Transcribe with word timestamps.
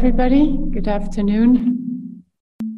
everybody. 0.00 0.56
Good 0.70 0.88
afternoon. 0.88 2.24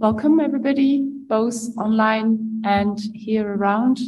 Welcome, 0.01 0.41
everybody, 0.41 1.09
both 1.29 1.55
online 1.79 2.63
and 2.65 2.99
here 3.15 3.47
around, 3.47 4.01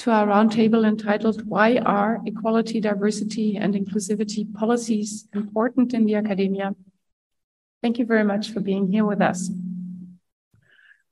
to 0.00 0.10
our 0.10 0.26
roundtable 0.26 0.84
entitled 0.84 1.46
Why 1.46 1.76
Are 1.76 2.18
Equality, 2.26 2.80
Diversity, 2.80 3.56
and 3.56 3.74
Inclusivity 3.74 4.52
Policies 4.54 5.28
Important 5.34 5.94
in 5.94 6.04
the 6.04 6.16
Academia? 6.16 6.74
Thank 7.80 8.00
you 8.00 8.06
very 8.06 8.24
much 8.24 8.50
for 8.50 8.58
being 8.58 8.90
here 8.90 9.04
with 9.04 9.22
us. 9.22 9.48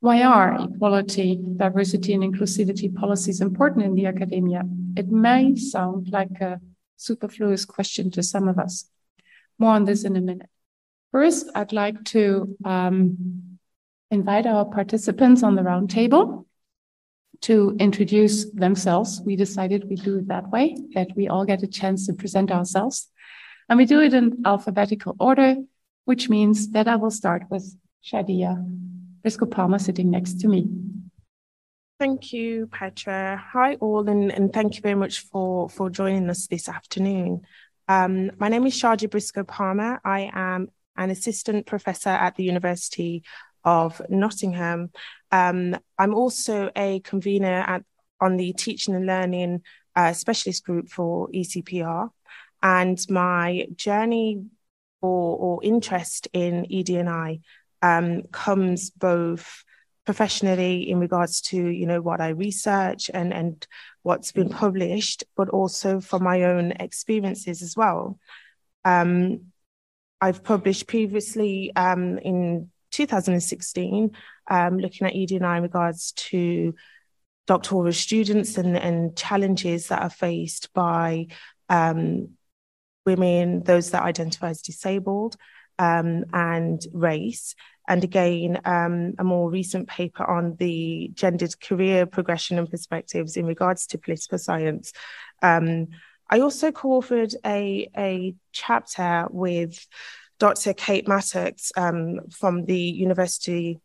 Why 0.00 0.24
are 0.24 0.58
equality, 0.64 1.38
diversity, 1.56 2.12
and 2.12 2.24
inclusivity 2.24 2.92
policies 2.92 3.40
important 3.40 3.84
in 3.84 3.94
the 3.94 4.06
academia? 4.06 4.64
It 4.96 5.08
may 5.12 5.54
sound 5.54 6.08
like 6.10 6.40
a 6.40 6.60
superfluous 6.96 7.64
question 7.64 8.10
to 8.10 8.22
some 8.24 8.48
of 8.48 8.58
us. 8.58 8.90
More 9.60 9.74
on 9.74 9.84
this 9.84 10.02
in 10.02 10.16
a 10.16 10.20
minute. 10.20 10.50
First, 11.12 11.50
I'd 11.54 11.72
like 11.72 12.04
to 12.06 12.56
um, 12.64 13.58
invite 14.10 14.46
our 14.46 14.64
participants 14.64 15.42
on 15.42 15.56
the 15.56 15.62
roundtable 15.62 16.46
to 17.42 17.76
introduce 17.80 18.50
themselves. 18.50 19.20
We 19.24 19.34
decided 19.34 19.88
we 19.88 19.96
do 19.96 20.18
it 20.18 20.28
that 20.28 20.50
way, 20.50 20.76
that 20.94 21.08
we 21.16 21.28
all 21.28 21.44
get 21.44 21.62
a 21.62 21.66
chance 21.66 22.06
to 22.06 22.12
present 22.12 22.52
ourselves. 22.52 23.08
And 23.68 23.76
we 23.76 23.86
do 23.86 24.00
it 24.00 24.14
in 24.14 24.42
alphabetical 24.44 25.16
order, 25.18 25.56
which 26.04 26.28
means 26.28 26.70
that 26.70 26.86
I 26.86 26.96
will 26.96 27.10
start 27.10 27.44
with 27.50 27.76
Shardia 28.04 28.56
Briscoe 29.22 29.46
Palmer 29.46 29.78
sitting 29.78 30.10
next 30.10 30.40
to 30.40 30.48
me. 30.48 30.68
Thank 31.98 32.32
you, 32.32 32.66
Petra. 32.66 33.42
Hi, 33.52 33.74
all, 33.74 34.08
and, 34.08 34.32
and 34.32 34.52
thank 34.52 34.76
you 34.76 34.80
very 34.80 34.94
much 34.94 35.20
for, 35.20 35.68
for 35.68 35.90
joining 35.90 36.30
us 36.30 36.46
this 36.46 36.68
afternoon. 36.68 37.42
Um, 37.88 38.30
my 38.38 38.48
name 38.48 38.66
is 38.66 38.74
Shardia 38.74 39.10
Briscoe 39.10 39.44
Palmer. 39.44 40.00
I 40.04 40.30
am 40.32 40.70
an 40.96 41.10
assistant 41.10 41.66
professor 41.66 42.10
at 42.10 42.36
the 42.36 42.44
University 42.44 43.22
of 43.64 44.00
Nottingham. 44.08 44.90
Um, 45.30 45.76
I'm 45.98 46.14
also 46.14 46.70
a 46.76 47.00
convener 47.00 47.64
at, 47.66 47.84
on 48.20 48.36
the 48.36 48.52
Teaching 48.52 48.94
and 48.94 49.06
Learning 49.06 49.62
uh, 49.96 50.12
Specialist 50.12 50.64
Group 50.64 50.88
for 50.88 51.28
ECPR. 51.28 52.10
And 52.62 52.98
my 53.08 53.66
journey 53.76 54.44
or, 55.00 55.36
or 55.36 55.64
interest 55.64 56.28
in 56.32 56.66
ED&I 56.70 57.40
um, 57.82 58.22
comes 58.32 58.90
both 58.90 59.64
professionally 60.04 60.90
in 60.90 60.98
regards 60.98 61.40
to 61.40 61.56
you 61.56 61.86
know 61.86 62.00
what 62.00 62.20
I 62.20 62.30
research 62.30 63.10
and 63.12 63.32
and 63.32 63.66
what's 64.02 64.32
been 64.32 64.48
published, 64.48 65.24
but 65.36 65.48
also 65.50 66.00
from 66.00 66.24
my 66.24 66.42
own 66.44 66.72
experiences 66.72 67.62
as 67.62 67.76
well. 67.76 68.18
Um, 68.84 69.52
I've 70.20 70.44
published 70.44 70.86
previously 70.86 71.74
um, 71.74 72.18
in 72.18 72.70
2016, 72.90 74.10
um, 74.48 74.78
looking 74.78 75.06
at 75.06 75.14
ED&I 75.14 75.56
in 75.56 75.62
regards 75.62 76.12
to 76.12 76.74
doctoral 77.46 77.92
students 77.92 78.58
and, 78.58 78.76
and 78.76 79.16
challenges 79.16 79.88
that 79.88 80.02
are 80.02 80.10
faced 80.10 80.72
by 80.74 81.26
um, 81.68 82.30
women, 83.06 83.62
those 83.62 83.90
that 83.90 84.02
identify 84.02 84.50
as 84.50 84.62
disabled, 84.62 85.36
um, 85.78 86.24
and 86.32 86.86
race. 86.92 87.54
And 87.88 88.04
again, 88.04 88.60
um, 88.64 89.14
a 89.18 89.24
more 89.24 89.50
recent 89.50 89.88
paper 89.88 90.24
on 90.24 90.56
the 90.58 91.10
gendered 91.14 91.58
career 91.60 92.06
progression 92.06 92.58
and 92.58 92.70
perspectives 92.70 93.36
in 93.36 93.46
regards 93.46 93.86
to 93.88 93.98
political 93.98 94.38
science. 94.38 94.92
I 96.30 96.40
also 96.40 96.70
co-authored 96.70 97.34
a, 97.44 97.90
a 97.96 98.34
chapter 98.52 99.26
with 99.30 99.84
Dr. 100.38 100.72
Kate 100.72 101.08
Mattox 101.08 101.72
um, 101.76 102.20
from 102.30 102.64
the 102.66 102.80
University 102.80 103.80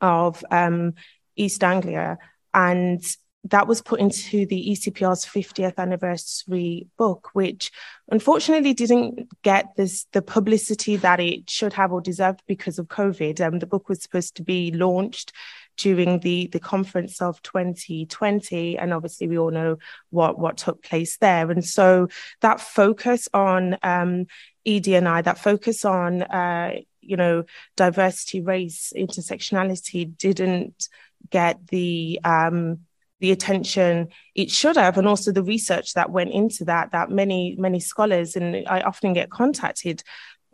of 0.00 0.44
um, 0.50 0.94
East 1.36 1.62
Anglia, 1.62 2.18
and 2.52 3.02
that 3.50 3.68
was 3.68 3.80
put 3.80 4.00
into 4.00 4.44
the 4.46 4.70
ECPR's 4.70 5.24
50th 5.24 5.78
anniversary 5.78 6.88
book, 6.98 7.30
which 7.32 7.70
unfortunately 8.10 8.74
didn't 8.74 9.28
get 9.42 9.76
this 9.76 10.06
the 10.12 10.22
publicity 10.22 10.96
that 10.96 11.20
it 11.20 11.48
should 11.48 11.72
have 11.74 11.92
or 11.92 12.00
deserved 12.00 12.42
because 12.48 12.78
of 12.80 12.88
COVID. 12.88 13.40
Um, 13.40 13.60
the 13.60 13.66
book 13.66 13.88
was 13.88 14.02
supposed 14.02 14.36
to 14.36 14.42
be 14.42 14.72
launched 14.72 15.32
during 15.76 16.20
the 16.20 16.46
the 16.48 16.60
conference 16.60 17.20
of 17.20 17.42
2020 17.42 18.78
and 18.78 18.92
obviously 18.92 19.28
we 19.28 19.38
all 19.38 19.50
know 19.50 19.76
what 20.10 20.38
what 20.38 20.56
took 20.56 20.82
place 20.82 21.16
there. 21.18 21.50
And 21.50 21.64
so 21.64 22.08
that 22.40 22.60
focus 22.60 23.28
on 23.34 23.76
um 23.82 24.26
ed&i 24.66 25.22
that 25.22 25.38
focus 25.38 25.84
on 25.84 26.22
uh 26.22 26.74
you 27.00 27.16
know 27.16 27.44
diversity 27.76 28.40
race 28.40 28.92
intersectionality 28.96 30.16
didn't 30.16 30.88
get 31.30 31.66
the 31.68 32.20
um 32.24 32.80
the 33.20 33.32
attention 33.32 34.08
it 34.34 34.50
should 34.50 34.76
have. 34.76 34.98
And 34.98 35.08
also 35.08 35.32
the 35.32 35.42
research 35.42 35.94
that 35.94 36.10
went 36.10 36.32
into 36.32 36.64
that 36.66 36.92
that 36.92 37.10
many 37.10 37.56
many 37.58 37.80
scholars 37.80 38.36
and 38.36 38.66
i 38.68 38.80
often 38.80 39.12
get 39.12 39.30
contacted 39.30 40.02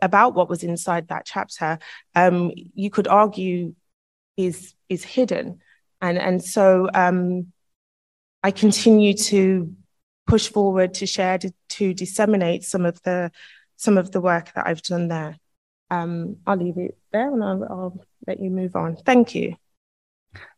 about 0.01 0.35
what 0.35 0.49
was 0.49 0.63
inside 0.63 1.07
that 1.07 1.25
chapter 1.25 1.79
um, 2.13 2.51
you 2.55 2.89
could 2.89 3.07
argue 3.07 3.73
is 4.37 4.73
is 4.93 5.03
hidden 5.03 5.59
and 6.01 6.17
and 6.17 6.43
so 6.43 6.89
um, 6.93 7.47
i 8.43 8.51
continue 8.51 9.13
to 9.13 9.73
push 10.25 10.47
forward 10.47 10.93
to 10.93 11.05
share 11.05 11.37
to, 11.37 11.51
to, 11.67 11.93
disseminate 11.93 12.63
some 12.63 12.85
of 12.85 13.01
the 13.03 13.31
some 13.75 13.97
of 13.97 14.11
the 14.11 14.21
work 14.21 14.53
that 14.53 14.65
i've 14.67 14.81
done 14.83 15.07
there 15.07 15.37
um, 15.89 16.37
i'll 16.47 16.57
leave 16.57 16.77
it 16.77 16.97
there 17.11 17.31
and 17.33 17.43
I'll, 17.43 17.63
I'll 17.63 18.05
let 18.27 18.39
you 18.39 18.49
move 18.49 18.75
on 18.75 18.95
thank 18.95 19.35
you 19.35 19.55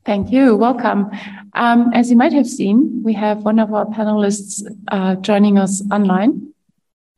Thank 0.06 0.32
you. 0.32 0.56
Welcome. 0.56 1.10
Um, 1.54 1.92
as 1.94 2.10
you 2.12 2.16
might 2.16 2.32
have 2.34 2.48
seen, 2.48 3.02
we 3.04 3.14
have 3.14 3.40
one 3.40 3.60
of 3.60 3.74
our 3.74 3.86
panelists 3.88 4.64
uh, 4.90 5.16
joining 5.16 5.58
us 5.58 5.82
online, 5.92 6.54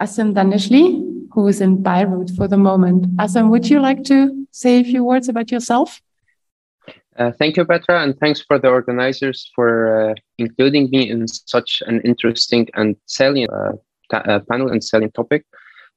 Assem 0.02 0.34
Dandashly, 0.34 1.28
who 1.34 1.48
is 1.48 1.60
in 1.60 1.84
Beirut 1.84 2.32
for 2.32 2.48
the 2.48 2.58
moment. 2.58 3.18
Assem, 3.18 3.50
would 3.50 3.70
you 3.70 3.80
like 3.80 4.04
to 4.06 4.48
say 4.52 4.80
a 4.80 4.84
few 4.84 5.04
words 5.04 5.28
about 5.28 5.52
yourself? 5.52 6.02
Uh, 7.18 7.32
thank 7.40 7.58
you, 7.58 7.66
Petra, 7.66 8.04
and 8.04 8.16
thanks 8.20 8.42
for 8.42 8.60
the 8.60 8.68
organizers 8.68 9.50
for 9.56 10.12
uh, 10.12 10.14
including 10.38 10.88
me 10.92 11.10
in 11.10 11.28
such 11.28 11.82
an 11.88 12.00
interesting 12.02 12.68
and 12.76 12.96
salient 13.08 13.52
uh, 13.52 13.72
uh 14.14 14.40
panel 14.52 14.70
and 14.70 14.84
salient 14.84 15.16
topic. 15.16 15.44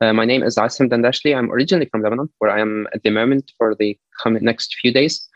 Uh, 0.00 0.14
my 0.14 0.25
name 0.25 0.42
is 0.42 0.56
Assem 0.56 0.88
Dandashly. 0.88 1.36
I'm 1.36 1.53
originally 1.53 1.86
from 1.91 2.00
Lebanon, 2.03 2.30
where 2.38 2.50
I 2.50 2.60
am 2.60 2.88
at 2.94 3.03
the 3.03 3.10
moment 3.10 3.53
for 3.59 3.75
the 3.75 3.98
coming 4.22 4.42
next 4.42 4.76
few 4.80 4.92
days. 4.92 5.28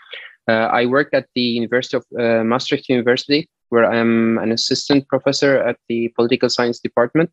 I 0.48 0.86
work 0.86 1.08
at 1.12 1.26
the 1.34 1.42
University 1.42 1.96
of 1.98 2.04
Maastricht 2.46 2.88
University, 2.88 3.48
where 3.68 3.84
I 3.84 3.96
am 3.96 4.38
an 4.38 4.52
assistant 4.52 5.06
professor 5.08 5.56
at 5.56 5.76
the 5.88 6.08
political 6.16 6.48
science 6.48 6.80
department. 6.80 7.30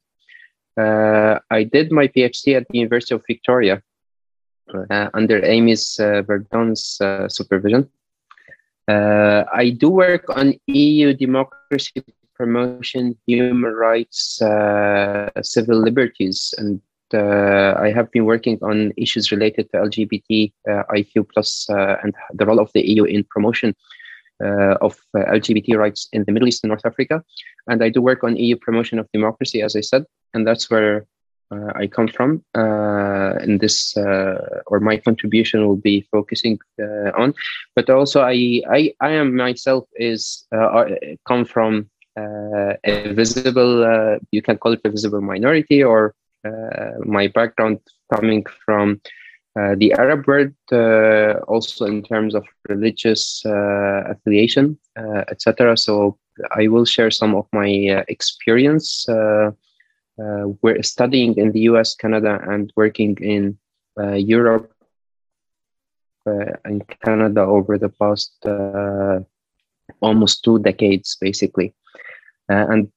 I 0.78 1.69
did 1.72 1.91
my 1.91 2.07
PhD 2.07 2.57
at 2.57 2.67
the 2.69 2.79
University 2.79 3.16
of 3.16 3.23
Victoria 3.28 3.81
under 5.13 5.45
Amy's 5.45 5.95
Verdun's 6.00 7.00
supervision. 7.34 7.90
Uh, 8.87 9.43
I 9.53 9.69
do 9.69 9.89
work 9.89 10.25
on 10.35 10.55
EU 10.67 11.13
democracy 11.13 12.03
promotion, 12.35 13.15
human 13.27 13.73
rights, 13.73 14.41
uh, 14.41 15.29
civil 15.41 15.77
liberties, 15.77 16.53
and 16.57 16.81
uh, 17.13 17.75
I 17.77 17.91
have 17.91 18.09
been 18.11 18.25
working 18.25 18.57
on 18.61 18.93
issues 18.97 19.31
related 19.31 19.69
to 19.71 19.77
LGBT 19.77 20.51
uh, 20.69 20.83
IQ 20.95 21.29
plus 21.33 21.69
uh, 21.69 21.97
and 22.01 22.16
the 22.33 22.45
role 22.45 22.59
of 22.59 22.72
the 22.73 22.81
EU 22.81 23.03
in 23.03 23.23
promotion 23.25 23.75
uh, 24.43 24.75
of 24.81 24.97
LGBT 25.16 25.77
rights 25.77 26.07
in 26.13 26.23
the 26.25 26.31
Middle 26.31 26.47
East 26.47 26.63
and 26.63 26.69
North 26.69 26.85
Africa. 26.85 27.23
And 27.67 27.84
I 27.84 27.89
do 27.89 28.01
work 28.01 28.23
on 28.23 28.37
EU 28.37 28.55
promotion 28.55 28.97
of 28.97 29.07
democracy, 29.13 29.61
as 29.61 29.75
I 29.75 29.81
said, 29.81 30.05
and 30.34 30.47
that's 30.47 30.69
where 30.69 31.05
uh, 31.51 31.71
I 31.75 31.87
come 31.87 32.07
from. 32.07 32.43
Uh, 32.55 33.33
and 33.41 33.59
this, 33.59 33.95
uh, 33.97 34.61
or 34.67 34.79
my 34.79 34.97
contribution 34.97 35.67
will 35.67 35.75
be 35.75 36.07
focusing 36.11 36.59
uh, 36.81 37.11
on. 37.17 37.33
But 37.75 37.89
also, 37.89 38.21
I, 38.21 38.61
I, 38.69 38.93
I 39.01 39.11
am 39.11 39.35
myself 39.35 39.85
is 39.95 40.45
uh, 40.55 40.85
come 41.27 41.45
from 41.45 41.89
uh, 42.17 42.73
a 42.83 43.13
visible, 43.13 44.17
you 44.31 44.41
can 44.41 44.57
call 44.57 44.73
it 44.73 44.81
a 44.85 44.89
visible 44.89 45.21
minority, 45.21 45.83
or 45.83 46.15
my 47.05 47.27
background 47.27 47.79
coming 48.13 48.45
from 48.65 49.01
the 49.55 49.93
Arab 49.97 50.25
world, 50.27 50.53
also 51.47 51.85
in 51.85 52.03
terms 52.03 52.35
of 52.35 52.45
religious 52.67 53.43
affiliation, 53.45 54.77
etc. 55.29 55.77
So 55.77 56.17
I 56.55 56.67
will 56.67 56.85
share 56.85 57.11
some 57.11 57.35
of 57.35 57.47
my 57.53 58.03
experience 58.07 59.05
uh, 60.19 60.47
we're 60.61 60.84
studying 60.84 61.35
in 61.37 61.52
the 61.52 61.61
US, 61.72 61.96
Canada, 61.96 62.40
and 62.47 62.72
working 62.75 63.17
in 63.22 63.58
uh, 63.99 64.13
Europe 64.13 64.72
uh, 66.25 66.53
and 66.66 66.84
Canada 67.03 67.41
over 67.41 67.78
the 67.78 67.90
past 67.90 68.34
almost 70.02 70.43
two 70.43 70.59
decades, 70.59 71.17
basically. 71.19 71.73
and 72.47 72.91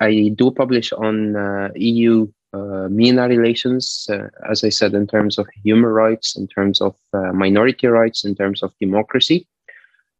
I 0.00 0.32
do 0.34 0.50
publish 0.50 0.92
on 0.92 1.70
EU 1.76 2.26
uh, 2.54 2.88
MENA 2.88 3.26
relations, 3.28 4.06
uh, 4.08 4.28
as 4.48 4.62
I 4.62 4.68
said, 4.68 4.94
in 4.94 5.08
terms 5.08 5.38
of 5.38 5.48
human 5.64 5.90
rights, 5.90 6.36
in 6.36 6.46
terms 6.46 6.80
of 6.80 6.94
uh, 7.12 7.32
minority 7.32 7.88
rights, 7.88 8.24
in 8.24 8.36
terms 8.36 8.62
of 8.62 8.72
democracy. 8.80 9.48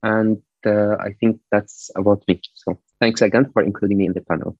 And 0.02 0.42
uh, 0.66 0.96
I 0.96 1.12
think 1.20 1.40
that's 1.52 1.92
about 1.94 2.24
me. 2.26 2.40
So 2.54 2.78
thanks 2.98 3.22
again 3.22 3.50
for 3.52 3.62
including 3.62 3.98
me 3.98 4.06
in 4.06 4.14
the 4.14 4.20
panel. 4.20 4.58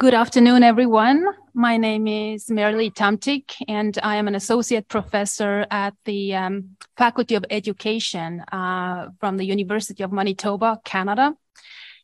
Good 0.00 0.14
afternoon, 0.14 0.62
everyone. 0.62 1.26
My 1.54 1.76
name 1.76 2.06
is 2.06 2.46
Merli 2.50 2.94
Tamtik, 2.94 3.56
and 3.66 3.98
I 4.00 4.14
am 4.14 4.28
an 4.28 4.36
associate 4.36 4.86
professor 4.86 5.66
at 5.72 5.92
the 6.04 6.36
um, 6.36 6.76
Faculty 6.96 7.34
of 7.34 7.44
Education 7.50 8.38
uh, 8.52 9.08
from 9.18 9.38
the 9.38 9.44
University 9.44 10.04
of 10.04 10.12
Manitoba, 10.12 10.80
Canada. 10.84 11.34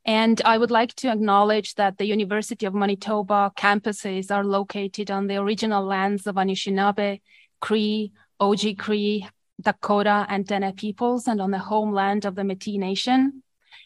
And 0.05 0.43
I 0.45 0.59
would 0.59 0.73
like 0.73 0.93
to 0.97 1.09
acknowledge 1.09 1.77
that 1.77 1.97
the 1.97 2.07
University 2.07 2.67
of 2.67 2.75
Manitoba 2.75 3.53
campuses 3.57 4.35
are 4.35 4.45
located 4.45 5.13
on 5.13 5.29
the 5.29 5.37
original 5.37 5.85
lands 5.85 6.27
of 6.27 6.35
Anishinaabe, 6.35 7.21
Cree, 7.61 8.11
Oji-Cree, 8.41 9.29
Dakota, 9.61 10.27
and 10.29 10.45
Dene 10.45 10.73
peoples, 10.73 11.29
and 11.29 11.41
on 11.41 11.53
the 11.53 11.59
homeland 11.59 12.25
of 12.25 12.35
the 12.35 12.43
Métis 12.43 12.77
Nation. 12.77 13.44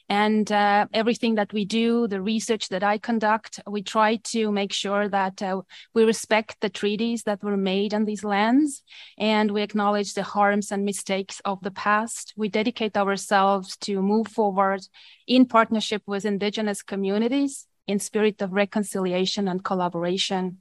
And 0.08 0.50
uh, 0.50 0.87
everything 0.94 1.34
that 1.34 1.52
we 1.52 1.64
do, 1.66 2.08
the 2.08 2.22
research 2.22 2.69
that 2.70 2.82
I 2.82 2.96
conduct, 2.96 3.60
we 3.66 3.82
try 3.82 4.16
to 4.32 4.50
make 4.50 4.72
sure 4.72 5.06
that 5.08 5.43
uh, 5.43 5.60
we 5.94 6.05
respect 6.05 6.56
the 6.60 6.70
treaties 6.70 7.25
that 7.25 7.43
were 7.43 7.58
made 7.58 7.93
on 7.93 8.06
these 8.06 8.25
lands 8.25 8.82
and 9.19 9.50
we 9.50 9.62
acknowledge 9.62 10.14
the 10.14 10.22
harms 10.22 10.72
and 10.72 10.84
mistakes 10.84 11.40
of 11.44 11.60
the 11.62 11.70
past. 11.70 12.32
We 12.37 12.49
dedicate 12.49 12.96
ourselves 12.96 13.76
to 13.78 14.00
move 14.00 14.28
forward 14.28 14.81
in 15.26 15.44
partnership 15.44 16.02
with 16.06 16.25
Indigenous 16.25 16.82
communities 16.82 17.66
in 17.87 17.99
spirit 17.99 18.40
of 18.40 18.52
reconciliation 18.52 19.49
and 19.49 19.64
collaboration. 19.64 20.61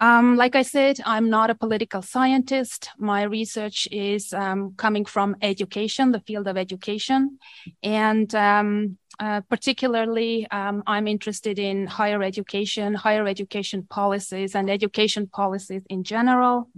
Um, 0.00 0.36
like 0.36 0.56
I 0.56 0.62
said, 0.62 0.98
I'm 1.04 1.28
not 1.28 1.50
a 1.50 1.54
political 1.54 2.00
scientist. 2.00 2.88
My 2.96 3.24
research 3.24 3.86
is 3.92 4.32
um, 4.32 4.72
coming 4.78 5.04
from 5.04 5.36
education, 5.42 6.10
the 6.10 6.20
field 6.20 6.48
of 6.48 6.56
education. 6.56 7.38
And 7.82 8.34
um, 8.34 8.96
uh, 9.18 9.42
particularly, 9.42 10.50
um, 10.50 10.82
I'm 10.86 11.06
interested 11.06 11.58
in 11.58 11.86
higher 11.86 12.22
education, 12.22 12.94
higher 12.94 13.26
education 13.26 13.86
policies, 13.90 14.54
and 14.54 14.70
education 14.70 15.26
policies 15.26 15.82
in 15.90 16.02
general. 16.02 16.70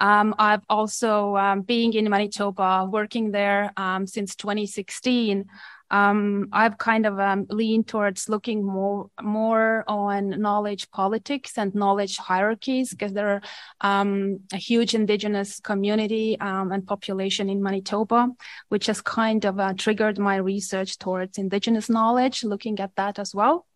Um, 0.00 0.34
I've 0.36 0.62
also, 0.68 1.36
um, 1.36 1.62
being 1.62 1.92
in 1.92 2.10
Manitoba, 2.10 2.88
working 2.90 3.30
there 3.30 3.72
since 4.06 4.34
2016, 4.34 5.44
um, 5.92 6.48
I've 6.52 6.78
kind 6.78 7.04
of 7.04 7.20
um, 7.20 7.46
leaned 7.50 7.86
towards 7.86 8.28
looking 8.30 8.64
more 8.64 9.10
more 9.20 9.84
on 9.86 10.40
knowledge 10.40 10.90
politics 10.90 11.58
and 11.58 11.74
knowledge 11.74 12.16
hierarchies 12.16 12.90
because 12.90 13.12
there 13.12 13.28
are 13.28 13.42
um, 13.82 14.40
a 14.54 14.56
huge 14.56 14.94
indigenous 14.94 15.60
community 15.60 16.40
um, 16.40 16.72
and 16.72 16.86
population 16.86 17.50
in 17.50 17.62
Manitoba, 17.62 18.30
which 18.70 18.86
has 18.86 19.02
kind 19.02 19.44
of 19.44 19.60
uh, 19.60 19.74
triggered 19.74 20.18
my 20.18 20.36
research 20.36 20.98
towards 20.98 21.36
indigenous 21.36 21.90
knowledge, 21.90 22.42
looking 22.42 22.80
at 22.80 22.96
that 22.96 23.18
as 23.18 23.34
well. 23.34 23.66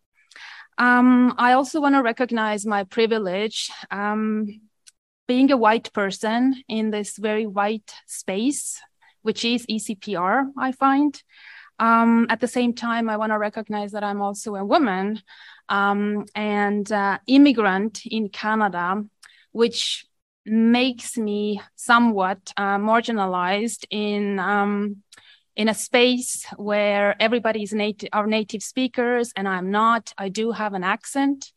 Um, 0.79 1.35
I 1.37 1.53
also 1.53 1.79
want 1.79 1.95
to 1.95 2.01
recognize 2.01 2.65
my 2.65 2.83
privilege 2.83 3.69
um, 3.91 4.47
being 5.27 5.51
a 5.51 5.57
white 5.57 5.93
person 5.93 6.63
in 6.67 6.89
this 6.89 7.17
very 7.17 7.45
white 7.45 7.93
space, 8.07 8.81
which 9.21 9.45
is 9.45 9.67
ECPR, 9.67 10.51
I 10.57 10.71
find. 10.71 11.21
Um, 11.79 12.27
at 12.29 12.39
the 12.39 12.47
same 12.47 12.73
time, 12.73 13.09
I 13.09 13.17
want 13.17 13.31
to 13.31 13.37
recognize 13.37 13.91
that 13.91 14.03
I'm 14.03 14.21
also 14.21 14.55
a 14.55 14.65
woman 14.65 15.21
um, 15.69 16.25
and 16.33 16.91
uh, 16.91 17.19
immigrant 17.27 18.05
in 18.05 18.29
Canada, 18.29 19.03
which 19.51 20.05
makes 20.45 21.17
me 21.17 21.61
somewhat 21.75 22.53
uh, 22.57 22.77
marginalized 22.77 23.85
in 23.89 24.39
um, 24.39 25.03
in 25.55 25.67
a 25.67 25.73
space 25.73 26.45
where 26.55 27.15
everybody 27.19 27.63
is 27.63 27.73
native 27.73 28.09
are 28.13 28.27
native 28.27 28.63
speakers 28.63 29.33
and 29.35 29.47
I'm 29.47 29.71
not. 29.71 30.13
I 30.17 30.29
do 30.29 30.51
have 30.51 30.73
an 30.73 30.83
accent. 30.83 31.51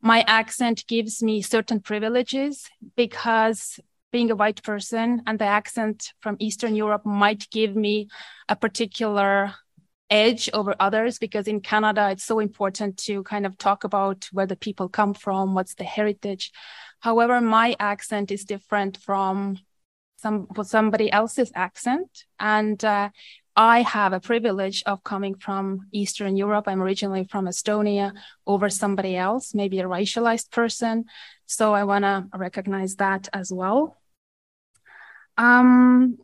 My 0.00 0.24
accent 0.26 0.86
gives 0.86 1.22
me 1.22 1.42
certain 1.42 1.80
privileges 1.80 2.70
because 2.96 3.78
being 4.12 4.30
a 4.30 4.36
white 4.36 4.62
person 4.62 5.22
and 5.26 5.38
the 5.38 5.44
accent 5.44 6.12
from 6.20 6.36
Eastern 6.38 6.74
Europe 6.74 7.06
might 7.06 7.48
give 7.50 7.76
me 7.76 8.08
a 8.48 8.56
particular 8.56 9.54
edge 10.10 10.50
over 10.52 10.74
others 10.80 11.18
because 11.18 11.46
in 11.46 11.60
Canada 11.60 12.10
it's 12.10 12.24
so 12.24 12.40
important 12.40 12.96
to 12.96 13.22
kind 13.22 13.46
of 13.46 13.56
talk 13.56 13.84
about 13.84 14.28
where 14.32 14.46
the 14.46 14.56
people 14.56 14.88
come 14.88 15.14
from, 15.14 15.54
what's 15.54 15.74
the 15.74 15.84
heritage. 15.84 16.50
However, 16.98 17.40
my 17.40 17.76
accent 17.78 18.30
is 18.30 18.44
different 18.44 18.98
from 18.98 19.58
some 20.16 20.48
somebody 20.64 21.10
else's 21.10 21.50
accent, 21.54 22.24
and 22.38 22.84
uh, 22.84 23.08
I 23.56 23.82
have 23.82 24.12
a 24.12 24.20
privilege 24.20 24.82
of 24.84 25.02
coming 25.02 25.34
from 25.34 25.88
Eastern 25.92 26.36
Europe. 26.36 26.68
I'm 26.68 26.82
originally 26.82 27.24
from 27.24 27.46
Estonia 27.46 28.12
over 28.46 28.68
somebody 28.68 29.16
else, 29.16 29.54
maybe 29.54 29.80
a 29.80 29.84
racialized 29.84 30.50
person. 30.50 31.06
So 31.46 31.72
I 31.72 31.84
want 31.84 32.04
to 32.04 32.26
recognize 32.36 32.96
that 32.96 33.28
as 33.32 33.50
well. 33.52 33.99
Um, 35.40 36.18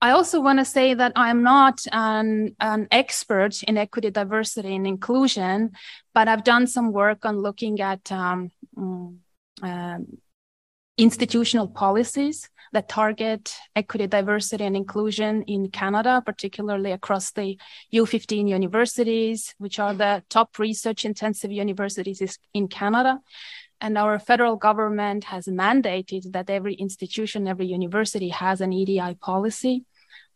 I 0.00 0.12
also 0.12 0.40
want 0.40 0.60
to 0.60 0.64
say 0.64 0.94
that 0.94 1.12
I'm 1.16 1.42
not 1.42 1.84
an, 1.90 2.54
an 2.60 2.86
expert 2.92 3.62
in 3.64 3.76
equity, 3.76 4.10
diversity, 4.10 4.76
and 4.76 4.86
inclusion, 4.86 5.72
but 6.14 6.28
I've 6.28 6.44
done 6.44 6.68
some 6.68 6.92
work 6.92 7.24
on 7.24 7.40
looking 7.40 7.80
at 7.80 8.10
um, 8.12 8.50
uh, 9.60 9.98
institutional 10.96 11.66
policies 11.66 12.48
that 12.72 12.88
target 12.88 13.56
equity, 13.74 14.06
diversity, 14.06 14.64
and 14.64 14.76
inclusion 14.76 15.42
in 15.42 15.68
Canada, 15.70 16.22
particularly 16.24 16.92
across 16.92 17.32
the 17.32 17.58
U15 17.92 18.48
universities, 18.48 19.54
which 19.58 19.80
are 19.80 19.94
the 19.94 20.22
top 20.30 20.56
research 20.60 21.04
intensive 21.04 21.50
universities 21.50 22.38
in 22.54 22.68
Canada. 22.68 23.18
And 23.80 23.96
our 23.96 24.18
federal 24.18 24.56
government 24.56 25.24
has 25.24 25.46
mandated 25.46 26.32
that 26.32 26.50
every 26.50 26.74
institution, 26.74 27.48
every 27.48 27.66
university 27.66 28.28
has 28.28 28.60
an 28.60 28.72
EDI 28.72 29.14
policy. 29.14 29.84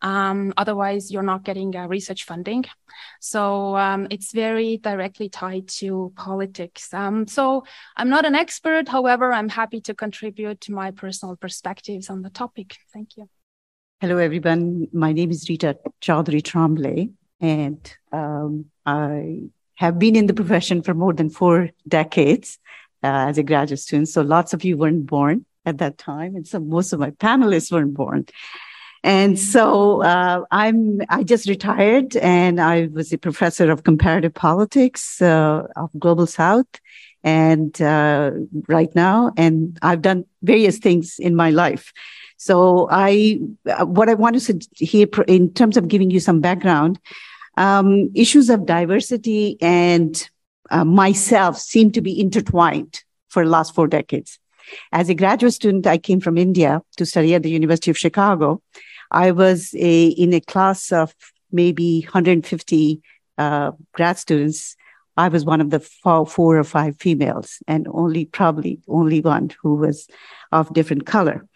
Um, 0.00 0.52
otherwise, 0.56 1.10
you're 1.10 1.22
not 1.22 1.44
getting 1.44 1.74
uh, 1.74 1.86
research 1.86 2.24
funding. 2.24 2.64
So 3.20 3.76
um, 3.76 4.06
it's 4.10 4.32
very 4.32 4.76
directly 4.76 5.28
tied 5.28 5.68
to 5.80 6.12
politics. 6.16 6.92
Um, 6.92 7.26
so 7.26 7.64
I'm 7.96 8.10
not 8.10 8.26
an 8.26 8.34
expert. 8.34 8.88
However, 8.88 9.32
I'm 9.32 9.48
happy 9.48 9.80
to 9.82 9.94
contribute 9.94 10.60
to 10.62 10.72
my 10.72 10.90
personal 10.90 11.36
perspectives 11.36 12.10
on 12.10 12.22
the 12.22 12.30
topic. 12.30 12.76
Thank 12.92 13.16
you. 13.16 13.28
Hello, 14.00 14.18
everyone. 14.18 14.88
My 14.92 15.12
name 15.12 15.30
is 15.30 15.46
Reeta 15.46 15.76
Chowdhari 16.02 16.42
Tremblay, 16.42 17.08
and 17.40 17.96
um, 18.12 18.66
I 18.84 19.44
have 19.76 19.98
been 19.98 20.16
in 20.16 20.26
the 20.26 20.34
profession 20.34 20.82
for 20.82 20.92
more 20.92 21.14
than 21.14 21.30
four 21.30 21.70
decades 21.88 22.58
uh, 23.04 23.28
as 23.28 23.38
a 23.38 23.42
graduate 23.42 23.80
student. 23.80 24.08
So 24.08 24.22
lots 24.22 24.54
of 24.54 24.64
you 24.64 24.76
weren't 24.76 25.06
born 25.06 25.44
at 25.66 25.78
that 25.78 25.98
time, 25.98 26.34
and 26.36 26.46
so 26.46 26.58
most 26.58 26.92
of 26.92 27.00
my 27.00 27.10
panelists 27.10 27.70
weren't 27.70 27.94
born. 27.94 28.26
And 29.04 29.38
so 29.38 30.02
uh, 30.02 30.44
I'm 30.50 31.02
I 31.10 31.22
just 31.22 31.46
retired, 31.46 32.16
and 32.16 32.60
I 32.60 32.88
was 32.92 33.12
a 33.12 33.18
professor 33.18 33.70
of 33.70 33.84
comparative 33.84 34.32
politics 34.32 35.20
uh, 35.20 35.66
of 35.76 35.90
Global 35.98 36.26
South, 36.26 36.70
and 37.22 37.80
uh, 37.82 38.30
right 38.66 38.94
now, 38.94 39.32
and 39.36 39.78
I've 39.82 40.00
done 40.00 40.24
various 40.42 40.78
things 40.78 41.18
in 41.18 41.36
my 41.36 41.50
life. 41.50 41.92
So 42.36 42.88
I, 42.90 43.40
uh, 43.66 43.86
what 43.86 44.08
I 44.08 44.14
want 44.14 44.40
to 44.40 44.60
here 44.74 45.06
in 45.28 45.52
terms 45.52 45.76
of 45.76 45.88
giving 45.88 46.10
you 46.10 46.20
some 46.20 46.40
background, 46.40 46.98
um, 47.56 48.10
issues 48.14 48.50
of 48.50 48.66
diversity 48.66 49.56
and 49.60 50.12
uh, 50.74 50.84
myself 50.84 51.56
seem 51.56 51.92
to 51.92 52.00
be 52.00 52.20
intertwined 52.20 53.02
for 53.28 53.44
the 53.44 53.50
last 53.50 53.74
four 53.74 53.86
decades. 53.86 54.38
As 54.92 55.08
a 55.08 55.14
graduate 55.14 55.54
student, 55.54 55.86
I 55.86 55.98
came 55.98 56.20
from 56.20 56.36
India 56.36 56.82
to 56.96 57.06
study 57.06 57.34
at 57.34 57.42
the 57.42 57.50
University 57.50 57.90
of 57.90 57.98
Chicago. 57.98 58.60
I 59.10 59.30
was 59.30 59.72
a, 59.78 60.06
in 60.06 60.34
a 60.34 60.40
class 60.40 60.90
of 60.90 61.14
maybe 61.52 62.00
150 62.00 63.00
uh, 63.38 63.70
grad 63.92 64.18
students. 64.18 64.76
I 65.16 65.28
was 65.28 65.44
one 65.44 65.60
of 65.60 65.70
the 65.70 65.78
four, 65.78 66.26
four 66.26 66.58
or 66.58 66.64
five 66.64 66.96
females, 66.98 67.62
and 67.68 67.86
only 67.92 68.24
probably 68.24 68.80
only 68.88 69.20
one 69.20 69.50
who 69.62 69.76
was 69.76 70.08
of 70.50 70.72
different 70.74 71.06
color 71.06 71.46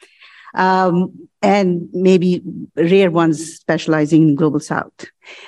um, 0.54 1.28
and 1.42 1.88
maybe 1.92 2.42
rare 2.76 3.10
ones 3.10 3.54
specializing 3.54 4.22
in 4.22 4.34
global 4.34 4.60
south. 4.60 5.06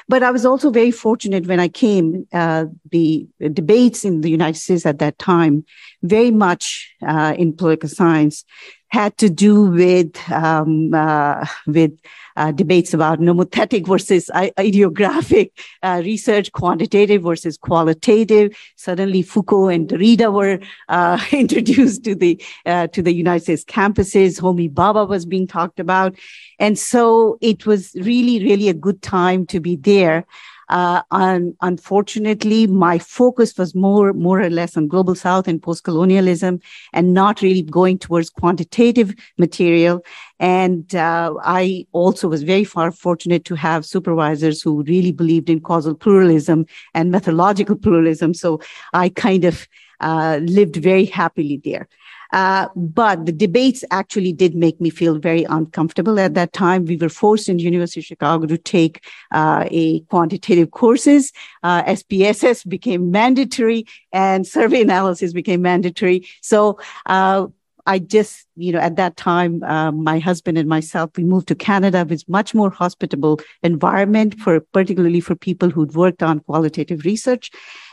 But 0.09 0.23
I 0.23 0.30
was 0.30 0.45
also 0.45 0.71
very 0.71 0.90
fortunate 0.90 1.47
when 1.47 1.59
I 1.59 1.69
came. 1.69 2.26
Uh, 2.33 2.66
the 2.90 3.26
debates 3.52 4.04
in 4.04 4.21
the 4.21 4.30
United 4.30 4.59
States 4.59 4.87
at 4.87 4.99
that 4.99 5.19
time, 5.19 5.64
very 6.02 6.30
much 6.30 6.95
uh, 7.07 7.35
in 7.37 7.54
political 7.54 7.88
science, 7.88 8.45
had 8.91 9.17
to 9.19 9.31
do 9.31 9.63
with 9.63 10.17
um, 10.31 10.93
uh, 10.93 11.47
with 11.67 11.93
uh, 12.37 12.53
debates 12.53 12.93
about 12.93 13.21
nomothetic 13.21 13.87
versus 13.87 14.31
idiographic 14.35 15.51
uh, 15.83 16.03
research, 16.05 16.53
quantitative 16.53 17.23
versus 17.23 17.57
qualitative. 17.57 18.57
Suddenly, 18.77 19.23
Foucault 19.23 19.69
and 19.69 19.89
Derrida 19.89 20.33
were 20.33 20.59
uh, 20.89 21.23
introduced 21.33 22.05
to 22.05 22.15
the 22.15 22.43
uh, 22.67 22.89
to 22.89 23.03
the 23.03 23.13
United 23.13 23.43
States 23.45 23.65
campuses. 23.65 24.41
Homi 24.41 24.71
Bhabha 24.71 25.09
was 25.09 25.25
being 25.25 25.47
talked 25.47 25.81
about, 25.81 26.17
and 26.59 26.79
so 26.79 27.39
it 27.41 27.67
was 27.67 27.95
really, 27.95 28.43
really 28.43 28.69
a 28.69 28.75
good 28.75 29.03
time 29.03 29.47
to 29.47 29.61
be 29.61 29.77
there. 29.77 30.27
Uh, 30.71 31.03
and 31.11 31.55
unfortunately, 31.61 32.67
my 32.67 32.99
focus 32.99 33.59
was 33.59 33.75
more, 33.75 34.12
more 34.12 34.41
or 34.41 34.49
less 34.49 34.77
on 34.77 34.87
global 34.87 35.15
South 35.15 35.49
and 35.49 35.61
post-colonialism, 35.61 36.61
and 36.93 37.12
not 37.12 37.43
really 37.43 37.62
going 37.62 37.99
towards 37.99 38.31
quantitative 38.31 39.12
material. 39.37 40.03
And 40.39 40.95
uh, 40.95 41.35
I 41.43 41.87
also 41.93 42.29
was 42.29 42.45
very 42.45 42.65
far 42.65 42.93
fortunate 42.93 43.45
to 43.47 43.57
have 43.57 43.85
supervisors 43.85 44.62
who 44.62 44.83
really 44.85 45.12
believed 45.12 45.50
in 45.50 45.61
causal 45.61 45.95
pluralism 45.95 46.67
and 46.95 47.11
methodological 47.11 47.77
pluralism. 47.83 48.33
So 48.33 48.61
I 48.93 49.09
kind 49.09 49.45
of 49.45 49.67
uh, 50.00 50.41
lived 50.43 50.77
very 50.77 51.05
happily 51.05 51.61
there. 51.65 51.89
Uh, 52.33 52.69
but 52.77 53.27
the 53.27 53.33
debates 53.33 53.85
actually 53.91 54.33
did 54.33 54.55
make 54.55 54.81
me 54.81 54.91
feel 54.91 55.19
very 55.19 55.45
uncomfortable 55.45 56.19
at 56.19 56.35
that 56.35 56.53
time. 56.53 56.85
We 56.85 56.97
were 56.97 57.09
forced 57.09 57.49
in 57.49 57.59
University 57.59 58.01
of 58.01 58.07
Chicago 58.07 58.47
to 58.47 58.59
take 58.59 59.05
uh, 59.33 59.67
a 59.71 60.01
quantitative 60.01 60.71
courses. 60.71 61.33
Uh, 61.63 61.83
SPSS 61.85 62.69
became 62.69 63.11
mandatory 63.11 63.87
and 64.13 64.47
survey 64.47 64.83
analysis 64.83 65.33
became 65.33 65.63
mandatory. 65.63 66.27
So 66.41 66.79
uh, 67.07 67.47
I 67.87 67.99
just, 67.99 68.47
you 68.57 68.73
know, 68.73 68.79
at 68.79 68.97
that 68.97 69.17
time, 69.17 69.63
uh, 69.63 69.91
my 69.91 70.19
husband 70.19 70.59
and 70.59 70.69
myself, 70.69 71.11
we 71.17 71.25
moved 71.25 71.49
to 71.49 71.55
Canada 71.55 72.07
with 72.09 72.29
much 72.29 72.55
more 72.55 72.71
hospitable 72.71 73.41
environment 73.63 74.39
for 74.39 74.61
particularly 74.61 75.21
for 75.21 75.35
people 75.35 75.71
who'd 75.71 75.95
worked 75.95 76.23
on 76.23 76.41
qualitative 76.41 77.05
research. 77.05 77.51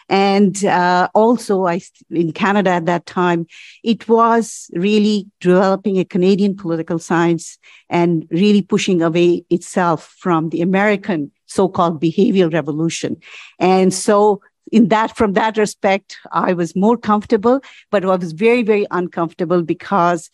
And 0.10 0.64
uh, 0.64 1.10
also, 1.14 1.66
I 1.66 1.82
in 2.10 2.32
Canada 2.32 2.72
at 2.72 2.86
that 2.86 3.06
time, 3.06 3.46
it 3.84 4.08
was 4.08 4.70
really 4.74 5.28
developing 5.42 6.00
a 6.00 6.06
Canadian 6.06 6.56
political 6.56 6.98
science 7.00 7.58
and 7.90 8.26
really 8.32 8.62
pushing 8.62 9.02
away 9.02 9.46
itself 9.50 10.16
from 10.18 10.50
the 10.50 10.62
American 10.62 11.32
so-called 11.46 12.02
behavioral 12.02 12.54
revolution. 12.54 13.18
And 13.60 13.94
so 13.94 14.42
in 14.72 14.90
that 14.90 15.16
from 15.16 15.34
that 15.34 15.58
respect 15.58 16.18
i 16.32 16.54
was 16.54 16.76
more 16.76 16.98
comfortable 16.98 17.62
but 17.90 18.04
i 18.04 18.16
was 18.16 18.34
very 18.34 18.64
very 18.64 18.86
uncomfortable 18.92 19.62
because 19.64 20.30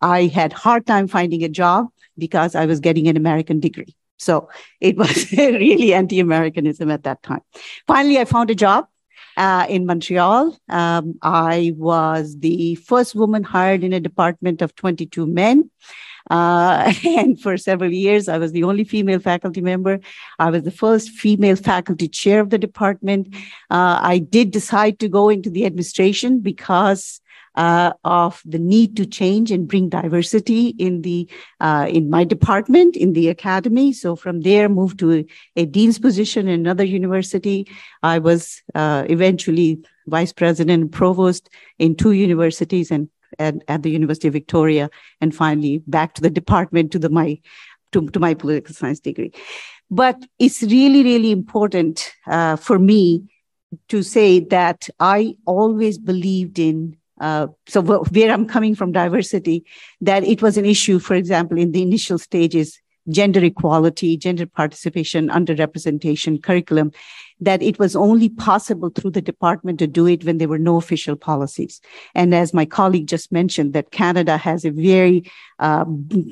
i 0.00 0.26
had 0.26 0.52
hard 0.52 0.86
time 0.86 1.08
finding 1.08 1.42
a 1.42 1.48
job 1.48 1.86
because 2.16 2.54
i 2.54 2.64
was 2.64 2.80
getting 2.80 3.08
an 3.08 3.16
american 3.16 3.60
degree. 3.60 3.94
So 4.18 4.48
it 4.80 4.96
was 4.96 5.30
really 5.36 5.92
anti-americanism 5.92 6.90
at 6.90 7.02
that 7.02 7.22
time. 7.22 7.42
Finally 7.86 8.18
i 8.18 8.24
found 8.24 8.50
a 8.50 8.54
job 8.54 8.86
uh, 9.36 9.66
in 9.68 9.86
Montreal. 9.86 10.56
Um, 10.68 11.14
I 11.22 11.74
was 11.76 12.38
the 12.38 12.74
first 12.76 13.14
woman 13.14 13.42
hired 13.42 13.84
in 13.84 13.92
a 13.92 14.00
department 14.00 14.62
of 14.62 14.74
22 14.74 15.26
men. 15.26 15.70
Uh, 16.30 16.92
and 17.04 17.40
for 17.40 17.56
several 17.56 17.92
years, 17.92 18.28
I 18.28 18.38
was 18.38 18.52
the 18.52 18.64
only 18.64 18.84
female 18.84 19.20
faculty 19.20 19.60
member. 19.60 20.00
I 20.38 20.50
was 20.50 20.62
the 20.62 20.70
first 20.70 21.10
female 21.10 21.56
faculty 21.56 22.08
chair 22.08 22.40
of 22.40 22.50
the 22.50 22.58
department. 22.58 23.34
Uh, 23.70 23.98
I 24.02 24.18
did 24.18 24.50
decide 24.50 24.98
to 25.00 25.08
go 25.08 25.28
into 25.28 25.50
the 25.50 25.66
administration 25.66 26.40
because 26.40 27.20
uh, 27.56 27.92
of 28.04 28.42
the 28.44 28.58
need 28.58 28.96
to 28.96 29.06
change 29.06 29.50
and 29.50 29.68
bring 29.68 29.88
diversity 29.88 30.68
in 30.78 31.02
the 31.02 31.28
uh, 31.60 31.86
in 31.88 32.10
my 32.10 32.24
department 32.24 32.96
in 32.96 33.12
the 33.12 33.28
academy. 33.28 33.92
So 33.92 34.16
from 34.16 34.42
there, 34.42 34.68
moved 34.68 34.98
to 35.00 35.12
a, 35.12 35.26
a 35.56 35.66
dean's 35.66 35.98
position 35.98 36.48
in 36.48 36.60
another 36.60 36.84
university. 36.84 37.66
I 38.02 38.18
was 38.18 38.62
uh, 38.74 39.04
eventually 39.08 39.78
vice 40.06 40.32
president 40.32 40.82
and 40.82 40.92
provost 40.92 41.48
in 41.78 41.96
two 41.96 42.12
universities 42.12 42.90
and 42.90 43.08
at, 43.38 43.56
at 43.68 43.82
the 43.82 43.90
University 43.90 44.28
of 44.28 44.34
Victoria, 44.34 44.88
and 45.20 45.34
finally 45.34 45.82
back 45.86 46.14
to 46.14 46.22
the 46.22 46.30
department 46.30 46.92
to 46.92 46.98
the 46.98 47.10
my 47.10 47.40
to, 47.92 48.08
to 48.08 48.20
my 48.20 48.34
political 48.34 48.74
science 48.74 49.00
degree. 49.00 49.32
But 49.90 50.24
it's 50.38 50.62
really, 50.62 51.04
really 51.04 51.30
important 51.30 52.12
uh, 52.26 52.56
for 52.56 52.78
me 52.78 53.24
to 53.88 54.02
say 54.02 54.40
that 54.40 54.88
I 55.00 55.36
always 55.44 55.98
believed 55.98 56.58
in 56.58 56.96
uh, 57.20 57.46
so 57.66 57.80
where 57.80 58.30
I'm 58.30 58.46
coming 58.46 58.74
from 58.74 58.92
diversity, 58.92 59.64
that 60.00 60.24
it 60.24 60.42
was 60.42 60.56
an 60.56 60.66
issue, 60.66 60.98
for 60.98 61.14
example, 61.14 61.58
in 61.58 61.72
the 61.72 61.82
initial 61.82 62.18
stages, 62.18 62.78
gender 63.08 63.42
equality, 63.44 64.16
gender 64.16 64.46
participation, 64.46 65.28
underrepresentation, 65.28 66.42
curriculum, 66.42 66.90
that 67.40 67.62
it 67.62 67.78
was 67.78 67.94
only 67.94 68.28
possible 68.28 68.90
through 68.90 69.10
the 69.10 69.22
department 69.22 69.78
to 69.78 69.86
do 69.86 70.06
it 70.06 70.24
when 70.24 70.38
there 70.38 70.48
were 70.48 70.58
no 70.58 70.76
official 70.76 71.16
policies. 71.16 71.80
And 72.14 72.34
as 72.34 72.52
my 72.52 72.66
colleague 72.66 73.06
just 73.06 73.30
mentioned, 73.30 73.72
that 73.74 73.90
Canada 73.90 74.36
has 74.36 74.64
a 74.64 74.70
very 74.70 75.30
uh, 75.58 75.84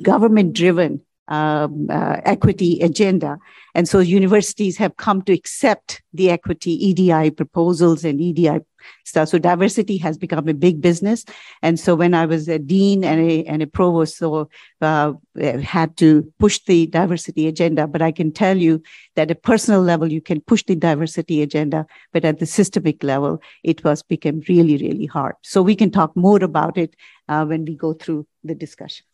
government 0.02 0.54
driven 0.54 1.00
um, 1.28 1.86
uh, 1.90 2.20
equity 2.24 2.80
agenda. 2.80 3.38
And 3.74 3.88
so 3.88 3.98
universities 3.98 4.76
have 4.76 4.96
come 4.96 5.22
to 5.22 5.32
accept 5.32 6.02
the 6.12 6.30
equity 6.30 6.72
EDI 6.72 7.30
proposals 7.30 8.04
and 8.04 8.20
EDI 8.20 8.60
stuff. 9.04 9.28
So 9.28 9.38
diversity 9.38 9.96
has 9.98 10.16
become 10.16 10.48
a 10.48 10.54
big 10.54 10.80
business. 10.80 11.24
And 11.62 11.80
so 11.80 11.94
when 11.94 12.14
I 12.14 12.26
was 12.26 12.48
a 12.48 12.58
dean 12.58 13.04
and 13.04 13.20
a, 13.20 13.44
and 13.44 13.62
a 13.62 13.66
provost, 13.66 14.18
so 14.18 14.48
uh, 14.80 15.14
had 15.62 15.96
to 15.96 16.32
push 16.38 16.60
the 16.66 16.86
diversity 16.86 17.48
agenda. 17.48 17.86
But 17.86 18.02
I 18.02 18.12
can 18.12 18.30
tell 18.32 18.56
you 18.56 18.82
that 19.16 19.24
at 19.24 19.30
a 19.30 19.40
personal 19.40 19.80
level, 19.80 20.12
you 20.12 20.20
can 20.20 20.40
push 20.40 20.62
the 20.64 20.76
diversity 20.76 21.40
agenda, 21.40 21.86
but 22.12 22.24
at 22.24 22.38
the 22.38 22.46
systemic 22.46 23.02
level, 23.02 23.40
it 23.62 23.82
was 23.84 24.02
become 24.02 24.42
really, 24.48 24.76
really 24.76 25.06
hard. 25.06 25.36
So 25.42 25.62
we 25.62 25.74
can 25.74 25.90
talk 25.90 26.14
more 26.14 26.44
about 26.44 26.76
it 26.76 26.94
uh, 27.28 27.46
when 27.46 27.64
we 27.64 27.74
go 27.74 27.94
through 27.94 28.26
the 28.42 28.54
discussion. 28.54 29.06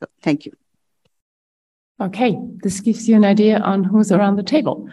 So 0.00 0.06
thank 0.22 0.46
you. 0.46 0.52
Okay, 2.00 2.38
this 2.62 2.80
gives 2.80 3.08
you 3.08 3.16
an 3.16 3.24
idea 3.24 3.58
on 3.58 3.84
who's 3.84 4.10
around 4.12 4.36
the 4.36 4.42
table, 4.42 4.88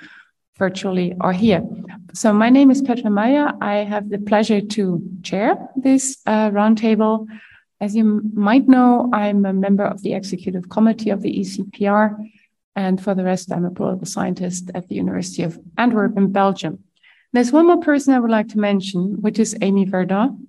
virtually 0.58 1.16
or 1.22 1.34
here. 1.34 1.64
So 2.14 2.34
my 2.34 2.50
name 2.50 2.72
is 2.72 2.82
Petra 2.82 3.10
Meier. 3.10 3.52
I 3.62 3.78
have 3.78 4.10
the 4.10 4.20
pleasure 4.20 4.62
to 4.62 5.02
chair 5.22 5.58
this 5.76 6.18
uh, 6.26 6.50
roundtable. 6.52 7.28
As 7.82 7.96
you 7.96 8.22
might 8.34 8.68
know, 8.68 9.10
I'm 9.12 9.46
a 9.46 9.54
member 9.54 9.84
of 9.84 10.02
the 10.02 10.14
executive 10.14 10.70
committee 10.70 11.10
of 11.10 11.22
the 11.22 11.40
ECPR. 11.40 12.16
And 12.76 13.02
for 13.02 13.16
the 13.16 13.24
rest, 13.24 13.52
I'm 13.52 13.66
a 13.66 13.72
political 13.72 14.06
scientist 14.06 14.72
at 14.74 14.88
the 14.88 14.96
University 14.96 15.44
of 15.44 15.60
Antwerp 15.78 16.18
in 16.18 16.32
Belgium. 16.32 16.80
There's 17.34 17.52
one 17.52 17.68
more 17.68 17.82
person 17.82 18.14
I 18.14 18.20
would 18.20 18.32
like 18.32 18.50
to 18.50 18.60
mention, 18.60 19.22
which 19.22 19.40
is 19.40 19.58
Amy 19.62 19.86
Verdun. 19.86 20.48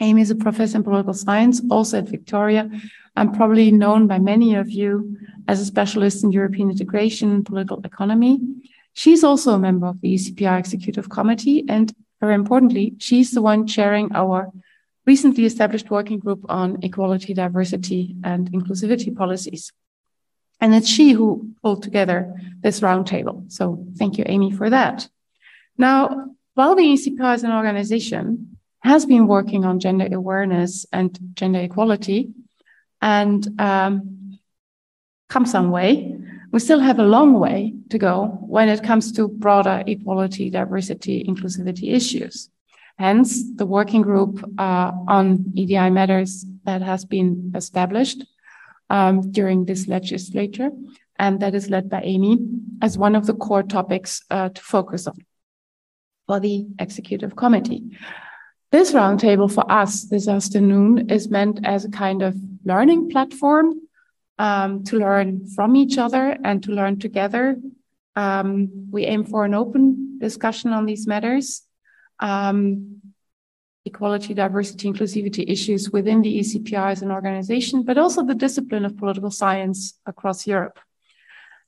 Amy 0.00 0.22
is 0.22 0.30
a 0.30 0.36
professor 0.36 0.78
in 0.78 0.84
political 0.84 1.14
science, 1.14 1.62
also 1.70 1.98
at 1.98 2.08
Victoria, 2.08 2.70
I'm 3.16 3.32
probably 3.32 3.70
known 3.70 4.06
by 4.06 4.18
many 4.18 4.56
of 4.56 4.70
you 4.70 5.16
as 5.46 5.60
a 5.60 5.64
specialist 5.64 6.24
in 6.24 6.32
European 6.32 6.70
integration 6.70 7.30
and 7.30 7.46
political 7.46 7.80
economy. 7.84 8.40
She's 8.94 9.24
also 9.24 9.52
a 9.52 9.58
member 9.58 9.86
of 9.86 10.00
the 10.00 10.14
ECPR 10.14 10.58
Executive 10.58 11.10
Committee, 11.10 11.64
and 11.68 11.92
very 12.20 12.34
importantly, 12.34 12.94
she's 12.98 13.32
the 13.32 13.42
one 13.42 13.66
chairing 13.66 14.10
our 14.14 14.50
recently 15.06 15.44
established 15.44 15.90
working 15.90 16.18
group 16.18 16.46
on 16.48 16.78
equality, 16.82 17.34
diversity, 17.34 18.16
and 18.24 18.50
inclusivity 18.52 19.14
policies. 19.14 19.72
And 20.60 20.74
it's 20.74 20.88
she 20.88 21.12
who 21.12 21.50
pulled 21.62 21.82
together 21.82 22.34
this 22.62 22.80
roundtable. 22.80 23.52
So 23.52 23.84
thank 23.98 24.16
you, 24.16 24.24
Amy, 24.26 24.50
for 24.52 24.70
that. 24.70 25.08
Now, 25.76 26.30
while 26.54 26.74
the 26.74 26.84
ECPR 26.84 27.34
as 27.34 27.44
an 27.44 27.52
organization 27.52 28.56
has 28.80 29.04
been 29.04 29.26
working 29.26 29.64
on 29.64 29.80
gender 29.80 30.08
awareness 30.12 30.86
and 30.92 31.18
gender 31.34 31.60
equality, 31.60 32.30
and 33.04 33.60
um, 33.60 34.38
come 35.28 35.46
some 35.46 35.70
way. 35.70 36.16
We 36.54 36.60
still 36.60 36.78
have 36.78 37.00
a 37.00 37.04
long 37.04 37.40
way 37.40 37.74
to 37.90 37.98
go 37.98 38.26
when 38.42 38.68
it 38.68 38.84
comes 38.84 39.10
to 39.14 39.26
broader 39.26 39.82
equality, 39.88 40.50
diversity, 40.50 41.24
inclusivity 41.24 41.92
issues. 41.92 42.48
Hence, 42.96 43.42
the 43.56 43.66
working 43.66 44.02
group 44.02 44.40
uh, 44.56 44.92
on 45.08 45.46
EDI 45.56 45.90
matters 45.90 46.46
that 46.62 46.80
has 46.80 47.04
been 47.04 47.50
established 47.56 48.24
um, 48.88 49.32
during 49.32 49.64
this 49.64 49.88
legislature, 49.88 50.70
and 51.18 51.40
that 51.40 51.56
is 51.56 51.70
led 51.70 51.90
by 51.90 52.02
Amy 52.02 52.38
as 52.80 52.96
one 52.96 53.16
of 53.16 53.26
the 53.26 53.34
core 53.34 53.64
topics 53.64 54.22
uh, 54.30 54.50
to 54.50 54.62
focus 54.62 55.08
on 55.08 55.16
for 56.28 56.38
the 56.38 56.68
executive 56.78 57.34
committee. 57.34 57.82
This 58.70 58.92
roundtable 58.92 59.52
for 59.52 59.68
us 59.68 60.04
this 60.04 60.28
afternoon 60.28 61.10
is 61.10 61.28
meant 61.28 61.66
as 61.66 61.84
a 61.84 61.90
kind 61.90 62.22
of 62.22 62.36
learning 62.64 63.10
platform 63.10 63.80
um, 64.38 64.84
to 64.84 64.98
learn 64.98 65.46
from 65.46 65.76
each 65.76 65.98
other 65.98 66.36
and 66.44 66.62
to 66.64 66.72
learn 66.72 66.98
together. 66.98 67.56
Um, 68.16 68.88
we 68.90 69.04
aim 69.04 69.24
for 69.24 69.44
an 69.44 69.54
open 69.54 70.18
discussion 70.18 70.72
on 70.72 70.86
these 70.86 71.06
matters. 71.06 71.62
Um, 72.20 73.00
equality, 73.84 74.34
diversity, 74.34 74.90
inclusivity 74.90 75.44
issues 75.46 75.90
within 75.90 76.22
the 76.22 76.38
ECPR 76.40 76.90
as 76.90 77.02
an 77.02 77.10
organization, 77.10 77.82
but 77.82 77.98
also 77.98 78.24
the 78.24 78.34
discipline 78.34 78.84
of 78.84 78.96
political 78.96 79.30
science 79.30 79.94
across 80.06 80.46
Europe. 80.46 80.78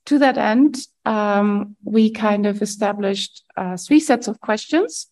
To 0.07 0.19
that 0.19 0.37
end, 0.37 0.77
um, 1.05 1.75
we 1.83 2.09
kind 2.09 2.45
of 2.45 2.61
established 2.61 3.43
uh, 3.55 3.77
three 3.77 3.99
sets 3.99 4.27
of 4.27 4.39
questions, 4.39 5.07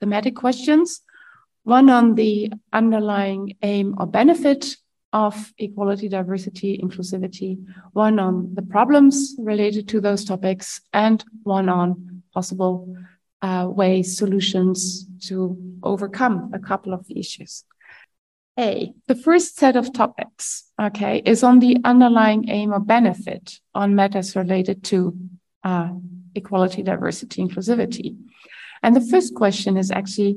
thematic 0.00 0.36
questions, 0.36 1.02
one 1.64 1.90
on 1.90 2.14
the 2.14 2.52
underlying 2.72 3.56
aim 3.62 3.96
or 3.98 4.06
benefit 4.06 4.76
of 5.12 5.52
equality, 5.58 6.08
diversity, 6.08 6.78
inclusivity, 6.78 7.64
one 7.92 8.18
on 8.18 8.54
the 8.54 8.62
problems 8.62 9.34
related 9.38 9.88
to 9.88 10.00
those 10.00 10.24
topics, 10.24 10.80
and 10.92 11.24
one 11.42 11.68
on 11.68 12.22
possible 12.34 12.94
uh, 13.42 13.66
ways, 13.68 14.18
solutions 14.18 15.06
to 15.20 15.56
overcome 15.82 16.50
a 16.52 16.58
couple 16.58 16.92
of 16.92 17.06
the 17.06 17.18
issues. 17.18 17.64
A, 18.58 18.92
the 19.06 19.14
first 19.14 19.56
set 19.56 19.76
of 19.76 19.92
topics, 19.92 20.64
okay, 20.80 21.22
is 21.24 21.44
on 21.44 21.60
the 21.60 21.78
underlying 21.84 22.48
aim 22.48 22.72
or 22.72 22.80
benefit 22.80 23.60
on 23.74 23.94
matters 23.94 24.34
related 24.34 24.82
to 24.84 25.16
uh, 25.62 25.90
equality, 26.34 26.82
diversity, 26.82 27.40
inclusivity. 27.40 28.16
And 28.82 28.96
the 28.96 29.00
first 29.00 29.34
question 29.34 29.76
is 29.76 29.90
actually, 29.90 30.36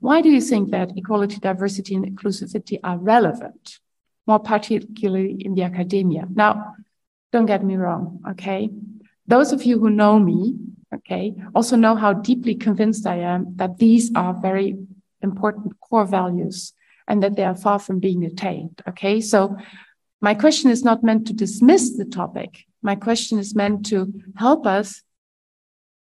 why 0.00 0.20
do 0.20 0.28
you 0.28 0.40
think 0.40 0.70
that 0.70 0.96
equality, 0.96 1.38
diversity, 1.38 1.94
and 1.94 2.04
inclusivity 2.04 2.78
are 2.84 2.98
relevant, 2.98 3.78
more 4.26 4.38
particularly 4.38 5.36
in 5.40 5.54
the 5.54 5.62
academia? 5.62 6.26
Now, 6.32 6.74
don't 7.32 7.46
get 7.46 7.64
me 7.64 7.76
wrong, 7.76 8.20
okay? 8.30 8.70
Those 9.26 9.52
of 9.52 9.64
you 9.64 9.78
who 9.78 9.90
know 9.90 10.18
me 10.18 10.56
okay, 10.94 11.34
also 11.54 11.76
know 11.76 11.94
how 11.94 12.12
deeply 12.12 12.54
convinced 12.54 13.06
I 13.06 13.16
am 13.16 13.56
that 13.56 13.78
these 13.78 14.10
are 14.14 14.34
very 14.34 14.76
important 15.22 15.78
core 15.80 16.06
values 16.06 16.72
and 17.06 17.22
that 17.22 17.36
they 17.36 17.44
are 17.44 17.54
far 17.54 17.78
from 17.78 17.98
being 18.00 18.24
attained. 18.24 18.80
Okay, 18.88 19.20
so 19.20 19.56
my 20.20 20.34
question 20.34 20.70
is 20.70 20.84
not 20.84 21.02
meant 21.02 21.26
to 21.26 21.32
dismiss 21.32 21.96
the 21.96 22.04
topic. 22.04 22.64
My 22.82 22.94
question 22.94 23.38
is 23.38 23.54
meant 23.54 23.86
to 23.86 24.12
help 24.36 24.66
us 24.66 25.02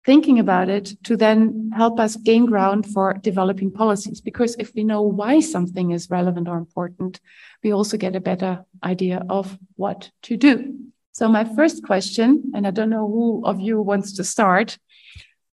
thinking 0.05 0.39
about 0.39 0.69
it 0.69 0.93
to 1.03 1.17
then 1.17 1.71
help 1.75 1.99
us 1.99 2.15
gain 2.15 2.45
ground 2.45 2.85
for 2.85 3.13
developing 3.13 3.71
policies. 3.71 4.21
Because 4.21 4.55
if 4.59 4.73
we 4.75 4.83
know 4.83 5.01
why 5.01 5.39
something 5.39 5.91
is 5.91 6.09
relevant 6.09 6.47
or 6.47 6.57
important, 6.57 7.19
we 7.63 7.73
also 7.73 7.97
get 7.97 8.15
a 8.15 8.19
better 8.19 8.63
idea 8.83 9.23
of 9.29 9.57
what 9.75 10.11
to 10.23 10.37
do. 10.37 10.75
So 11.11 11.27
my 11.27 11.43
first 11.43 11.83
question, 11.83 12.51
and 12.53 12.67
I 12.67 12.71
don't 12.71 12.89
know 12.89 13.07
who 13.07 13.43
of 13.45 13.59
you 13.59 13.81
wants 13.81 14.13
to 14.13 14.23
start. 14.23 14.77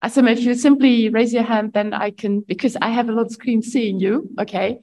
Assem, 0.05 0.31
if 0.31 0.41
you 0.41 0.55
simply 0.55 1.09
raise 1.09 1.33
your 1.33 1.45
hand, 1.45 1.73
then 1.73 1.95
I 1.95 2.11
can, 2.11 2.41
because 2.41 2.77
I 2.83 2.91
have 2.91 3.09
a 3.09 3.13
lot 3.13 3.27
of 3.27 3.33
screen 3.33 3.63
seeing 3.63 4.01
you. 4.01 4.29
Okay. 4.39 4.81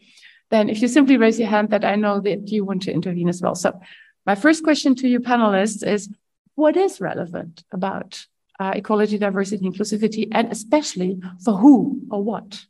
Then 0.50 0.70
if 0.70 0.82
you 0.82 0.88
simply 0.88 1.18
raise 1.18 1.38
your 1.38 1.50
hand, 1.50 1.70
that 1.72 1.86
I 1.86 1.96
know 1.96 2.22
that 2.22 2.50
you 2.50 2.66
want 2.66 2.82
to 2.84 2.92
intervene 2.92 3.30
as 3.30 3.42
well. 3.42 3.54
So 3.54 3.80
my 4.26 4.36
first 4.36 4.64
question 4.64 4.96
to 4.96 5.08
you 5.08 5.20
panelists 5.20 5.86
is, 5.86 6.10
what 6.56 6.76
is 6.76 7.00
relevant 7.00 7.64
about 7.72 8.26
uh, 8.60 8.74
equality, 8.75 9.18
diversity, 9.18 9.66
inclusivity, 9.66 10.28
and 10.32 10.51
especially 10.51 11.20
for 11.44 11.56
who 11.58 12.01
or 12.12 12.24
what 12.24 12.66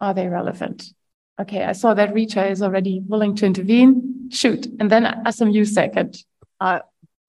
are 0.00 0.14
they 0.14 0.28
relevant? 0.28 0.92
Okay, 1.40 1.64
I 1.64 1.72
saw 1.72 1.94
that 1.94 2.12
Reeta 2.12 2.50
is 2.50 2.62
already 2.62 3.00
willing 3.06 3.34
to 3.36 3.46
intervene. 3.46 4.28
Shoot, 4.30 4.66
and 4.78 4.90
then 4.90 5.06
you 5.52 5.64
second. 5.64 6.22
Uh, 6.60 6.80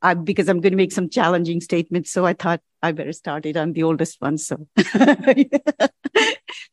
I, 0.01 0.13
because 0.15 0.49
I'm 0.49 0.59
going 0.59 0.73
to 0.73 0.77
make 0.77 0.91
some 0.91 1.09
challenging 1.09 1.61
statements. 1.61 2.11
So 2.11 2.25
I 2.25 2.33
thought 2.33 2.61
I 2.81 2.91
better 2.91 3.13
start 3.13 3.45
it. 3.45 3.55
I'm 3.55 3.71
the 3.71 3.83
oldest 3.83 4.19
one. 4.19 4.37
So, 4.37 4.67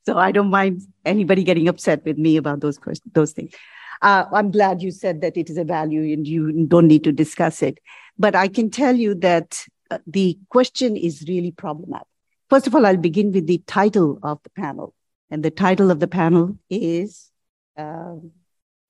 so 0.05 0.19
I 0.19 0.33
don't 0.33 0.51
mind 0.51 0.83
anybody 1.05 1.45
getting 1.45 1.69
upset 1.69 2.05
with 2.05 2.19
me 2.19 2.37
about 2.37 2.61
those, 2.61 2.81
those 3.13 3.33
things. 3.33 3.55
Uh, 4.03 4.25
I'm 4.33 4.51
glad 4.51 4.83
you 4.83 4.91
said 4.91 5.21
that 5.21 5.37
it 5.37 5.49
is 5.49 5.57
a 5.59 5.65
value 5.65 6.13
and 6.13 6.27
you 6.27 6.67
don't 6.67 6.89
need 6.89 7.05
to 7.05 7.13
discuss 7.13 7.63
it. 7.63 7.79
But 8.19 8.35
I 8.35 8.49
can 8.49 8.69
tell 8.71 8.97
you 8.97 9.15
that 9.17 9.65
the 10.07 10.39
question 10.49 10.97
is 10.97 11.25
really 11.29 11.51
problematic. 11.51 12.07
First 12.49 12.67
of 12.67 12.75
all, 12.75 12.87
I'll 12.87 12.97
begin 12.97 13.33
with 13.33 13.47
the 13.47 13.63
title 13.67 14.19
of 14.23 14.41
the 14.43 14.51
panel. 14.51 14.95
And 15.31 15.45
the 15.45 15.51
title 15.51 15.91
of 15.91 16.01
the 16.01 16.09
panel 16.09 16.59
is 16.69 17.31
uh, 17.77 18.15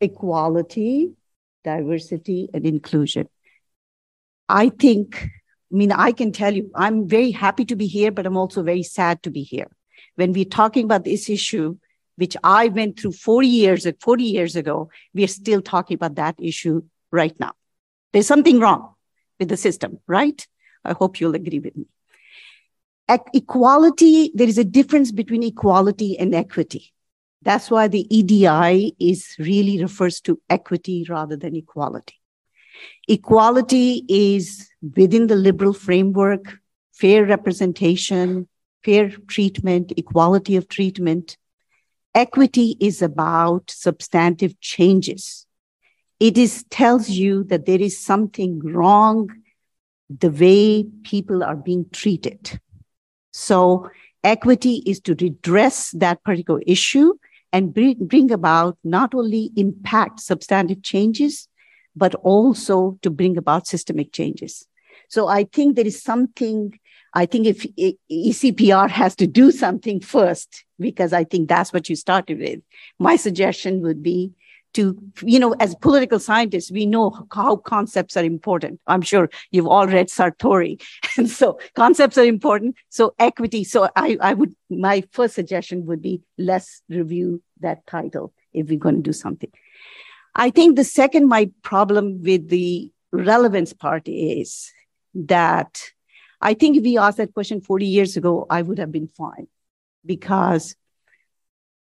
Equality, 0.01 1.13
Diversity, 1.65 2.49
and 2.55 2.65
Inclusion. 2.65 3.29
I 4.49 4.71
think, 4.71 5.23
I 5.23 5.77
mean, 5.77 5.93
I 5.93 6.13
can 6.13 6.33
tell 6.33 6.55
you, 6.55 6.71
I'm 6.75 7.07
very 7.07 7.31
happy 7.31 7.65
to 7.67 7.77
be 7.77 7.87
here, 7.87 8.11
but 8.11 8.27
I'm 8.27 8.37
also 8.37 8.63
very 8.63 8.83
sad 8.83 9.23
to 9.25 9.31
be 9.31 9.43
here. 9.43 9.69
When 10.17 10.33
we're 10.33 10.47
talking 10.47 10.85
about 10.85 11.05
this 11.05 11.29
issue, 11.29 11.77
which 12.17 12.37
I 12.43 12.69
went 12.69 12.99
through 12.99 13.13
40 13.13 13.47
years, 13.47 13.87
40 14.01 14.25
years 14.25 14.57
ago, 14.57 14.91
we 15.15 15.25
are 15.25 15.29
still 15.29 15.61
talking 15.63 15.95
about 15.95 16.17
that 16.17 16.37
issue 16.39 16.83
right 17.11 17.39
now. 17.39 17.53
There's 18.13 18.27
something 18.27 18.59
wrong 18.59 18.95
with 19.39 19.49
the 19.49 19.57
system, 19.57 19.99
right? 20.07 20.47
I 20.85 20.93
hope 20.93 21.21
you'll 21.21 21.35
agree 21.35 21.59
with 21.59 21.77
me. 21.77 21.87
Equality, 23.35 24.31
there 24.35 24.49
is 24.49 24.59
a 24.59 24.65
difference 24.65 25.11
between 25.11 25.43
equality 25.43 26.19
and 26.19 26.35
equity. 26.35 26.93
That's 27.43 27.71
why 27.71 27.89
the 27.89 28.07
EDI 28.15 28.93
is 29.01 29.35
really 29.39 29.83
refers 29.83 30.21
to 30.23 30.41
equity 30.49 31.07
rather 31.09 31.37
than 31.37 31.57
equality. 31.57 32.15
Equality 33.09 34.05
is 34.09 34.69
within 34.97 35.27
the 35.27 35.35
liberal 35.35 35.73
framework, 35.73 36.59
fair 36.93 37.25
representation, 37.25 38.47
fair 38.85 39.11
treatment, 39.29 39.93
equality 39.97 40.55
of 40.55 40.69
treatment. 40.69 41.37
Equity 42.15 42.77
is 42.79 43.03
about 43.03 43.71
substantive 43.71 44.61
changes. 44.61 45.47
It 46.21 46.37
is 46.37 46.65
tells 46.71 47.09
you 47.09 47.45
that 47.45 47.67
there 47.67 47.81
is 47.81 47.99
something 47.99 48.61
wrong 48.61 49.31
the 50.19 50.31
way 50.31 50.85
people 51.05 51.45
are 51.45 51.57
being 51.57 51.87
treated. 51.93 52.61
So 53.33 53.89
equity 54.25 54.83
is 54.85 55.01
to 55.01 55.15
redress 55.15 55.93
that 55.93 56.23
particular 56.25 56.61
issue 56.67 57.15
and 57.53 57.73
bring, 57.73 58.07
bring 58.07 58.31
about 58.31 58.77
not 58.85 59.15
only 59.15 59.51
impact 59.57 60.21
substantive 60.21 60.83
changes, 60.83 61.49
but 61.97 62.15
also 62.17 62.99
to 63.03 63.11
bring 63.11 63.37
about 63.37 63.67
systemic 63.67 64.13
changes. 64.13 64.67
So 65.09 65.29
I 65.29 65.45
think 65.45 65.77
there 65.77 65.87
is 65.87 66.03
something, 66.03 66.79
I 67.15 67.27
think 67.27 67.47
if 67.47 67.67
ECPR 68.11 68.89
has 68.91 69.17
to 69.17 69.27
do 69.27 69.51
something 69.51 70.01
first, 70.01 70.65
because 70.79 71.13
I 71.13 71.25
think 71.25 71.49
that's 71.49 71.73
what 71.73 71.89
you 71.89 71.97
started 71.97 72.39
with, 72.39 72.61
my 72.99 73.17
suggestion 73.17 73.83
would 73.83 74.03
be 74.03 74.33
to, 74.75 74.97
you 75.23 75.39
know, 75.39 75.55
as 75.61 75.75
political 75.77 76.19
scientists, 76.19 76.71
we 76.71 76.87
know 76.87 77.27
how 77.33 77.57
concepts 77.57 78.17
are 78.17 78.25
important. 78.25 78.81
I'm 78.87 79.03
sure 79.03 79.29
you've 79.51 79.67
all 79.67 79.87
read 79.87 80.09
Sartori. 80.09 80.83
And 81.17 81.29
so 81.29 81.59
concepts 81.75 82.17
are 82.19 82.25
important. 82.25 82.77
So 82.89 83.15
equity. 83.19 83.65
So 83.65 83.89
I, 83.97 84.17
I 84.21 84.35
would, 84.35 84.55
my 84.71 85.03
first 85.11 85.35
suggestion 85.35 85.87
would 85.87 86.01
be 86.01 86.23
let's 86.39 86.83
review 86.89 87.43
that 87.61 87.87
title 87.87 88.33
if 88.53 88.69
we're 88.69 88.79
going 88.79 88.97
to 88.97 89.03
do 89.03 89.13
something. 89.13 89.51
I 90.35 90.51
think 90.51 90.77
the 90.77 90.85
second, 90.85 91.29
my 91.29 91.51
problem 91.63 92.23
with 92.23 92.49
the 92.49 92.91
relevance 93.13 93.73
part 93.73 94.07
is 94.07 94.73
that 95.15 95.91
I 96.41 96.55
think 96.55 96.77
if 96.77 96.83
we 96.85 96.97
asked 96.97 97.19
that 97.19 97.35
question 97.35 97.61
40 97.61 97.87
years 97.87 98.17
ago, 98.17 98.47
I 98.49 98.63
would 98.63 98.79
have 98.79 98.93
been 98.93 99.09
fine 99.09 99.49
because 100.07 100.77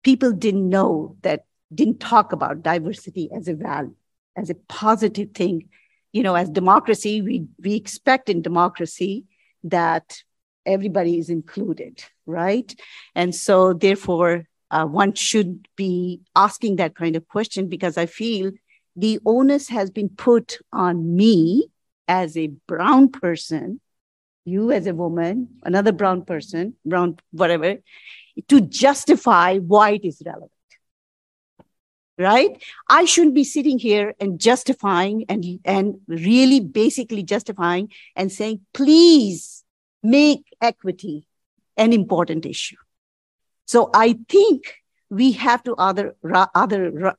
people 0.04 0.32
didn't 0.32 0.68
know 0.68 1.16
that, 1.22 1.46
didn't 1.74 2.00
talk 2.00 2.32
about 2.32 2.64
diversity 2.64 3.30
as 3.36 3.48
a 3.48 3.54
value, 3.54 3.96
as 4.36 4.50
a 4.50 4.56
positive 4.56 5.32
thing. 5.32 5.70
You 6.12 6.24
know, 6.24 6.36
as 6.36 6.50
democracy, 6.50 7.22
we, 7.22 7.46
we 7.62 7.76
expect 7.76 8.30
in 8.30 8.42
democracy 8.42 9.26
that 9.64 10.24
everybody 10.66 11.20
is 11.20 11.30
included, 11.30 12.04
right? 12.26 12.74
And 13.16 13.34
so, 13.34 13.74
therefore, 13.74 14.46
uh, 14.72 14.86
one 14.86 15.14
should 15.14 15.68
be 15.76 16.22
asking 16.36 16.78
that 16.78 16.96
kind 16.96 17.16
of 17.16 17.28
question 17.28 17.68
because 17.68 17.98
I 17.98 18.06
feel 18.06 18.52
the 18.96 19.20
onus 19.26 19.70
has 19.70 19.90
been 19.90 20.10
put 20.10 20.58
on 20.72 21.16
me 21.16 21.70
as 22.08 22.36
a 22.36 22.48
brown 22.68 23.10
person, 23.10 23.80
you 24.46 24.72
as 24.72 24.88
a 24.88 24.94
woman, 24.94 25.48
another 25.64 25.92
brown 25.92 26.24
person, 26.24 26.76
brown, 26.86 27.18
whatever, 27.32 27.78
to 28.48 28.62
justify 28.62 29.58
why 29.58 29.92
it 29.92 30.06
is 30.06 30.22
relevant. 30.26 30.52
Right? 32.20 32.62
I 32.90 33.06
shouldn't 33.06 33.34
be 33.34 33.46
sitting 33.46 33.80
here 33.80 34.14
and 34.20 34.42
justifying 34.42 35.24
and, 35.30 35.46
and 35.64 36.02
really 36.08 36.60
basically 36.60 37.24
justifying 37.24 37.94
and 38.14 38.30
saying, 38.30 38.60
please 38.74 39.64
make 40.04 40.44
equity 40.62 41.26
an 41.78 41.94
important 41.94 42.46
issue. 42.46 42.76
So 43.68 43.90
I 43.94 44.20
think 44.28 44.74
we 45.10 45.32
have 45.32 45.64
to 45.64 45.76
other, 45.76 46.16
other 46.54 47.16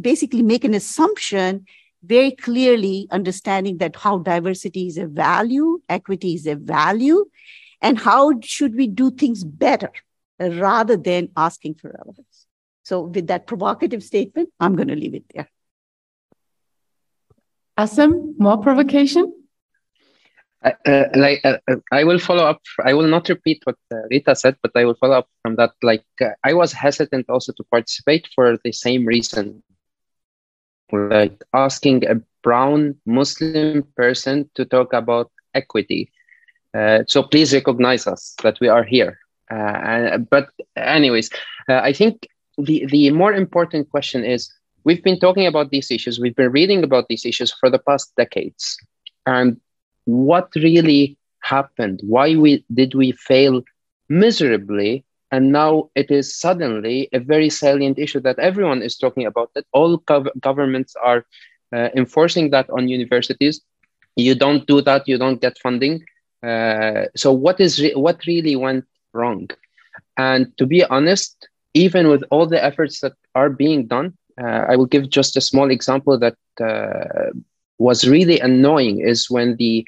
basically 0.00 0.42
make 0.42 0.62
an 0.62 0.74
assumption 0.74 1.66
very 2.04 2.30
clearly 2.30 3.08
understanding 3.10 3.78
that 3.78 3.96
how 3.96 4.18
diversity 4.18 4.86
is 4.86 4.96
a 4.96 5.06
value, 5.06 5.80
equity 5.88 6.34
is 6.34 6.46
a 6.46 6.54
value, 6.54 7.24
and 7.80 7.98
how 7.98 8.32
should 8.42 8.76
we 8.76 8.86
do 8.86 9.10
things 9.10 9.42
better 9.42 9.90
rather 10.38 10.96
than 10.96 11.30
asking 11.36 11.74
for 11.74 11.94
relevance. 11.98 12.25
So, 12.86 13.00
with 13.00 13.26
that 13.26 13.48
provocative 13.48 14.04
statement, 14.04 14.50
I'm 14.60 14.76
going 14.76 14.86
to 14.86 14.94
leave 14.94 15.14
it 15.14 15.24
there. 15.34 15.50
Assem, 17.76 18.38
more 18.38 18.58
provocation? 18.58 19.34
Uh, 20.64 21.04
like 21.16 21.40
uh, 21.44 21.58
uh, 21.68 21.76
I 21.90 22.04
will 22.04 22.20
follow 22.20 22.44
up. 22.44 22.60
I 22.84 22.94
will 22.94 23.08
not 23.08 23.28
repeat 23.28 23.60
what 23.64 23.74
uh, 23.92 23.96
Reeta 24.12 24.36
said, 24.36 24.56
but 24.62 24.70
I 24.76 24.84
will 24.84 24.94
follow 24.94 25.16
up 25.16 25.28
from 25.42 25.56
that. 25.56 25.72
Like 25.82 26.04
uh, 26.20 26.30
I 26.44 26.54
was 26.54 26.72
hesitant 26.72 27.28
also 27.28 27.52
to 27.54 27.64
participate 27.72 28.28
for 28.36 28.56
the 28.62 28.70
same 28.70 29.04
reason. 29.04 29.64
Like 30.92 31.42
asking 31.52 32.06
a 32.06 32.20
brown 32.44 32.94
Muslim 33.04 33.82
person 33.96 34.48
to 34.54 34.64
talk 34.64 34.92
about 34.92 35.32
equity. 35.54 36.12
Uh, 36.72 37.02
so 37.08 37.24
please 37.24 37.52
recognize 37.52 38.06
us 38.06 38.36
that 38.44 38.60
we 38.60 38.68
are 38.68 38.84
here. 38.84 39.18
And, 39.50 40.30
but 40.30 40.50
anyways, 40.76 41.30
I 41.68 41.92
think 41.92 42.28
the 42.58 42.86
the 42.90 43.10
more 43.10 43.32
important 43.32 43.90
question 43.90 44.24
is 44.24 44.52
we've 44.84 45.02
been 45.02 45.18
talking 45.18 45.46
about 45.46 45.70
these 45.70 45.90
issues. 45.90 46.18
We've 46.20 46.36
been 46.36 46.52
reading 46.52 46.82
about 46.84 47.08
these 47.08 47.24
issues 47.24 47.52
for 47.52 47.70
the 47.70 47.78
past 47.78 48.12
decades, 48.16 48.76
and 49.26 49.60
what 50.04 50.48
really 50.56 51.18
happened? 51.42 52.00
Why 52.02 52.36
we 52.36 52.64
did 52.72 52.94
we 52.94 53.12
fail 53.12 53.62
miserably? 54.08 55.04
And 55.30 55.52
now 55.52 55.90
it 55.94 56.10
is 56.10 56.38
suddenly 56.38 57.08
a 57.12 57.18
very 57.18 57.50
salient 57.50 57.98
issue 57.98 58.20
that 58.20 58.38
everyone 58.38 58.82
is 58.82 58.96
talking 58.96 59.26
about 59.26 59.50
that 59.54 59.66
all 59.72 59.98
gov- 60.00 60.30
governments 60.40 60.94
are 61.02 61.24
uh, 61.74 61.88
enforcing 61.96 62.50
that 62.50 62.68
on 62.70 62.88
universities. 62.88 63.60
You 64.16 64.34
don't 64.34 64.66
do 64.66 64.80
that 64.82 65.08
you 65.08 65.18
don't 65.18 65.40
get 65.40 65.58
funding. 65.58 66.02
Uh, 66.42 67.04
so 67.16 67.32
what 67.32 67.60
is 67.60 67.80
re- 67.80 67.94
what 67.94 68.24
really 68.26 68.56
went 68.56 68.84
wrong? 69.12 69.48
And 70.16 70.56
to 70.58 70.66
be 70.66 70.84
honest 70.84 71.48
even 71.76 72.08
with 72.12 72.24
all 72.30 72.46
the 72.46 72.62
efforts 72.70 73.00
that 73.00 73.14
are 73.34 73.50
being 73.50 73.86
done 73.86 74.08
uh, 74.42 74.62
i 74.72 74.76
will 74.76 74.90
give 74.94 75.10
just 75.18 75.36
a 75.36 75.40
small 75.50 75.70
example 75.70 76.18
that 76.18 76.36
uh, 76.70 77.30
was 77.78 78.08
really 78.08 78.38
annoying 78.40 79.00
is 79.00 79.30
when 79.30 79.56
the 79.56 79.86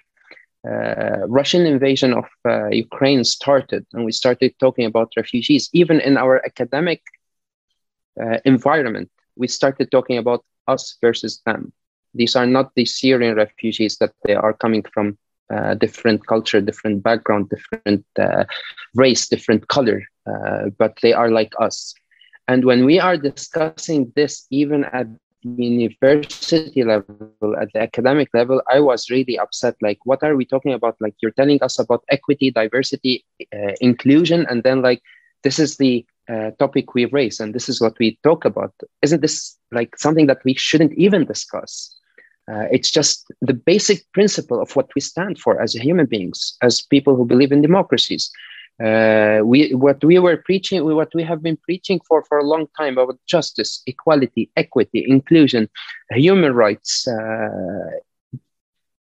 uh, 0.68 1.26
Russian 1.28 1.66
invasion 1.66 2.12
of 2.12 2.24
uh, 2.44 2.68
Ukraine 2.68 3.24
started, 3.24 3.86
and 3.92 4.04
we 4.04 4.12
started 4.12 4.52
talking 4.58 4.84
about 4.86 5.12
refugees, 5.16 5.70
even 5.72 6.00
in 6.00 6.16
our 6.18 6.44
academic 6.44 7.00
uh, 8.20 8.38
environment, 8.44 9.10
we 9.36 9.48
started 9.48 9.90
talking 9.90 10.18
about 10.18 10.44
us 10.66 10.96
versus 11.00 11.40
them. 11.46 11.72
These 12.14 12.36
are 12.36 12.46
not 12.46 12.72
the 12.74 12.84
Syrian 12.84 13.36
refugees 13.36 13.96
that 13.98 14.12
they 14.24 14.34
are 14.34 14.52
coming 14.52 14.84
from 14.92 15.18
uh, 15.50 15.74
different 15.74 16.26
culture, 16.26 16.60
different 16.60 17.02
background, 17.02 17.50
different 17.50 18.04
uh, 18.18 18.44
race, 18.94 19.28
different 19.28 19.68
color, 19.68 20.02
uh, 20.26 20.70
but 20.78 20.98
they 21.02 21.12
are 21.12 21.30
like 21.30 21.52
us. 21.60 21.94
And 22.48 22.64
when 22.64 22.84
we 22.84 22.98
are 22.98 23.16
discussing 23.16 24.12
this, 24.16 24.46
even 24.50 24.84
at 24.84 25.06
university 25.42 26.82
level, 26.82 27.56
at 27.60 27.72
the 27.72 27.80
academic 27.80 28.28
level, 28.34 28.60
I 28.70 28.80
was 28.80 29.10
really 29.10 29.38
upset. 29.38 29.76
Like, 29.82 29.98
what 30.04 30.22
are 30.22 30.34
we 30.36 30.44
talking 30.44 30.72
about? 30.72 30.96
Like, 31.00 31.14
you're 31.20 31.32
telling 31.32 31.62
us 31.62 31.78
about 31.78 32.04
equity, 32.10 32.50
diversity, 32.50 33.24
uh, 33.54 33.72
inclusion, 33.80 34.46
and 34.48 34.62
then 34.62 34.82
like 34.82 35.02
this 35.44 35.58
is 35.58 35.76
the 35.76 36.04
uh, 36.28 36.50
topic 36.58 36.94
we 36.94 37.04
raise, 37.06 37.40
and 37.40 37.54
this 37.54 37.68
is 37.68 37.80
what 37.80 37.98
we 37.98 38.18
talk 38.22 38.44
about. 38.44 38.72
Isn't 39.02 39.22
this 39.22 39.56
like 39.70 39.96
something 39.96 40.26
that 40.26 40.38
we 40.44 40.54
shouldn't 40.54 40.92
even 40.94 41.24
discuss? 41.24 41.97
Uh, 42.50 42.66
it's 42.70 42.90
just 42.90 43.30
the 43.40 43.52
basic 43.54 44.10
principle 44.12 44.60
of 44.60 44.74
what 44.76 44.88
we 44.94 45.00
stand 45.00 45.38
for 45.38 45.60
as 45.60 45.74
human 45.74 46.06
beings, 46.06 46.56
as 46.62 46.82
people 46.82 47.16
who 47.16 47.24
believe 47.24 47.52
in 47.52 47.62
democracies. 47.62 48.30
Uh, 48.82 49.40
we 49.44 49.74
what 49.74 50.02
we 50.04 50.18
were 50.20 50.36
preaching 50.36 50.84
what 50.84 51.12
we 51.12 51.24
have 51.24 51.42
been 51.42 51.56
preaching 51.56 52.00
for 52.06 52.22
for 52.22 52.38
a 52.38 52.44
long 52.44 52.64
time 52.78 52.96
about 52.96 53.18
justice 53.26 53.82
equality 53.88 54.48
equity 54.54 55.04
inclusion 55.08 55.68
human 56.10 56.54
rights 56.54 57.08
uh, 57.08 57.90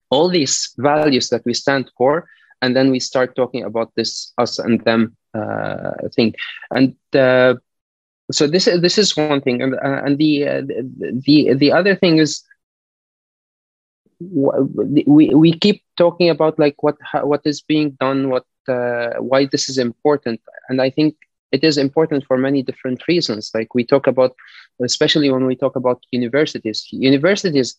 all 0.09 0.27
these 0.29 0.73
values 0.79 1.29
that 1.29 1.43
we 1.45 1.53
stand 1.53 1.91
for 1.95 2.27
and 2.61 2.75
then 2.75 2.91
we 2.91 2.99
start 2.99 3.35
talking 3.35 3.63
about 3.63 3.91
this 3.95 4.33
us 4.37 4.59
and 4.59 4.83
them 4.85 5.15
uh, 5.33 5.91
thing. 6.15 6.33
And 6.71 6.95
uh, 7.13 7.55
so 8.31 8.47
this 8.47 8.67
is 8.67 8.81
this 8.81 8.97
is 8.97 9.15
one 9.17 9.41
thing. 9.41 9.61
And, 9.61 9.75
uh, 9.75 10.01
and 10.05 10.17
the, 10.17 10.47
uh, 10.47 10.61
the 11.25 11.53
the 11.53 11.71
other 11.71 11.95
thing 11.95 12.17
is 12.17 12.43
we 15.07 15.29
we 15.34 15.51
keep 15.51 15.84
talking 15.97 16.29
about 16.29 16.60
like 16.60 16.81
what 16.84 16.97
what 17.23 17.41
is 17.45 17.62
being 17.62 17.91
done 17.99 18.29
what 18.29 18.45
uh, 18.67 19.13
why 19.19 19.45
this 19.45 19.69
is 19.69 19.77
important. 19.77 20.39
And 20.69 20.81
I 20.81 20.89
think 20.89 21.15
it 21.51 21.63
is 21.63 21.77
important 21.77 22.25
for 22.25 22.38
many 22.38 22.63
different 22.63 23.07
reasons. 23.07 23.51
Like 23.53 23.73
we 23.75 23.84
talk 23.84 24.07
about, 24.07 24.36
especially 24.81 25.29
when 25.29 25.45
we 25.45 25.55
talk 25.55 25.75
about 25.75 26.03
universities, 26.12 26.88
universities 26.91 27.77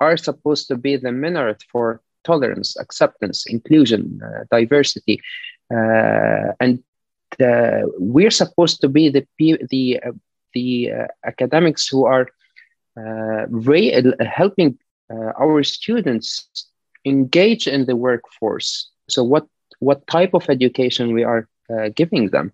are 0.00 0.16
supposed 0.16 0.68
to 0.68 0.76
be 0.76 0.96
the 0.96 1.12
minaret 1.12 1.62
for 1.70 2.00
tolerance, 2.24 2.76
acceptance, 2.78 3.46
inclusion, 3.46 4.20
uh, 4.24 4.44
diversity, 4.50 5.20
uh, 5.72 6.52
and 6.60 6.82
uh, 7.42 7.82
we're 7.98 8.30
supposed 8.30 8.80
to 8.80 8.88
be 8.88 9.08
the 9.08 9.26
the 9.38 10.00
uh, 10.04 10.12
the 10.54 10.92
uh, 10.92 11.06
academics 11.24 11.86
who 11.86 12.06
are 12.06 12.28
helping 14.20 14.76
our 15.10 15.62
students 15.62 16.48
engage 17.04 17.66
in 17.66 17.86
the 17.86 17.96
workforce. 17.96 18.90
So 19.08 19.24
what 19.24 19.46
what 19.80 20.06
type 20.06 20.34
of 20.34 20.48
education 20.48 21.12
we 21.12 21.24
are 21.24 21.48
uh, 21.70 21.90
giving 21.94 22.30
them. 22.30 22.52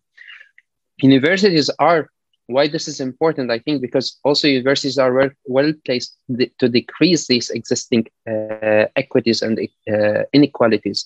Universities 0.98 1.70
are 1.78 2.08
why 2.46 2.68
this 2.68 2.88
is 2.88 3.00
important, 3.00 3.50
I 3.50 3.58
think, 3.58 3.80
because 3.80 4.18
also 4.22 4.48
universities 4.48 4.98
are 4.98 5.12
well, 5.12 5.30
well 5.46 5.72
placed 5.86 6.14
to 6.58 6.68
decrease 6.68 7.26
these 7.26 7.48
existing 7.50 8.06
uh, 8.28 8.84
equities 8.96 9.40
and 9.40 9.58
uh, 9.90 10.24
inequalities 10.32 11.04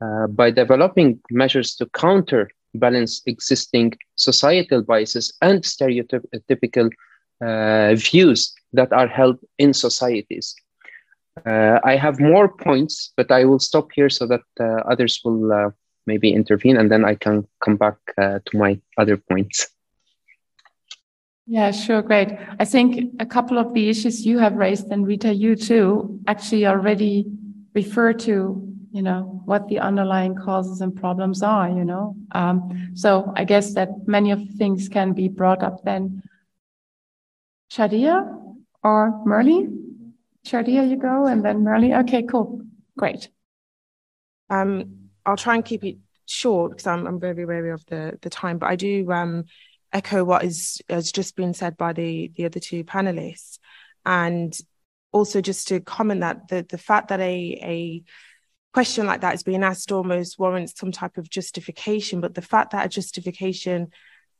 uh, 0.00 0.28
by 0.28 0.50
developing 0.50 1.18
measures 1.30 1.74
to 1.76 1.86
counterbalance 1.86 3.22
existing 3.26 3.94
societal 4.14 4.82
biases 4.82 5.34
and 5.42 5.62
stereotypical 5.62 6.92
uh, 7.40 7.94
views 7.96 8.54
that 8.72 8.92
are 8.92 9.08
held 9.08 9.38
in 9.58 9.72
societies. 9.72 10.54
Uh, 11.44 11.78
I 11.84 11.96
have 11.96 12.18
more 12.18 12.48
points, 12.48 13.12
but 13.16 13.30
I 13.30 13.44
will 13.44 13.58
stop 13.58 13.90
here 13.94 14.08
so 14.08 14.26
that 14.26 14.42
uh, 14.58 14.82
others 14.90 15.20
will 15.24 15.52
uh, 15.52 15.70
maybe 16.06 16.32
intervene 16.32 16.76
and 16.76 16.90
then 16.90 17.04
I 17.04 17.14
can 17.14 17.46
come 17.62 17.76
back 17.76 17.96
uh, 18.16 18.38
to 18.44 18.56
my 18.56 18.80
other 18.96 19.16
points. 19.16 19.66
Yeah, 21.46 21.70
sure, 21.70 22.02
great. 22.02 22.32
I 22.58 22.64
think 22.64 23.14
a 23.20 23.26
couple 23.26 23.58
of 23.58 23.72
the 23.72 23.88
issues 23.88 24.26
you 24.26 24.38
have 24.38 24.54
raised, 24.54 24.90
and 24.90 25.06
Reeta, 25.06 25.36
you 25.36 25.54
too, 25.54 26.18
actually 26.26 26.66
already 26.66 27.26
refer 27.72 28.12
to, 28.14 28.66
you 28.90 29.02
know, 29.02 29.42
what 29.44 29.68
the 29.68 29.78
underlying 29.78 30.34
causes 30.34 30.80
and 30.80 30.96
problems 30.96 31.44
are, 31.44 31.68
you 31.68 31.84
know. 31.84 32.16
Um, 32.32 32.90
so 32.94 33.32
I 33.36 33.44
guess 33.44 33.74
that 33.74 34.08
many 34.08 34.32
of 34.32 34.40
the 34.40 34.54
things 34.54 34.88
can 34.88 35.12
be 35.12 35.28
brought 35.28 35.62
up 35.62 35.84
then. 35.84 36.22
Shardia 37.70 38.45
or 38.86 39.20
Merli? 39.26 39.66
Shardia, 40.46 40.88
you 40.88 40.96
go, 40.96 41.26
and 41.26 41.44
then 41.44 41.64
Merli. 41.64 41.98
Okay, 42.02 42.22
cool. 42.22 42.62
Great. 42.96 43.28
Um, 44.48 45.08
I'll 45.24 45.36
try 45.36 45.56
and 45.56 45.64
keep 45.64 45.82
it 45.82 45.96
short 46.26 46.70
because 46.70 46.86
I'm, 46.86 47.04
I'm 47.04 47.18
very 47.18 47.44
wary 47.44 47.72
of 47.72 47.84
the, 47.86 48.16
the 48.22 48.30
time, 48.30 48.58
but 48.58 48.70
I 48.70 48.76
do 48.76 49.10
um, 49.10 49.44
echo 49.92 50.22
what 50.22 50.44
is, 50.44 50.80
has 50.88 51.10
just 51.10 51.34
been 51.34 51.52
said 51.52 51.76
by 51.76 51.92
the, 51.92 52.30
the 52.36 52.44
other 52.44 52.60
two 52.60 52.84
panelists. 52.84 53.58
And 54.04 54.56
also 55.10 55.40
just 55.40 55.66
to 55.68 55.80
comment 55.80 56.20
that 56.20 56.46
the, 56.46 56.64
the 56.68 56.78
fact 56.78 57.08
that 57.08 57.18
a, 57.18 57.58
a 57.62 58.02
question 58.72 59.06
like 59.06 59.22
that 59.22 59.34
is 59.34 59.42
being 59.42 59.64
asked 59.64 59.90
almost 59.90 60.38
warrants 60.38 60.78
some 60.78 60.92
type 60.92 61.18
of 61.18 61.28
justification, 61.28 62.20
but 62.20 62.34
the 62.34 62.42
fact 62.42 62.70
that 62.70 62.86
a 62.86 62.88
justification 62.88 63.88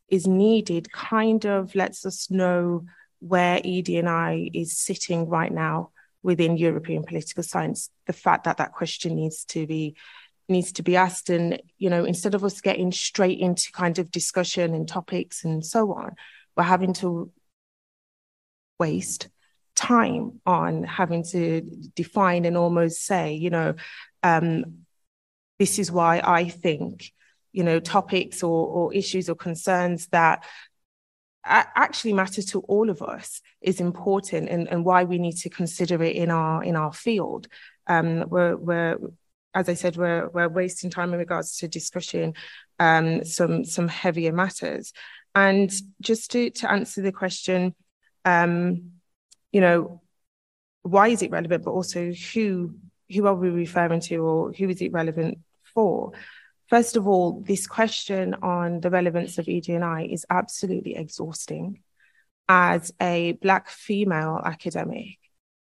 is 0.08 0.28
needed 0.28 0.92
kind 0.92 1.46
of 1.46 1.74
lets 1.74 2.06
us 2.06 2.30
know 2.30 2.84
where 3.20 3.60
ED&I 3.64 4.50
is 4.52 4.76
sitting 4.76 5.28
right 5.28 5.52
now 5.52 5.90
within 6.22 6.56
European 6.56 7.04
political 7.04 7.42
science, 7.42 7.90
the 8.06 8.12
fact 8.12 8.44
that 8.44 8.56
that 8.58 8.72
question 8.72 9.16
needs 9.16 9.44
to 9.46 9.66
be 9.66 9.96
needs 10.48 10.72
to 10.72 10.82
be 10.82 10.96
asked. 10.96 11.28
And 11.28 11.60
you 11.78 11.90
know 11.90 12.04
instead 12.04 12.34
of 12.34 12.44
us 12.44 12.60
getting 12.60 12.92
straight 12.92 13.38
into 13.38 13.72
kind 13.72 13.98
of 13.98 14.10
discussion 14.10 14.74
and 14.74 14.86
topics 14.88 15.44
and 15.44 15.64
so 15.64 15.92
on 15.92 16.14
we're 16.56 16.64
having 16.64 16.94
to 16.94 17.30
waste 18.78 19.28
time 19.74 20.40
on 20.46 20.82
having 20.82 21.22
to 21.22 21.60
define 21.94 22.44
and 22.44 22.56
almost 22.56 23.04
say 23.04 23.34
you 23.34 23.50
know 23.50 23.74
um, 24.22 24.78
this 25.58 25.78
is 25.78 25.92
why 25.92 26.20
i 26.24 26.48
think 26.48 27.12
you 27.52 27.62
know 27.62 27.78
topics 27.78 28.42
or, 28.42 28.66
or 28.66 28.94
issues 28.94 29.28
or 29.28 29.34
concerns 29.34 30.08
that 30.08 30.44
actually 31.46 32.12
matter 32.12 32.42
to 32.42 32.60
all 32.60 32.90
of 32.90 33.02
us 33.02 33.40
is 33.60 33.80
important 33.80 34.48
and, 34.48 34.68
and 34.68 34.84
why 34.84 35.04
we 35.04 35.18
need 35.18 35.36
to 35.38 35.50
consider 35.50 36.02
it 36.02 36.16
in 36.16 36.30
our 36.30 36.62
in 36.62 36.76
our 36.76 36.92
field. 36.92 37.48
Um, 37.86 38.28
we're, 38.28 38.56
we're 38.56 38.98
as 39.54 39.68
I 39.68 39.74
said, 39.74 39.96
we're 39.96 40.28
we're 40.28 40.48
wasting 40.48 40.90
time 40.90 41.12
in 41.12 41.18
regards 41.18 41.58
to 41.58 41.68
discussing 41.68 42.34
um, 42.78 43.24
some 43.24 43.64
some 43.64 43.88
heavier 43.88 44.32
matters. 44.32 44.92
And 45.34 45.70
just 46.00 46.30
to, 46.32 46.50
to 46.50 46.70
answer 46.70 47.02
the 47.02 47.12
question, 47.12 47.74
um, 48.24 48.92
you 49.52 49.60
know, 49.60 50.00
why 50.82 51.08
is 51.08 51.22
it 51.22 51.30
relevant, 51.30 51.64
but 51.64 51.70
also 51.72 52.12
who 52.12 52.74
who 53.12 53.26
are 53.26 53.34
we 53.34 53.50
referring 53.50 54.00
to 54.00 54.16
or 54.16 54.52
who 54.52 54.68
is 54.68 54.80
it 54.80 54.92
relevant 54.92 55.38
for? 55.74 56.12
First 56.68 56.96
of 56.96 57.06
all, 57.06 57.42
this 57.46 57.66
question 57.66 58.34
on 58.42 58.80
the 58.80 58.90
relevance 58.90 59.38
of 59.38 59.48
ED&I 59.48 60.08
is 60.10 60.26
absolutely 60.28 60.96
exhausting. 60.96 61.82
As 62.48 62.92
a 63.00 63.32
Black 63.42 63.68
female 63.68 64.40
academic, 64.44 65.18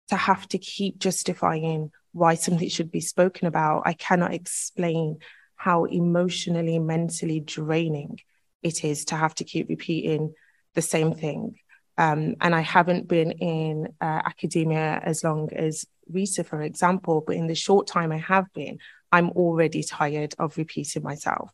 to 0.09 0.15
have 0.15 0.47
to 0.49 0.57
keep 0.57 0.99
justifying 0.99 1.91
why 2.11 2.35
something 2.35 2.69
should 2.69 2.91
be 2.91 2.99
spoken 2.99 3.47
about, 3.47 3.83
I 3.85 3.93
cannot 3.93 4.33
explain 4.33 5.17
how 5.55 5.85
emotionally, 5.85 6.79
mentally 6.79 7.39
draining 7.39 8.19
it 8.61 8.83
is 8.83 9.05
to 9.05 9.15
have 9.15 9.35
to 9.35 9.43
keep 9.43 9.69
repeating 9.69 10.33
the 10.73 10.81
same 10.81 11.13
thing. 11.13 11.55
Um, 11.97 12.35
and 12.41 12.55
I 12.55 12.61
haven't 12.61 13.07
been 13.07 13.31
in 13.31 13.87
uh, 14.01 14.21
academia 14.25 14.99
as 15.03 15.23
long 15.23 15.49
as 15.53 15.85
Reeta, 16.11 16.45
for 16.45 16.61
example, 16.61 17.23
but 17.25 17.35
in 17.35 17.47
the 17.47 17.55
short 17.55 17.87
time 17.87 18.11
I 18.11 18.17
have 18.17 18.51
been, 18.53 18.79
I'm 19.13 19.29
already 19.29 19.83
tired 19.83 20.33
of 20.39 20.57
repeating 20.57 21.03
myself. 21.03 21.51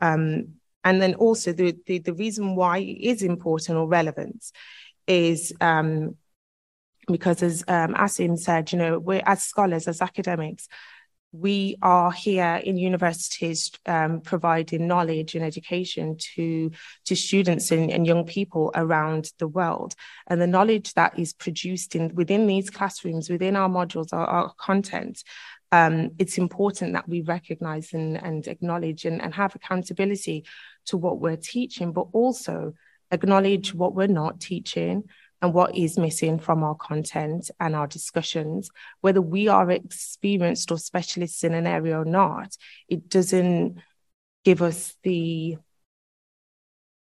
Um, 0.00 0.54
and 0.82 1.00
then 1.00 1.14
also 1.14 1.52
the, 1.52 1.76
the, 1.86 1.98
the 1.98 2.14
reason 2.14 2.56
why 2.56 2.78
it 2.78 2.98
is 3.00 3.22
important 3.22 3.78
or 3.78 3.86
relevant 3.86 4.44
is 5.06 5.52
um, 5.60 6.16
because 7.06 7.42
as 7.42 7.62
um, 7.68 7.94
Assem 7.94 8.38
said, 8.38 8.72
you 8.72 8.78
know, 8.78 8.98
we're 8.98 9.22
as 9.26 9.44
scholars, 9.44 9.86
as 9.86 10.00
academics, 10.00 10.68
we 11.32 11.76
are 11.82 12.12
here 12.12 12.60
in 12.62 12.76
universities 12.76 13.72
um, 13.86 14.20
providing 14.20 14.86
knowledge 14.86 15.34
and 15.34 15.44
education 15.44 16.16
to, 16.16 16.70
to 17.06 17.16
students 17.16 17.72
and, 17.72 17.90
and, 17.90 18.06
young 18.06 18.24
people 18.24 18.70
around 18.76 19.32
the 19.40 19.48
world. 19.48 19.94
And 20.28 20.40
the 20.40 20.46
knowledge 20.46 20.94
that 20.94 21.18
is 21.18 21.32
produced 21.32 21.96
in 21.96 22.14
within 22.14 22.46
these 22.46 22.70
classrooms, 22.70 23.28
within 23.28 23.56
our 23.56 23.68
modules, 23.68 24.12
our, 24.12 24.24
our 24.24 24.54
content, 24.58 25.24
um, 25.74 26.10
it's 26.20 26.38
important 26.38 26.92
that 26.92 27.08
we 27.08 27.22
recognize 27.22 27.94
and, 27.94 28.16
and 28.16 28.46
acknowledge 28.46 29.04
and, 29.06 29.20
and 29.20 29.34
have 29.34 29.56
accountability 29.56 30.44
to 30.86 30.96
what 30.96 31.18
we're 31.18 31.36
teaching, 31.36 31.92
but 31.92 32.06
also 32.12 32.74
acknowledge 33.10 33.74
what 33.74 33.92
we're 33.92 34.06
not 34.06 34.40
teaching 34.40 35.02
and 35.42 35.52
what 35.52 35.74
is 35.76 35.98
missing 35.98 36.38
from 36.38 36.62
our 36.62 36.76
content 36.76 37.50
and 37.58 37.74
our 37.74 37.88
discussions, 37.88 38.70
whether 39.00 39.20
we 39.20 39.48
are 39.48 39.68
experienced 39.68 40.70
or 40.70 40.78
specialists 40.78 41.42
in 41.42 41.54
an 41.54 41.66
area 41.66 41.98
or 41.98 42.04
not, 42.04 42.56
it 42.88 43.08
doesn't 43.08 43.76
give 44.44 44.62
us 44.62 44.96
the 45.02 45.56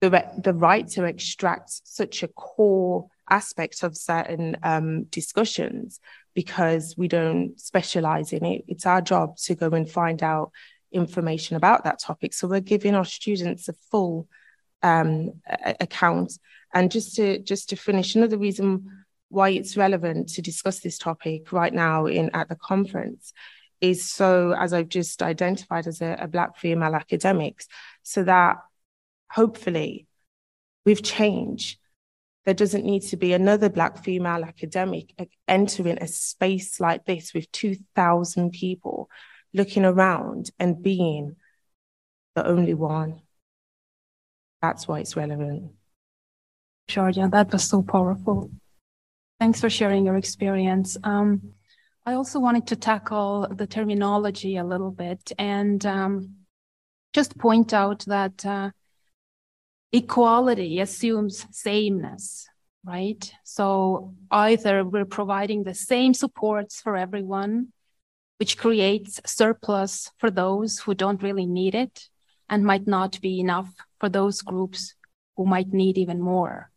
the, 0.01 0.25
the 0.38 0.55
right 0.55 0.87
to 0.88 1.05
extract 1.05 1.71
such 1.85 2.23
a 2.23 2.29
core 2.29 3.09
aspect 3.29 3.83
of 3.83 3.97
certain 3.97 4.57
um, 4.62 5.05
discussions 5.05 6.01
because 6.37 6.94
we 6.96 7.09
don't 7.09 7.59
specialize 7.59 8.33
in 8.35 8.44
it. 8.44 8.64
It's 8.68 8.87
our 8.87 9.01
job 9.01 9.38
to 9.38 9.55
go 9.57 9.70
and 9.70 9.90
find 9.90 10.22
out 10.22 10.53
information 10.92 11.57
about 11.57 11.83
that 11.85 11.99
topic. 11.99 12.35
So 12.35 12.46
we're 12.46 12.61
giving 12.61 12.94
our 12.94 13.07
students 13.07 13.68
a 13.68 13.72
full 13.90 14.29
um, 14.83 15.33
account 15.81 16.38
and 16.75 16.92
just 16.92 17.16
to 17.16 17.38
just 17.38 17.70
to 17.70 17.77
finish, 17.77 18.14
another 18.14 18.37
reason 18.37 18.68
why 19.31 19.49
it's 19.49 19.79
relevant 19.79 20.29
to 20.29 20.42
discuss 20.42 20.81
this 20.81 20.99
topic 20.99 21.51
right 21.53 21.72
now 21.72 22.05
in 22.05 22.31
at 22.35 22.49
the 22.51 22.57
conference 22.57 23.33
is 23.81 24.05
so, 24.05 24.53
as 24.53 24.72
I've 24.72 24.88
just 24.88 25.22
identified 25.22 25.87
as 25.87 26.01
a, 26.03 26.18
a 26.20 26.29
Black 26.29 26.59
female 26.59 26.94
academics, 26.94 27.66
so 28.03 28.25
that 28.25 28.59
hopefully 29.31 30.07
with 30.85 31.03
change, 31.03 31.79
there 32.46 32.54
doesn't 32.54 32.85
need 32.85 33.02
to 33.02 33.16
be 33.16 33.32
another 33.32 33.68
Black 33.68 34.04
female 34.04 34.44
academic 34.44 35.12
entering 35.48 35.98
a 36.00 36.06
space 36.06 36.78
like 36.78 37.04
this 37.04 37.35
with 37.35 37.50
2,000 37.50 38.52
people 38.52 39.11
looking 39.52 39.85
around 39.85 40.50
and 40.61 40.80
being 40.80 41.35
the 42.37 42.46
only 42.46 42.72
one. 42.72 43.20
That's 44.62 44.87
why 44.87 45.00
it's 45.00 45.16
relevant. 45.16 45.72
Shardia. 46.88 47.28
That 47.32 47.52
was 47.52 47.64
so 47.64 47.82
powerful. 47.82 48.52
Thanks 49.40 49.61
for 49.61 49.68
sharing 49.68 50.06
your 50.06 50.16
experience. 50.16 50.96
Um, 51.02 51.52
I 52.06 52.12
also 52.12 52.38
wanted 52.38 52.68
to 52.68 52.76
tackle 52.76 53.48
the 53.50 53.66
terminology 53.66 54.56
a 54.56 54.64
little 54.64 54.92
bit 54.92 55.32
and 55.37 55.85
um, 55.85 56.37
just 57.12 57.37
point 57.37 57.74
out 57.74 58.04
that 58.06 58.46
uh, 58.46 58.70
equality 59.92 60.81
assumes 60.81 61.46
sameness, 61.51 62.49
right? 62.85 63.33
So 63.44 64.14
either 64.31 64.85
we're 64.85 65.05
providing 65.05 65.62
the 65.62 65.75
same 65.75 66.14
supports 66.14 66.81
for 66.81 66.96
everyone, 66.96 67.72
which 68.38 68.59
creates 68.59 69.20
surplus 69.25 70.11
for 70.18 70.31
those 70.31 70.81
who 70.81 70.94
don't 70.94 71.22
really 71.22 71.46
need 71.46 71.75
it 71.75 72.09
and 72.49 72.64
might 72.64 72.87
not 72.87 73.20
be 73.20 73.40
enough 73.40 73.72
for 73.99 74.09
those 74.09 74.42
groups 74.42 74.94
who 75.37 75.46
might 75.46 75.72
need 75.72 75.99
even 75.99 76.20
more. 76.20 76.70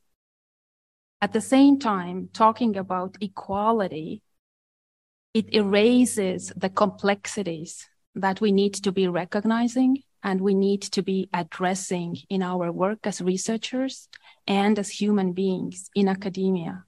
At 1.21 1.33
the 1.33 1.41
same 1.41 1.79
time, 1.79 2.29
talking 2.31 2.77
about 2.77 3.17
equality, 3.19 4.21
it 5.33 5.53
erases 5.53 6.51
the 6.55 6.69
complexities 6.69 7.87
that 8.15 8.41
we 8.41 8.51
need 8.51 8.73
to 8.75 8.91
be 8.91 9.07
recognizing 9.07 10.01
and 10.23 10.41
we 10.41 10.53
need 10.53 10.81
to 10.81 11.01
be 11.01 11.29
addressing 11.33 12.17
in 12.29 12.41
our 12.41 12.71
work 12.71 12.99
as 13.05 13.21
researchers 13.21 14.07
and 14.47 14.77
as 14.77 14.89
human 14.89 15.33
beings 15.33 15.89
in 15.95 16.07
academia. 16.07 16.83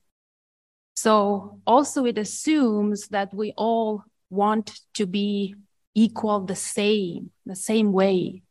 So 0.96 1.60
also 1.66 2.06
it 2.06 2.18
assumes 2.18 3.08
that 3.10 3.34
we 3.34 3.54
all 3.58 4.04
want 4.30 4.80
to 4.96 5.06
be 5.06 5.56
equal 5.96 6.42
the 6.42 6.56
same, 6.56 7.32
the 7.46 7.56
same 7.56 7.92
way. 7.92 8.44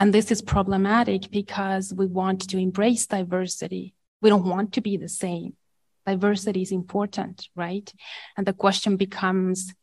And 0.00 0.12
this 0.12 0.30
is 0.30 0.42
problematic 0.42 1.30
because 1.30 1.92
we 1.94 2.06
want 2.06 2.48
to 2.50 2.58
embrace 2.58 3.06
diversity 3.06 3.94
we 4.22 4.30
don't 4.30 4.44
want 4.46 4.72
to 4.74 4.80
be 4.80 4.96
the 4.96 5.08
same. 5.08 5.54
Diversity 6.06 6.62
is 6.62 6.72
important, 6.72 7.48
right? 7.54 7.92
And 8.36 8.46
the 8.46 8.52
question 8.52 8.96
becomes 8.96 9.74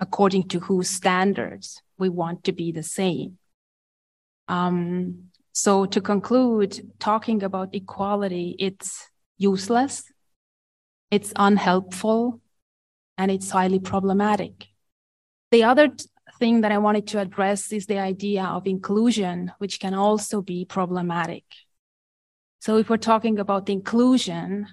according 0.00 0.48
to 0.48 0.60
whose 0.60 0.88
standards 0.88 1.82
we 1.98 2.08
want 2.08 2.44
to 2.44 2.52
be 2.52 2.72
the 2.72 2.82
same. 2.82 3.38
Um, 4.48 5.30
so 5.52 5.86
to 5.86 6.00
conclude, 6.00 6.92
talking 6.98 7.42
about 7.42 7.74
equality, 7.74 8.56
it's 8.58 9.06
useless, 9.36 10.04
it's 11.10 11.32
unhelpful, 11.36 12.40
and 13.18 13.30
it's 13.30 13.50
highly 13.50 13.78
problematic. 13.78 14.66
The 15.50 15.64
other 15.64 15.88
t- 15.88 16.06
thing 16.38 16.62
that 16.62 16.72
I 16.72 16.78
wanted 16.78 17.06
to 17.08 17.20
address 17.20 17.72
is 17.72 17.86
the 17.86 17.98
idea 17.98 18.44
of 18.44 18.66
inclusion, 18.66 19.52
which 19.58 19.78
can 19.80 19.94
also 19.94 20.40
be 20.40 20.64
problematic. 20.64 21.44
So 22.60 22.76
if 22.78 22.88
we're 22.88 22.96
talking 22.96 23.38
about 23.38 23.68
inclusion, 23.68 24.66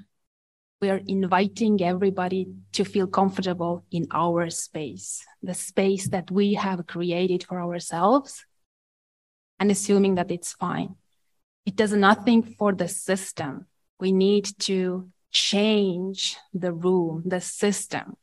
we 0.82 0.90
are 0.90 1.02
inviting 1.08 1.82
everybody 1.82 2.48
to 2.74 2.84
feel 2.84 3.08
comfortable 3.08 3.84
in 3.92 4.08
our 4.12 4.50
space, 4.50 5.26
the 5.42 5.54
space 5.54 6.10
that 6.10 6.30
we 6.30 6.54
have 6.54 6.86
created 6.86 7.44
for 7.44 7.60
ourselves, 7.60 8.46
and 9.60 9.72
assuming 9.72 10.16
that 10.16 10.32
it's 10.32 10.54
fine. 10.54 10.96
It 11.66 11.76
does 11.76 11.94
nothing 11.94 12.44
for 12.44 12.74
the 12.74 12.88
system. 12.88 13.66
We 14.00 14.12
need 14.12 14.48
to 14.60 15.10
change 15.32 16.38
the 16.54 16.72
room, 16.72 17.24
the 17.26 17.42
system, 17.42 18.16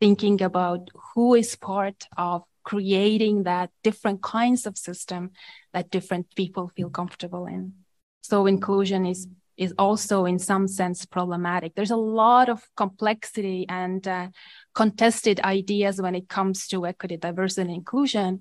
thinking 0.00 0.42
about 0.42 0.88
who 1.14 1.34
is 1.34 1.54
part 1.54 2.08
of 2.16 2.42
creating 2.64 3.44
that 3.44 3.70
different 3.82 4.20
kinds 4.20 4.66
of 4.66 4.76
system 4.76 5.30
that 5.72 5.90
different 5.90 6.34
people 6.34 6.70
feel 6.76 6.90
comfortable 6.90 7.46
in. 7.46 7.72
So 8.20 8.46
inclusion 8.46 9.06
is 9.06 9.28
is 9.58 9.74
also 9.76 10.24
in 10.24 10.38
some 10.38 10.68
sense 10.68 11.04
problematic. 11.04 11.74
There's 11.74 11.90
a 11.90 11.96
lot 11.96 12.48
of 12.48 12.62
complexity 12.76 13.66
and 13.68 14.06
uh, 14.06 14.28
contested 14.74 15.40
ideas 15.40 16.00
when 16.00 16.14
it 16.14 16.28
comes 16.28 16.68
to 16.68 16.86
equity, 16.86 17.16
diversity, 17.16 17.62
and 17.62 17.70
inclusion. 17.70 18.40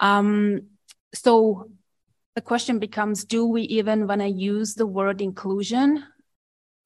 Um, 0.00 0.68
so 1.12 1.68
the 2.34 2.40
question 2.40 2.78
becomes, 2.78 3.24
do 3.24 3.44
we 3.46 3.62
even 3.62 4.06
want 4.06 4.20
to 4.20 4.28
use 4.28 4.74
the 4.74 4.86
word 4.86 5.20
inclusion? 5.20 6.04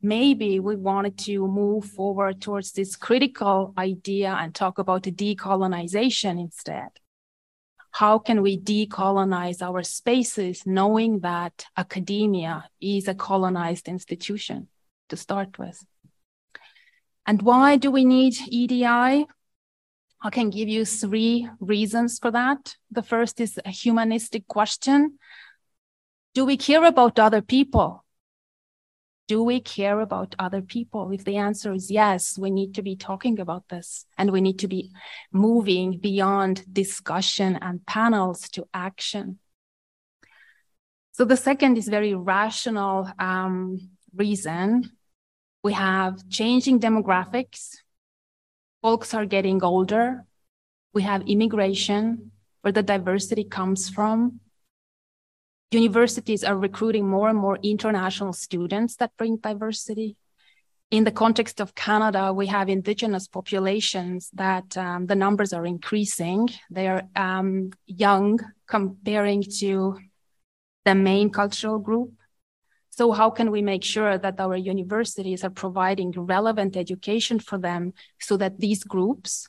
Maybe 0.01 0.61
we 0.61 0.77
wanted 0.77 1.19
to 1.19 1.47
move 1.47 1.85
forward 1.85 2.41
towards 2.41 2.73
this 2.73 2.97
critical 2.97 3.75
idea 3.77 4.31
and 4.31 4.55
talk 4.55 4.79
about 4.79 5.03
decolonization 5.03 6.41
instead 6.41 6.89
how 7.91 8.19
can 8.19 8.43
we 8.43 8.59
decolonize 8.59 9.63
our 9.63 9.83
spaces 9.83 10.65
knowing 10.67 11.21
that 11.21 11.67
academia 11.77 12.69
is 12.81 13.09
a 13.09 13.15
colonized 13.15 13.89
institution 13.89 14.69
to 15.09 15.17
start 15.17 15.59
with? 15.59 15.85
And 17.27 17.43
why 17.43 17.77
do 17.77 17.91
we 17.91 18.05
need 18.05 18.35
EDI? 18.49 19.27
I 20.21 20.31
can 20.31 20.51
give 20.51 20.69
you 20.69 20.85
three 20.85 21.49
reasons 21.61 22.19
for 22.19 22.31
that. 22.31 22.77
The 22.91 23.03
first 23.03 23.41
is 23.41 23.61
a 23.65 23.71
humanistic 23.71 24.49
question. 24.49 25.19
Do 26.35 26.45
we 26.45 26.57
care 26.57 26.85
about 26.85 27.19
other 27.19 27.43
people? 27.43 28.05
Do 29.29 29.43
we 29.43 29.61
care 29.61 30.01
about 30.01 30.35
other 30.39 30.63
people? 30.63 31.11
If 31.13 31.25
the 31.25 31.37
answer 31.37 31.75
is 31.75 31.91
yes, 31.91 32.39
we 32.39 32.51
need 32.51 32.75
to 32.77 32.83
be 32.83 32.97
talking 32.97 33.39
about 33.39 33.69
this 33.69 34.07
and 34.17 34.33
we 34.33 34.41
need 34.41 34.59
to 34.61 34.69
be 34.69 34.91
moving 35.31 35.99
beyond 35.99 36.65
discussion 36.73 37.59
and 37.61 37.85
panels 37.85 38.49
to 38.51 38.67
action. 38.73 39.39
So 41.13 41.27
the 41.27 41.37
second 41.37 41.77
is 41.77 41.89
very 41.89 42.15
rational 42.15 43.11
um, 43.19 43.91
reason. 44.17 44.93
We 45.63 45.75
have 45.75 46.27
changing 46.31 46.81
demographics. 46.81 47.77
Folks 48.81 49.13
are 49.13 49.27
getting 49.27 49.63
older. 49.63 50.25
We 50.95 51.03
have 51.03 51.29
immigration, 51.29 52.31
where 52.63 52.73
the 52.73 52.83
diversity 52.83 53.45
comes 53.45 53.91
from. 53.91 54.41
Universities 55.71 56.45
are 56.45 56.57
recruiting 56.57 57.07
more 57.07 57.29
and 57.29 57.39
more 57.39 57.59
international 57.63 58.33
students 58.33 58.97
that 58.97 59.17
bring 59.19 59.37
diversity. 59.37 60.17
In 60.91 61.05
the 61.05 61.13
context 61.13 61.61
of 61.61 61.75
Canada, 61.75 62.33
we 62.33 62.47
have 62.47 62.71
Indigenous 62.71 63.29
populations 63.29 64.31
that 64.33 64.75
um, 64.79 65.05
the 65.05 65.15
numbers 65.15 65.53
are 65.53 65.67
increasing. 65.67 66.49
They 66.71 66.89
are 66.89 67.03
um, 67.15 67.71
young 67.87 68.41
comparing 68.67 69.43
to 69.59 69.99
the 70.87 70.95
main 70.95 71.29
cultural 71.29 71.79
group. 71.79 72.13
So 72.89 73.13
how 73.13 73.29
can 73.29 73.51
we 73.51 73.61
make 73.61 73.85
sure 73.85 74.17
that 74.17 74.41
our 74.41 74.57
universities 74.57 75.45
are 75.45 75.51
providing 75.51 76.13
relevant 76.13 76.79
education 76.79 77.39
for 77.39 77.59
them 77.59 77.93
so 78.19 78.39
that 78.39 78.59
these 78.59 78.83
groups 78.85 79.49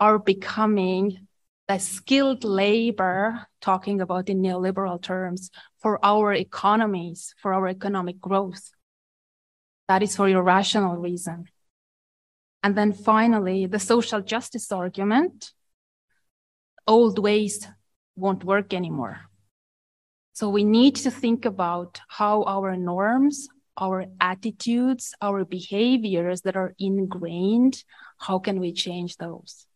are 0.00 0.18
becoming 0.18 1.28
the 1.70 1.78
skilled 1.78 2.42
labor, 2.42 3.46
talking 3.60 4.00
about 4.00 4.28
in 4.28 4.42
neoliberal 4.42 5.00
terms, 5.00 5.50
for 5.78 6.04
our 6.04 6.32
economies, 6.32 7.32
for 7.40 7.54
our 7.54 7.68
economic 7.68 8.20
growth? 8.20 8.72
That 9.86 10.02
is 10.02 10.16
for 10.16 10.28
your 10.28 10.42
rational 10.42 10.96
reason. 10.96 11.44
And 12.64 12.74
then 12.76 12.92
finally, 12.92 13.66
the 13.66 13.78
social 13.78 14.20
justice 14.20 14.72
argument. 14.72 15.52
Old 16.88 17.20
ways 17.20 17.68
won't 18.16 18.42
work 18.42 18.74
anymore. 18.74 19.20
So 20.32 20.48
we 20.48 20.64
need 20.64 20.96
to 20.96 21.10
think 21.10 21.44
about 21.44 22.00
how 22.08 22.42
our 22.48 22.76
norms, 22.76 23.46
our 23.76 24.06
attitudes, 24.20 25.14
our 25.22 25.44
behaviors 25.44 26.40
that 26.40 26.56
are 26.56 26.74
ingrained, 26.80 27.84
how 28.18 28.40
can 28.40 28.58
we 28.58 28.72
change 28.72 29.18
those? 29.18 29.66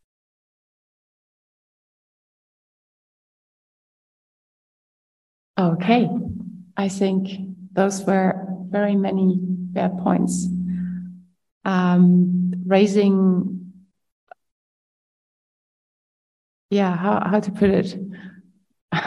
Okay, 5.56 6.08
I 6.76 6.88
think 6.88 7.28
those 7.72 8.02
were 8.04 8.34
very 8.70 8.96
many 8.96 9.40
fair 9.72 9.88
points. 9.88 10.48
Um, 11.64 12.52
raising, 12.66 13.72
yeah, 16.70 16.96
how, 16.96 17.22
how 17.24 17.38
to 17.38 17.52
put 17.52 17.70
it? 17.70 17.96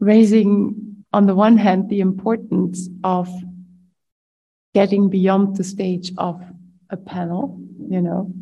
raising, 0.00 1.04
on 1.12 1.26
the 1.26 1.34
one 1.34 1.56
hand, 1.56 1.88
the 1.88 2.00
importance 2.00 2.88
of 3.02 3.28
getting 4.74 5.08
beyond 5.08 5.56
the 5.56 5.64
stage 5.64 6.12
of 6.18 6.40
a 6.88 6.96
panel, 6.96 7.60
you 7.88 8.00
know, 8.00 8.32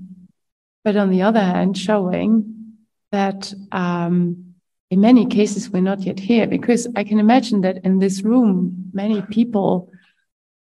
but 0.85 0.96
on 0.96 1.09
the 1.09 1.22
other 1.22 1.40
hand, 1.40 1.78
showing 1.78 2.74
that 3.11 3.54
um, 3.72 4.48
in 4.90 5.01
many 5.01 5.27
cases 5.27 5.70
we're 5.70 5.81
not 5.83 6.01
yet 6.01 6.18
here 6.18 6.46
because 6.46 6.87
I 6.96 7.05
can 7.05 7.18
imagine 7.18 7.61
that 7.62 7.85
in 7.85 7.98
this 7.98 8.22
room, 8.22 8.90
many 8.92 9.22
people 9.22 9.92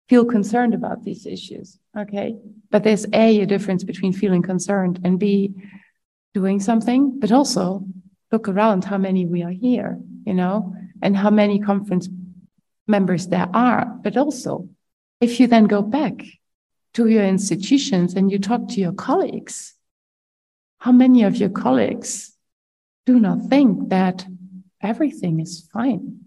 feel 0.08 0.26
concerned 0.26 0.74
about 0.74 1.04
these 1.04 1.26
issues. 1.26 1.80
Okay. 1.98 2.38
But 2.70 2.84
there's 2.84 3.06
A, 3.14 3.42
a 3.42 3.46
difference 3.46 3.84
between 3.84 4.14
feeling 4.14 4.42
concerned 4.42 5.00
and 5.04 5.20
B, 5.20 5.54
doing 6.34 6.60
something, 6.60 7.20
but 7.20 7.32
also 7.32 7.86
look 8.32 8.48
around 8.48 8.86
how 8.86 8.98
many 8.98 9.26
we 9.26 9.44
are 9.44 9.52
here, 9.52 10.00
you 10.26 10.34
know, 10.34 10.76
and 11.02 11.16
how 11.16 11.30
many 11.30 11.60
conference 11.60 12.10
members 12.88 13.28
there 13.28 13.50
are. 13.54 13.86
But 14.04 14.18
also, 14.18 14.70
if 15.22 15.40
you 15.40 15.48
then 15.48 15.66
go 15.66 15.82
back 15.82 16.24
to 16.96 17.08
your 17.08 17.26
institutions 17.26 18.14
and 18.14 18.32
you 18.32 18.40
talk 18.40 18.70
to 18.70 18.80
your 18.80 18.94
colleagues, 18.94 19.74
how 20.80 20.92
many 20.92 21.24
of 21.24 21.36
your 21.36 21.50
colleagues 21.50 22.33
do 23.06 23.20
not 23.20 23.44
think 23.50 23.90
that 23.90 24.26
everything 24.82 25.40
is 25.40 25.68
fine, 25.74 26.20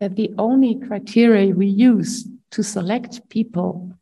that 0.00 0.16
the 0.16 0.32
only 0.38 0.78
criteria 0.78 1.54
we 1.54 1.66
use 1.66 2.28
to 2.50 2.62
select 2.62 3.28
people 3.28 3.92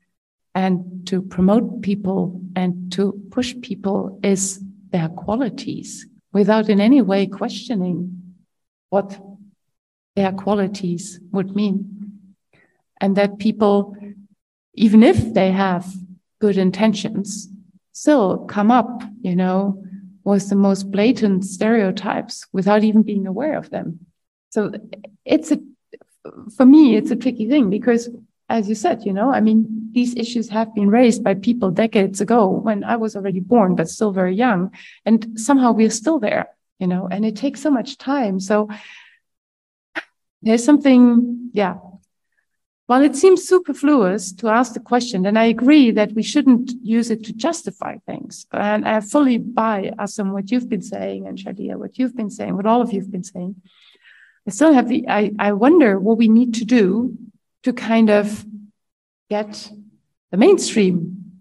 and 0.54 1.06
to 1.06 1.20
promote 1.20 1.82
people 1.82 2.40
and 2.54 2.90
to 2.92 3.20
push 3.30 3.54
people 3.60 4.18
is 4.22 4.60
their 4.90 5.08
qualities 5.08 6.06
without 6.32 6.68
in 6.68 6.80
any 6.80 7.02
way 7.02 7.26
questioning 7.26 8.34
what 8.90 9.18
their 10.14 10.32
qualities 10.32 11.20
would 11.32 11.54
mean. 11.54 12.22
And 13.00 13.16
that 13.16 13.38
people, 13.38 13.96
even 14.74 15.02
if 15.02 15.34
they 15.34 15.52
have 15.52 15.86
good 16.40 16.56
intentions, 16.56 17.48
still 17.92 18.46
come 18.46 18.70
up, 18.70 19.02
you 19.20 19.36
know, 19.36 19.85
with 20.26 20.48
the 20.48 20.56
most 20.56 20.90
blatant 20.90 21.44
stereotypes 21.44 22.46
without 22.52 22.82
even 22.82 23.02
being 23.02 23.28
aware 23.28 23.56
of 23.56 23.70
them. 23.70 24.00
So 24.50 24.72
it's 25.24 25.52
a, 25.52 25.60
for 26.56 26.66
me, 26.66 26.96
it's 26.96 27.12
a 27.12 27.16
tricky 27.16 27.48
thing 27.48 27.70
because, 27.70 28.10
as 28.48 28.68
you 28.68 28.74
said, 28.74 29.06
you 29.06 29.12
know, 29.12 29.32
I 29.32 29.40
mean, 29.40 29.90
these 29.92 30.16
issues 30.16 30.48
have 30.48 30.74
been 30.74 30.90
raised 30.90 31.22
by 31.22 31.34
people 31.34 31.70
decades 31.70 32.20
ago 32.20 32.48
when 32.48 32.82
I 32.82 32.96
was 32.96 33.14
already 33.14 33.38
born, 33.38 33.76
but 33.76 33.88
still 33.88 34.10
very 34.10 34.34
young. 34.34 34.72
And 35.04 35.38
somehow 35.38 35.70
we're 35.70 35.90
still 35.90 36.18
there, 36.18 36.48
you 36.80 36.88
know, 36.88 37.06
and 37.08 37.24
it 37.24 37.36
takes 37.36 37.62
so 37.62 37.70
much 37.70 37.96
time. 37.96 38.40
So 38.40 38.68
there's 40.42 40.64
something, 40.64 41.50
yeah, 41.52 41.76
while 42.86 43.02
it 43.02 43.16
seems 43.16 43.48
superfluous 43.48 44.32
to 44.32 44.48
ask 44.48 44.74
the 44.74 44.80
question, 44.80 45.26
and 45.26 45.36
I 45.36 45.46
agree 45.46 45.90
that 45.90 46.12
we 46.12 46.22
shouldn't 46.22 46.72
use 46.82 47.10
it 47.10 47.24
to 47.24 47.32
justify 47.32 47.96
things. 48.06 48.46
And 48.52 48.86
I 48.86 49.00
fully 49.00 49.38
buy 49.38 49.92
Assem 49.98 50.32
what 50.32 50.50
you've 50.52 50.68
been 50.68 50.82
saying 50.82 51.26
and 51.26 51.36
Shardia 51.36 51.76
what 51.76 51.98
you've 51.98 52.16
been 52.16 52.30
saying, 52.30 52.56
what 52.56 52.66
all 52.66 52.80
of 52.80 52.92
you've 52.92 53.10
been 53.10 53.24
saying. 53.24 53.56
I 54.46 54.52
still 54.52 54.72
have 54.72 54.88
the 54.88 55.08
I, 55.08 55.32
I 55.38 55.52
wonder 55.52 55.98
what 55.98 56.18
we 56.18 56.28
need 56.28 56.54
to 56.54 56.64
do 56.64 57.18
to 57.64 57.72
kind 57.72 58.08
of 58.08 58.46
get 59.28 59.68
the 60.30 60.36
mainstream 60.36 61.40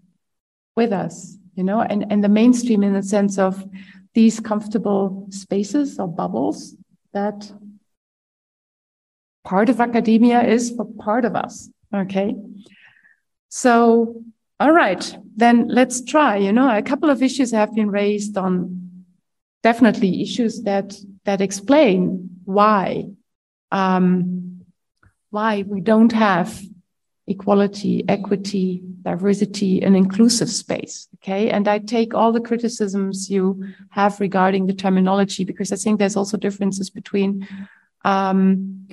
with 0.74 0.92
us, 0.92 1.36
you 1.54 1.62
know, 1.62 1.80
and, 1.80 2.10
and 2.10 2.24
the 2.24 2.28
mainstream 2.28 2.82
in 2.82 2.92
the 2.92 3.02
sense 3.02 3.38
of 3.38 3.64
these 4.14 4.40
comfortable 4.40 5.28
spaces 5.30 6.00
or 6.00 6.08
bubbles 6.08 6.74
that 7.12 7.52
part 9.46 9.68
of 9.68 9.80
academia 9.80 10.42
is 10.42 10.72
for 10.76 10.84
part 10.98 11.24
of 11.24 11.36
us. 11.36 11.70
Okay. 11.94 12.34
So, 13.48 14.22
all 14.58 14.72
right, 14.72 15.16
then 15.36 15.68
let's 15.68 16.04
try. 16.04 16.36
You 16.36 16.52
know, 16.52 16.68
a 16.76 16.82
couple 16.82 17.08
of 17.08 17.22
issues 17.22 17.52
have 17.52 17.74
been 17.74 17.90
raised 17.90 18.36
on 18.36 19.04
definitely 19.62 20.20
issues 20.20 20.62
that 20.62 20.94
that 21.24 21.40
explain 21.40 22.28
why 22.44 23.08
um, 23.70 24.62
why 25.30 25.64
we 25.66 25.80
don't 25.80 26.12
have 26.12 26.60
equality, 27.28 28.04
equity, 28.08 28.82
diversity, 29.02 29.82
and 29.82 29.96
inclusive 29.96 30.50
space. 30.50 31.08
Okay. 31.16 31.50
And 31.50 31.68
I 31.68 31.78
take 31.78 32.14
all 32.14 32.32
the 32.32 32.40
criticisms 32.50 33.30
you 33.30 33.64
have 33.90 34.20
regarding 34.20 34.66
the 34.66 34.74
terminology 34.74 35.44
because 35.44 35.72
I 35.72 35.76
think 35.76 35.98
there's 35.98 36.16
also 36.16 36.36
differences 36.36 36.90
between 36.90 37.46
um, 38.04 38.86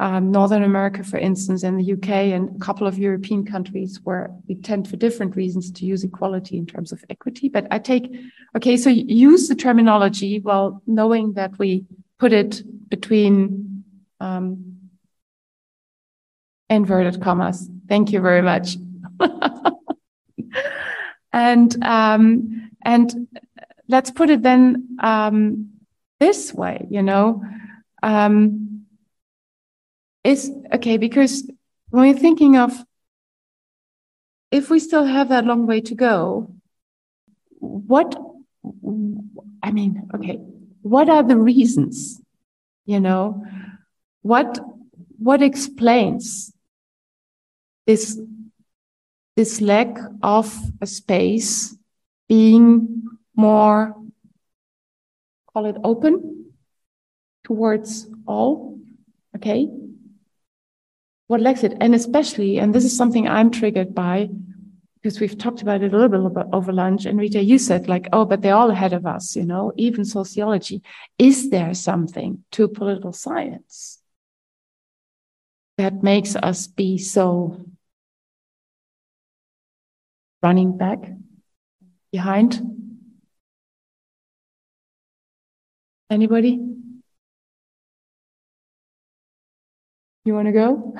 um, 0.00 0.30
Northern 0.30 0.62
America, 0.62 1.02
for 1.02 1.18
instance, 1.18 1.64
and 1.64 1.78
the 1.78 1.92
UK 1.92 2.08
and 2.32 2.54
a 2.54 2.58
couple 2.60 2.86
of 2.86 2.98
European 2.98 3.44
countries 3.44 4.00
where 4.04 4.30
we 4.46 4.54
tend 4.54 4.86
for 4.88 4.96
different 4.96 5.34
reasons 5.34 5.72
to 5.72 5.84
use 5.84 6.04
equality 6.04 6.56
in 6.56 6.66
terms 6.66 6.92
of 6.92 7.04
equity. 7.10 7.48
But 7.48 7.66
I 7.72 7.80
take, 7.80 8.14
okay, 8.56 8.76
so 8.76 8.90
use 8.90 9.48
the 9.48 9.56
terminology 9.56 10.38
while 10.38 10.82
knowing 10.86 11.32
that 11.32 11.58
we 11.58 11.84
put 12.18 12.32
it 12.32 12.62
between 12.88 13.84
um, 14.20 14.76
inverted 16.70 17.20
commas. 17.20 17.68
Thank 17.88 18.12
you 18.12 18.20
very 18.20 18.42
much. 18.42 18.76
and 21.32 21.84
um, 21.84 22.70
and 22.82 23.28
let's 23.88 24.12
put 24.12 24.30
it 24.30 24.42
then 24.42 24.96
um, 25.00 25.70
this 26.20 26.54
way, 26.54 26.86
you 26.88 27.02
know. 27.02 27.42
Um, 28.00 28.77
is 30.24 30.50
okay 30.72 30.96
because 30.96 31.50
when 31.90 32.08
we're 32.08 32.18
thinking 32.18 32.56
of 32.56 32.84
if 34.50 34.70
we 34.70 34.78
still 34.78 35.04
have 35.04 35.28
that 35.28 35.44
long 35.44 35.66
way 35.66 35.80
to 35.80 35.94
go, 35.94 36.50
what 37.60 38.16
I 39.62 39.70
mean, 39.70 40.08
okay, 40.14 40.36
what 40.82 41.08
are 41.08 41.22
the 41.22 41.36
reasons? 41.36 42.20
You 42.86 43.00
know, 43.00 43.44
what 44.22 44.58
what 45.18 45.42
explains 45.42 46.52
this, 47.86 48.18
this 49.36 49.60
lack 49.60 49.98
of 50.22 50.54
a 50.80 50.86
space 50.86 51.76
being 52.28 53.04
more, 53.34 53.94
call 55.52 55.66
it 55.66 55.76
open 55.82 56.52
towards 57.44 58.06
all? 58.26 58.78
Okay. 59.36 59.68
What 61.28 61.42
lacks 61.42 61.62
it? 61.62 61.76
And 61.80 61.94
especially, 61.94 62.58
and 62.58 62.74
this 62.74 62.84
is 62.84 62.96
something 62.96 63.28
I'm 63.28 63.50
triggered 63.50 63.94
by, 63.94 64.30
because 64.94 65.20
we've 65.20 65.38
talked 65.38 65.62
about 65.62 65.82
it 65.82 65.92
a 65.92 65.96
little 65.96 66.30
bit 66.30 66.46
over 66.52 66.72
lunch. 66.72 67.04
And 67.04 67.20
Reeta, 67.20 67.44
you 67.44 67.58
said 67.58 67.86
like, 67.86 68.08
oh, 68.12 68.24
but 68.24 68.42
they're 68.42 68.56
all 68.56 68.70
ahead 68.70 68.94
of 68.94 69.06
us, 69.06 69.36
you 69.36 69.44
know, 69.44 69.72
even 69.76 70.04
sociology. 70.04 70.82
Is 71.18 71.50
there 71.50 71.74
something 71.74 72.44
to 72.52 72.66
political 72.66 73.12
science 73.12 74.00
that 75.76 76.02
makes 76.02 76.34
us 76.34 76.66
be 76.66 76.98
so 76.98 77.64
running 80.42 80.76
back 80.76 80.98
behind? 82.10 82.60
Anybody? 86.10 86.58
You 90.28 90.34
want 90.34 90.44
to 90.44 90.52
go? 90.52 90.94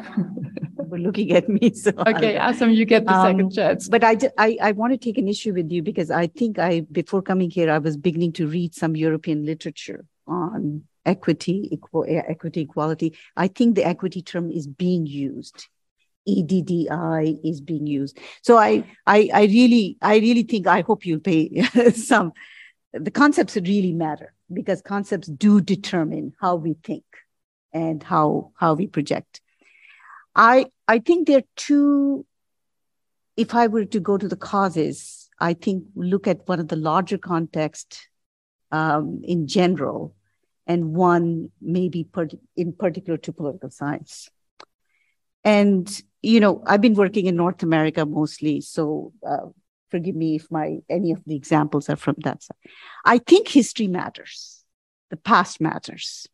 We're 0.78 0.96
looking 0.96 1.32
at 1.32 1.50
me. 1.50 1.74
So 1.74 1.90
okay, 1.90 2.36
Assem, 2.36 2.74
you 2.74 2.86
get 2.86 3.04
the 3.04 3.12
um, 3.12 3.26
second 3.26 3.52
chance. 3.52 3.86
But 3.86 4.02
I, 4.02 4.16
I, 4.38 4.56
I 4.62 4.72
want 4.72 4.94
to 4.94 4.96
take 4.96 5.18
an 5.18 5.28
issue 5.28 5.52
with 5.52 5.70
you 5.70 5.82
because 5.82 6.10
I 6.10 6.28
think 6.28 6.58
I, 6.58 6.80
before 6.90 7.20
coming 7.20 7.50
here, 7.50 7.70
I 7.70 7.76
was 7.76 7.98
beginning 7.98 8.32
to 8.38 8.46
read 8.46 8.74
some 8.74 8.96
European 8.96 9.44
literature 9.44 10.06
on 10.26 10.84
equity, 11.04 11.68
equal, 11.70 12.06
equity, 12.08 12.62
equality. 12.62 13.18
I 13.36 13.48
think 13.48 13.74
the 13.74 13.86
equity 13.86 14.22
term 14.22 14.50
is 14.50 14.66
being 14.66 15.04
used. 15.04 15.68
EDDI 16.26 17.38
is 17.44 17.60
being 17.60 17.86
used. 17.86 18.18
So 18.40 18.56
I, 18.56 18.82
I, 19.06 19.28
I 19.34 19.42
really, 19.42 19.98
I 20.00 20.16
really 20.16 20.44
think, 20.44 20.66
I 20.66 20.80
hope 20.80 21.04
you'll 21.04 21.20
pay 21.20 21.64
some, 21.92 22.32
the 22.94 23.10
concepts 23.10 23.56
really 23.56 23.92
matter 23.92 24.32
because 24.50 24.80
concepts 24.80 25.28
do 25.28 25.60
determine 25.60 26.32
how 26.40 26.56
we 26.56 26.78
think 26.82 27.04
and 27.72 28.02
how 28.02 28.52
how 28.56 28.74
we 28.74 28.86
project. 28.86 29.40
I 30.34 30.66
I 30.86 30.98
think 31.00 31.26
there 31.26 31.38
are 31.38 31.52
two. 31.56 32.26
If 33.36 33.54
I 33.54 33.68
were 33.68 33.84
to 33.84 34.00
go 34.00 34.18
to 34.18 34.26
the 34.26 34.36
causes, 34.36 35.28
I 35.38 35.54
think 35.54 35.84
look 35.94 36.26
at 36.26 36.48
one 36.48 36.60
of 36.60 36.68
the 36.68 36.76
larger 36.76 37.18
context 37.18 38.08
um, 38.72 39.20
in 39.24 39.46
general, 39.46 40.14
and 40.66 40.94
one 40.94 41.50
maybe 41.60 42.08
in 42.56 42.72
particular 42.72 43.16
to 43.18 43.32
political 43.32 43.70
science. 43.70 44.28
And 45.44 46.02
you 46.20 46.40
know, 46.40 46.62
I've 46.66 46.80
been 46.80 46.94
working 46.94 47.26
in 47.26 47.36
North 47.36 47.62
America 47.62 48.04
mostly, 48.04 48.60
so 48.60 49.12
uh, 49.26 49.46
forgive 49.90 50.14
me 50.14 50.36
if 50.36 50.50
my 50.50 50.78
any 50.88 51.12
of 51.12 51.22
the 51.24 51.36
examples 51.36 51.88
are 51.88 51.96
from 51.96 52.16
that 52.18 52.42
side. 52.42 52.56
I 53.04 53.18
think 53.18 53.48
history 53.48 53.86
matters. 53.86 54.64
The 55.10 55.16
past 55.16 55.60
matters. 55.60 56.26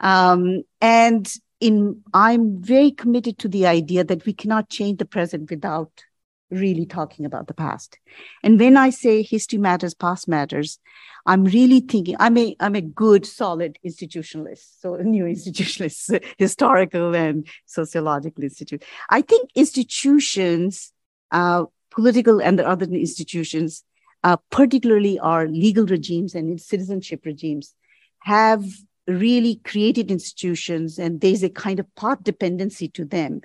Um, 0.00 0.62
and 0.80 1.32
in 1.60 2.02
I'm 2.14 2.62
very 2.62 2.90
committed 2.90 3.38
to 3.38 3.48
the 3.48 3.66
idea 3.66 4.02
that 4.04 4.24
we 4.24 4.32
cannot 4.32 4.70
change 4.70 4.98
the 4.98 5.04
present 5.04 5.50
without 5.50 6.04
really 6.50 6.86
talking 6.86 7.24
about 7.24 7.46
the 7.46 7.54
past. 7.54 7.98
And 8.42 8.58
when 8.58 8.76
I 8.76 8.90
say 8.90 9.22
history 9.22 9.58
matters, 9.58 9.94
past 9.94 10.26
matters, 10.26 10.78
I'm 11.26 11.44
really 11.44 11.80
thinking 11.80 12.16
I'm 12.18 12.36
a 12.38 12.56
I'm 12.60 12.74
a 12.74 12.80
good, 12.80 13.26
solid 13.26 13.78
institutionalist. 13.86 14.80
So 14.80 14.94
a 14.94 15.04
new 15.04 15.24
institutionalist, 15.24 16.24
historical 16.38 17.14
and 17.14 17.46
sociological 17.66 18.42
institute. 18.42 18.82
I 19.10 19.22
think 19.22 19.50
institutions, 19.54 20.92
uh, 21.30 21.64
political 21.90 22.40
and 22.40 22.58
the 22.58 22.66
other 22.66 22.86
institutions, 22.86 23.84
uh, 24.24 24.36
particularly 24.50 25.18
our 25.18 25.46
legal 25.46 25.86
regimes 25.86 26.34
and 26.34 26.60
citizenship 26.60 27.24
regimes, 27.24 27.74
have 28.20 28.64
really 29.12 29.56
created 29.64 30.10
institutions 30.10 30.98
and 30.98 31.20
there's 31.20 31.42
a 31.42 31.48
kind 31.48 31.80
of 31.80 31.94
path 31.94 32.22
dependency 32.22 32.88
to 32.88 33.04
them, 33.04 33.40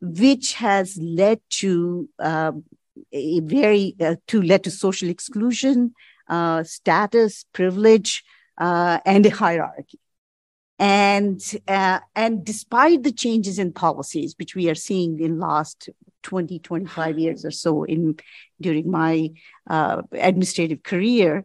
which 0.00 0.54
has 0.54 0.96
led 0.96 1.40
to 1.50 2.08
uh, 2.18 2.52
a 3.12 3.40
very 3.40 3.96
uh, 4.00 4.16
to 4.28 4.42
led 4.42 4.64
to 4.64 4.70
social 4.70 5.08
exclusion, 5.08 5.94
uh, 6.28 6.62
status, 6.62 7.44
privilege, 7.52 8.24
uh, 8.58 8.98
and 9.04 9.26
a 9.26 9.30
hierarchy. 9.30 9.98
And 10.78 11.40
uh, 11.68 12.00
and 12.14 12.44
despite 12.44 13.02
the 13.02 13.12
changes 13.12 13.58
in 13.58 13.72
policies 13.72 14.34
which 14.38 14.54
we 14.54 14.68
are 14.68 14.74
seeing 14.74 15.20
in 15.20 15.38
last 15.38 15.88
20, 16.24 16.58
25 16.58 17.18
years 17.18 17.44
or 17.44 17.50
so 17.50 17.84
in 17.84 18.16
during 18.60 18.90
my 18.90 19.30
uh, 19.68 20.02
administrative 20.12 20.82
career, 20.82 21.44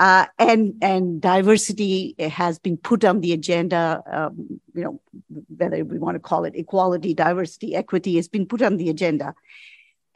uh, 0.00 0.24
and 0.38 0.72
and 0.80 1.20
diversity 1.20 2.14
has 2.18 2.58
been 2.58 2.78
put 2.78 3.04
on 3.04 3.20
the 3.20 3.34
agenda. 3.34 4.02
Um, 4.10 4.58
you 4.74 4.84
know, 4.84 5.00
whether 5.54 5.84
we 5.84 5.98
want 5.98 6.14
to 6.14 6.20
call 6.20 6.46
it 6.46 6.56
equality, 6.56 7.12
diversity, 7.12 7.76
equity 7.76 8.16
has 8.16 8.26
been 8.26 8.46
put 8.46 8.62
on 8.62 8.78
the 8.78 8.88
agenda. 8.88 9.34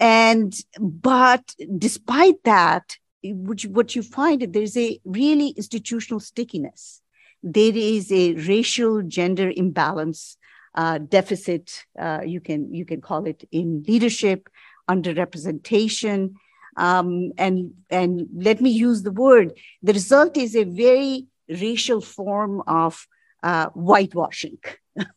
And 0.01 0.55
but 0.81 1.55
despite 1.77 2.43
that, 2.45 2.97
which 3.23 3.67
what 3.67 3.95
you 3.95 4.03
find 4.03 4.41
there's 4.41 4.77
a 4.79 4.99
really 5.05 5.49
institutional 5.49 6.19
stickiness. 6.19 7.03
There 7.43 7.77
is 7.77 8.11
a 8.11 8.33
racial 8.37 9.03
gender 9.03 9.53
imbalance 9.55 10.39
uh, 10.75 10.97
deficit. 10.97 11.85
Uh, 11.99 12.21
you 12.25 12.41
can 12.41 12.73
you 12.73 12.87
can 12.87 13.03
call 13.03 13.27
it 13.27 13.47
in 13.53 13.85
leadership, 13.87 14.49
underrepresentation 14.89 16.37
um, 16.77 17.33
and 17.39 17.73
and 17.91 18.29
let 18.35 18.61
me 18.61 18.71
use 18.71 19.03
the 19.03 19.13
word. 19.13 19.53
The 19.83 19.93
result 19.93 20.37
is 20.37 20.55
a 20.55 20.65
very 20.65 21.27
racial 21.49 22.01
form 22.01 22.63
of 22.67 23.07
uh, 23.43 23.69
whitewashing 23.71 24.59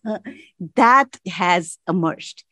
that 0.76 1.18
has 1.28 1.78
emerged, 1.88 2.44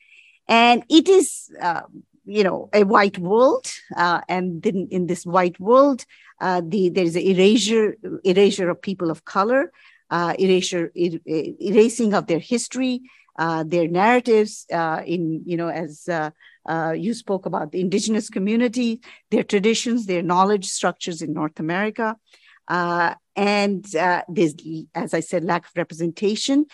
and 0.48 0.84
it 0.90 1.08
is. 1.08 1.50
Uh, 1.62 1.82
you 2.28 2.44
know, 2.44 2.70
a 2.74 2.84
white 2.84 3.20
world, 3.20 3.72
uh, 3.96 4.20
and 4.28 4.64
then 4.64 4.88
in 4.90 5.06
this 5.06 5.28
white 5.28 5.60
world, 5.60 6.06
uh, 6.42 6.60
the 6.66 6.90
there 6.90 7.04
is 7.04 7.16
an 7.16 7.22
erasure, 7.22 7.96
erasure 8.24 8.68
of 8.68 8.82
people 8.82 9.12
of 9.12 9.26
color, 9.26 9.72
uh, 10.10 10.34
erasure, 10.40 10.86
er, 10.86 11.20
erasing 11.28 12.16
of 12.16 12.26
their 12.26 12.40
history, 12.40 13.02
uh, 13.38 13.64
their 13.64 13.88
narratives. 13.88 14.66
Uh, 14.74 15.04
in 15.06 15.44
you 15.46 15.56
know, 15.56 15.70
as 15.70 16.10
uh, 16.66 16.94
you 16.98 17.14
spoke 17.14 17.46
about 17.46 17.72
the 17.72 17.82
indigenous 17.82 18.30
community, 18.30 19.02
their 19.32 19.44
traditions, 19.44 20.06
their 20.06 20.24
knowledge 20.24 20.66
structures 20.66 21.22
in 21.22 21.34
North 21.34 21.60
America. 21.60 22.18
Uh, 22.68 23.14
and 23.36 23.96
uh, 23.96 24.24
there's, 24.28 24.56
as 24.96 25.14
I 25.14 25.20
said, 25.20 25.44
lack 25.44 25.66
of 25.66 25.72
representation. 25.76 26.66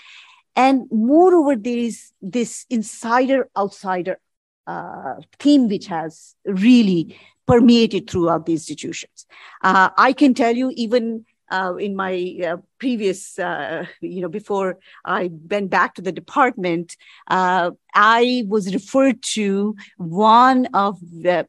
And 0.55 0.83
moreover, 0.91 1.55
there 1.55 1.77
is 1.77 2.11
this 2.21 2.65
insider 2.69 3.49
outsider 3.57 4.19
uh, 4.67 5.15
theme 5.39 5.67
which 5.67 5.87
has 5.87 6.35
really 6.45 7.17
permeated 7.47 8.09
throughout 8.09 8.45
the 8.45 8.53
institutions. 8.53 9.25
Uh, 9.61 9.89
I 9.97 10.13
can 10.13 10.33
tell 10.33 10.55
you, 10.55 10.71
even 10.75 11.25
uh, 11.51 11.75
in 11.75 11.95
my 11.95 12.37
uh, 12.47 12.57
previous, 12.79 13.37
uh, 13.37 13.85
you 13.99 14.21
know, 14.21 14.29
before 14.29 14.79
I 15.05 15.29
went 15.49 15.69
back 15.69 15.95
to 15.95 16.01
the 16.01 16.11
department, 16.11 16.95
uh, 17.27 17.71
I 17.93 18.45
was 18.47 18.73
referred 18.73 19.21
to 19.35 19.75
one 19.97 20.67
of 20.73 20.99
the 21.01 21.47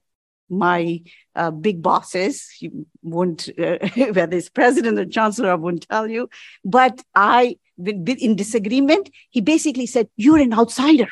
my 0.51 1.01
uh, 1.35 1.51
big 1.51 1.81
bosses. 1.81 2.47
You 2.61 2.87
won't, 3.03 3.49
uh, 3.59 3.79
whether 4.13 4.37
it's 4.37 4.51
president 4.51 4.99
or 4.99 5.07
chancellor, 5.07 5.51
I 5.51 5.55
won't 5.55 5.89
tell 5.89 6.07
you. 6.09 6.29
But 6.63 7.03
I, 7.15 7.57
in 7.79 8.37
disagreement, 8.37 9.09
he 9.31 9.41
basically 9.41 9.87
said, 9.87 10.09
"You're 10.17 10.39
an 10.39 10.53
outsider. 10.53 11.09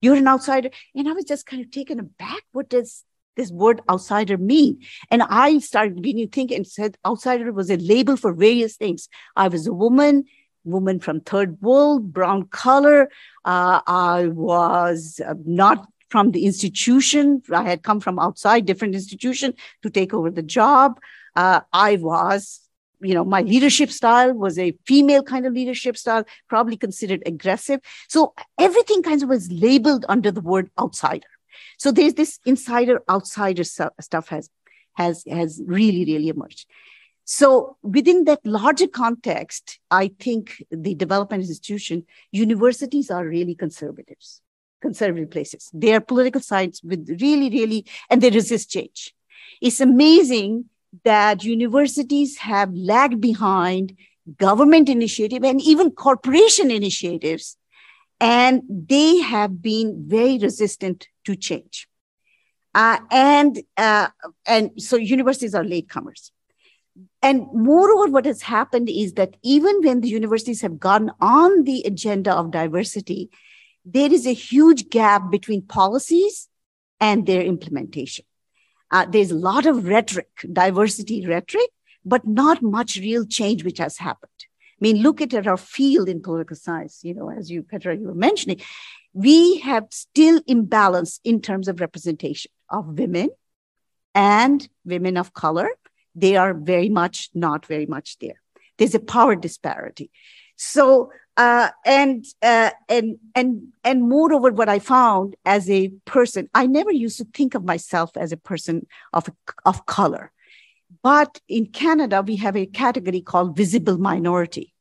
You're 0.00 0.16
an 0.16 0.26
outsider." 0.26 0.70
And 0.94 1.08
I 1.08 1.12
was 1.12 1.24
just 1.24 1.46
kind 1.46 1.62
of 1.62 1.70
taken 1.70 2.00
aback. 2.00 2.42
What 2.52 2.68
does 2.68 3.04
this 3.36 3.50
word 3.50 3.80
outsider 3.90 4.38
mean? 4.38 4.80
And 5.10 5.22
I 5.22 5.58
started 5.58 5.96
beginning 5.96 6.28
to 6.28 6.34
think 6.34 6.50
and 6.50 6.66
said 6.66 6.96
outsider 7.06 7.52
was 7.52 7.70
a 7.70 7.76
label 7.76 8.16
for 8.16 8.32
various 8.32 8.76
things. 8.76 9.08
I 9.36 9.48
was 9.48 9.66
a 9.66 9.72
woman, 9.72 10.24
woman 10.64 11.00
from 11.00 11.20
third 11.20 11.60
world, 11.60 12.12
brown 12.12 12.48
color. 12.48 13.08
Uh, 13.44 13.80
I 13.86 14.28
was 14.28 15.20
uh, 15.26 15.34
not 15.44 15.88
from 16.08 16.32
the 16.32 16.44
institution. 16.44 17.42
I 17.52 17.62
had 17.62 17.82
come 17.82 18.00
from 18.00 18.18
outside, 18.18 18.66
different 18.66 18.94
institution 18.94 19.54
to 19.82 19.90
take 19.90 20.12
over 20.12 20.30
the 20.30 20.42
job. 20.42 21.00
Uh, 21.34 21.60
I 21.72 21.96
was 21.96 22.60
you 23.02 23.14
know, 23.14 23.24
my 23.24 23.42
leadership 23.42 23.90
style 23.90 24.32
was 24.32 24.58
a 24.58 24.76
female 24.86 25.22
kind 25.22 25.44
of 25.44 25.52
leadership 25.52 25.96
style, 25.96 26.24
probably 26.48 26.76
considered 26.76 27.22
aggressive. 27.26 27.80
So 28.08 28.32
everything 28.58 29.02
kind 29.02 29.22
of 29.22 29.28
was 29.28 29.50
labeled 29.50 30.04
under 30.08 30.30
the 30.30 30.40
word 30.40 30.70
outsider. 30.78 31.26
So 31.78 31.92
there's 31.92 32.14
this 32.14 32.38
insider 32.44 33.02
outsider 33.10 33.64
stuff 33.64 34.28
has 34.28 34.50
has 34.94 35.24
has 35.28 35.60
really 35.64 36.04
really 36.04 36.28
emerged. 36.28 36.66
So 37.24 37.76
within 37.82 38.24
that 38.24 38.44
larger 38.44 38.88
context, 38.88 39.78
I 39.90 40.10
think 40.18 40.62
the 40.70 40.94
development 40.94 41.42
institution, 41.42 42.04
universities 42.32 43.10
are 43.10 43.24
really 43.24 43.54
conservatives, 43.54 44.42
conservative 44.80 45.30
places. 45.30 45.70
They 45.72 45.94
are 45.94 46.00
political 46.00 46.40
science 46.40 46.82
with 46.82 47.08
really, 47.20 47.48
really, 47.48 47.86
and 48.10 48.20
they 48.20 48.30
resist 48.30 48.70
change. 48.70 49.14
It's 49.60 49.80
amazing 49.80 50.64
that 51.04 51.44
universities 51.44 52.38
have 52.38 52.74
lagged 52.74 53.20
behind 53.20 53.96
government 54.36 54.88
initiative 54.88 55.44
and 55.44 55.60
even 55.60 55.92
corporation 55.92 56.70
initiatives, 56.70 57.56
and 58.20 58.62
they 58.68 59.18
have 59.18 59.62
been 59.62 60.04
very 60.06 60.38
resistant 60.38 61.08
to 61.24 61.36
change. 61.36 61.88
Uh, 62.74 62.98
and 63.10 63.62
uh, 63.76 64.08
and 64.46 64.82
so 64.82 64.96
universities 64.96 65.54
are 65.54 65.64
latecomers. 65.64 66.30
And 67.22 67.46
moreover, 67.52 68.10
what 68.10 68.24
has 68.26 68.42
happened 68.42 68.88
is 68.88 69.14
that 69.14 69.36
even 69.42 69.82
when 69.82 70.00
the 70.00 70.08
universities 70.08 70.60
have 70.62 70.78
gone 70.78 71.10
on 71.20 71.64
the 71.64 71.82
agenda 71.84 72.34
of 72.34 72.50
diversity, 72.50 73.30
there 73.84 74.12
is 74.12 74.26
a 74.26 74.32
huge 74.32 74.90
gap 74.90 75.30
between 75.30 75.62
policies 75.62 76.48
and 77.00 77.26
their 77.26 77.42
implementation. 77.42 78.24
Uh, 78.90 79.06
there's 79.06 79.30
a 79.30 79.36
lot 79.36 79.66
of 79.66 79.86
rhetoric, 79.86 80.28
diversity 80.52 81.26
rhetoric, 81.26 81.70
but 82.04 82.26
not 82.26 82.62
much 82.62 82.96
real 82.96 83.24
change 83.24 83.64
which 83.64 83.78
has 83.78 83.98
happened. 83.98 84.30
I 84.40 84.80
mean, 84.80 85.02
look 85.02 85.20
at 85.20 85.46
our 85.46 85.56
field 85.56 86.08
in 86.08 86.20
political 86.20 86.56
science, 86.56 87.00
you 87.02 87.14
know, 87.14 87.30
as 87.30 87.50
you, 87.50 87.62
Petra, 87.62 87.96
you 87.96 88.08
were 88.08 88.14
mentioning, 88.14 88.60
we 89.12 89.58
have 89.58 89.86
still 89.90 90.40
imbalance 90.46 91.20
in 91.24 91.40
terms 91.40 91.68
of 91.68 91.80
representation 91.80 92.50
of 92.70 92.98
women 92.98 93.28
and 94.14 94.68
women 94.84 95.16
of 95.16 95.34
color. 95.34 95.68
They 96.14 96.36
are 96.36 96.54
very 96.54 96.88
much 96.88 97.30
not 97.34 97.66
very 97.66 97.86
much 97.86 98.18
there. 98.18 98.40
There's 98.78 98.94
a 98.94 99.00
power 99.00 99.36
disparity. 99.36 100.10
So 100.56 101.10
uh, 101.36 101.70
and 101.86 102.24
uh, 102.42 102.70
and 102.88 103.18
and 103.34 103.72
and 103.84 104.08
moreover, 104.08 104.50
what 104.50 104.68
I 104.68 104.78
found 104.78 105.34
as 105.46 105.70
a 105.70 105.88
person, 106.04 106.50
I 106.54 106.66
never 106.66 106.92
used 106.92 107.18
to 107.18 107.24
think 107.24 107.54
of 107.54 107.64
myself 107.64 108.10
as 108.16 108.32
a 108.32 108.36
person 108.36 108.86
of 109.14 109.28
of 109.64 109.86
color, 109.86 110.30
but 111.02 111.40
in 111.48 111.66
Canada 111.66 112.20
we 112.22 112.36
have 112.36 112.56
a 112.56 112.66
category 112.66 113.22
called 113.22 113.56
visible 113.56 113.96
minority, 113.96 114.71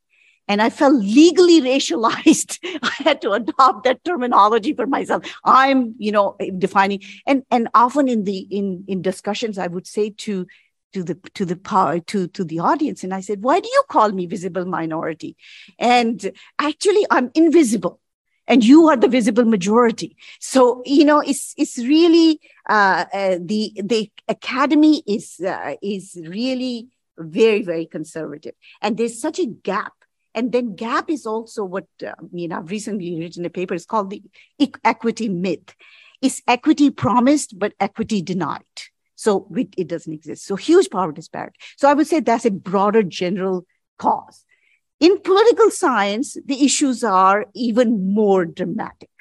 and 0.47 0.61
I 0.61 0.69
felt 0.69 0.95
legally 0.95 1.61
racialized. 1.61 2.59
I 2.83 3.03
had 3.03 3.21
to 3.21 3.31
adopt 3.31 3.83
that 3.85 4.03
terminology 4.03 4.73
for 4.73 4.85
myself. 4.85 5.25
I'm, 5.43 5.95
you 5.97 6.11
know, 6.11 6.35
defining, 6.57 7.01
and 7.25 7.43
and 7.51 7.69
often 7.73 8.07
in 8.07 8.23
the 8.23 8.39
in 8.49 8.83
in 8.87 9.01
discussions, 9.01 9.57
I 9.57 9.67
would 9.67 9.87
say 9.87 10.09
to 10.09 10.45
to 10.93 11.03
the 11.03 11.15
to 11.33 11.45
the 11.45 11.55
power 11.55 11.99
to 11.99 12.27
to 12.27 12.43
the 12.43 12.59
audience 12.59 13.03
and 13.03 13.13
i 13.13 13.21
said 13.21 13.41
why 13.43 13.59
do 13.59 13.69
you 13.71 13.83
call 13.89 14.11
me 14.11 14.25
visible 14.25 14.65
minority 14.65 15.35
and 15.79 16.31
actually 16.59 17.05
i'm 17.09 17.31
invisible 17.33 17.99
and 18.47 18.65
you 18.65 18.87
are 18.87 18.97
the 18.97 19.07
visible 19.07 19.45
majority 19.45 20.17
so 20.39 20.81
you 20.85 21.05
know 21.05 21.19
it's 21.19 21.53
it's 21.57 21.77
really 21.77 22.39
uh, 22.69 23.05
uh, 23.13 23.37
the 23.41 23.71
the 23.83 24.11
academy 24.27 25.03
is 25.07 25.39
uh, 25.39 25.75
is 25.81 26.19
really 26.27 26.89
very 27.17 27.61
very 27.61 27.85
conservative 27.85 28.53
and 28.81 28.97
there's 28.97 29.19
such 29.19 29.39
a 29.39 29.45
gap 29.45 29.93
and 30.33 30.51
then 30.51 30.75
gap 30.75 31.09
is 31.09 31.25
also 31.25 31.63
what 31.63 31.87
uh, 32.05 32.13
you 32.31 32.47
know 32.47 32.57
i've 32.57 32.71
recently 32.71 33.19
written 33.19 33.45
a 33.45 33.49
paper 33.49 33.73
it's 33.73 33.85
called 33.85 34.09
the 34.09 34.21
equity 34.83 35.29
myth 35.29 35.75
is 36.21 36.41
equity 36.47 36.89
promised 36.89 37.57
but 37.57 37.73
equity 37.79 38.21
denied 38.21 38.63
so 39.21 39.47
it 39.77 39.87
doesn't 39.87 40.13
exist. 40.13 40.47
So 40.47 40.55
huge 40.55 40.89
power 40.89 41.11
disparity. 41.11 41.59
So 41.77 41.87
I 41.87 41.93
would 41.93 42.07
say 42.07 42.21
that's 42.21 42.45
a 42.45 42.49
broader 42.49 43.03
general 43.03 43.67
cause. 43.99 44.45
In 44.99 45.19
political 45.19 45.69
science, 45.69 46.37
the 46.43 46.65
issues 46.65 47.03
are 47.03 47.45
even 47.53 48.15
more 48.15 48.45
dramatic. 48.45 49.11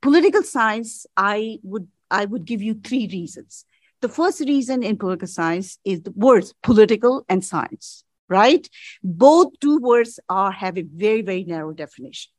Political 0.00 0.44
science, 0.44 1.06
I 1.16 1.58
would 1.64 1.88
I 2.08 2.26
would 2.26 2.44
give 2.44 2.62
you 2.62 2.74
three 2.74 3.08
reasons. 3.12 3.64
The 4.00 4.08
first 4.08 4.38
reason 4.42 4.84
in 4.84 4.96
political 4.96 5.26
science 5.26 5.80
is 5.84 6.02
the 6.02 6.12
words 6.12 6.54
political 6.62 7.24
and 7.28 7.44
science, 7.44 8.04
right? 8.28 8.68
Both 9.02 9.58
two 9.60 9.78
words 9.78 10.20
are 10.28 10.52
have 10.52 10.78
a 10.78 10.82
very, 10.82 11.22
very 11.22 11.44
narrow 11.44 11.72
definition. 11.72 12.32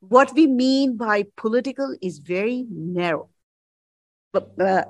What 0.00 0.34
we 0.34 0.46
mean 0.46 0.96
by 0.96 1.26
political 1.36 1.96
is 2.02 2.18
very 2.18 2.66
narrow. 2.70 3.30
But 4.32 4.50
uh, 4.60 4.84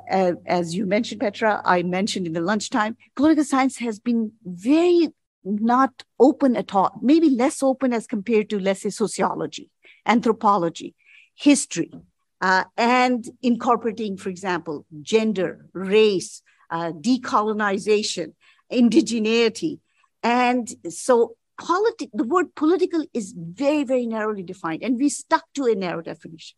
as 0.46 0.74
you 0.74 0.86
mentioned, 0.86 1.20
Petra, 1.20 1.60
I 1.64 1.82
mentioned 1.82 2.26
in 2.26 2.32
the 2.32 2.40
lunchtime, 2.40 2.96
political 3.14 3.44
science 3.44 3.76
has 3.76 3.98
been 3.98 4.32
very 4.44 5.10
not 5.44 6.02
open 6.18 6.56
at 6.56 6.74
all, 6.74 6.98
maybe 7.02 7.28
less 7.28 7.62
open 7.62 7.92
as 7.92 8.06
compared 8.06 8.48
to, 8.50 8.58
let's 8.58 8.80
say, 8.80 8.90
sociology, 8.90 9.70
anthropology, 10.06 10.94
history, 11.34 11.92
uh, 12.40 12.64
and 12.76 13.28
incorporating, 13.42 14.16
for 14.16 14.30
example, 14.30 14.86
gender, 15.02 15.66
race, 15.72 16.42
uh, 16.70 16.92
decolonization, 16.92 18.32
indigeneity. 18.72 19.78
And 20.24 20.68
so 20.88 21.36
politi- 21.60 22.10
the 22.12 22.24
word 22.24 22.54
political 22.54 23.04
is 23.12 23.34
very, 23.36 23.84
very 23.84 24.06
narrowly 24.06 24.42
defined, 24.42 24.82
and 24.82 24.98
we 24.98 25.10
stuck 25.10 25.44
to 25.54 25.66
a 25.66 25.74
narrow 25.74 26.02
definition. 26.02 26.56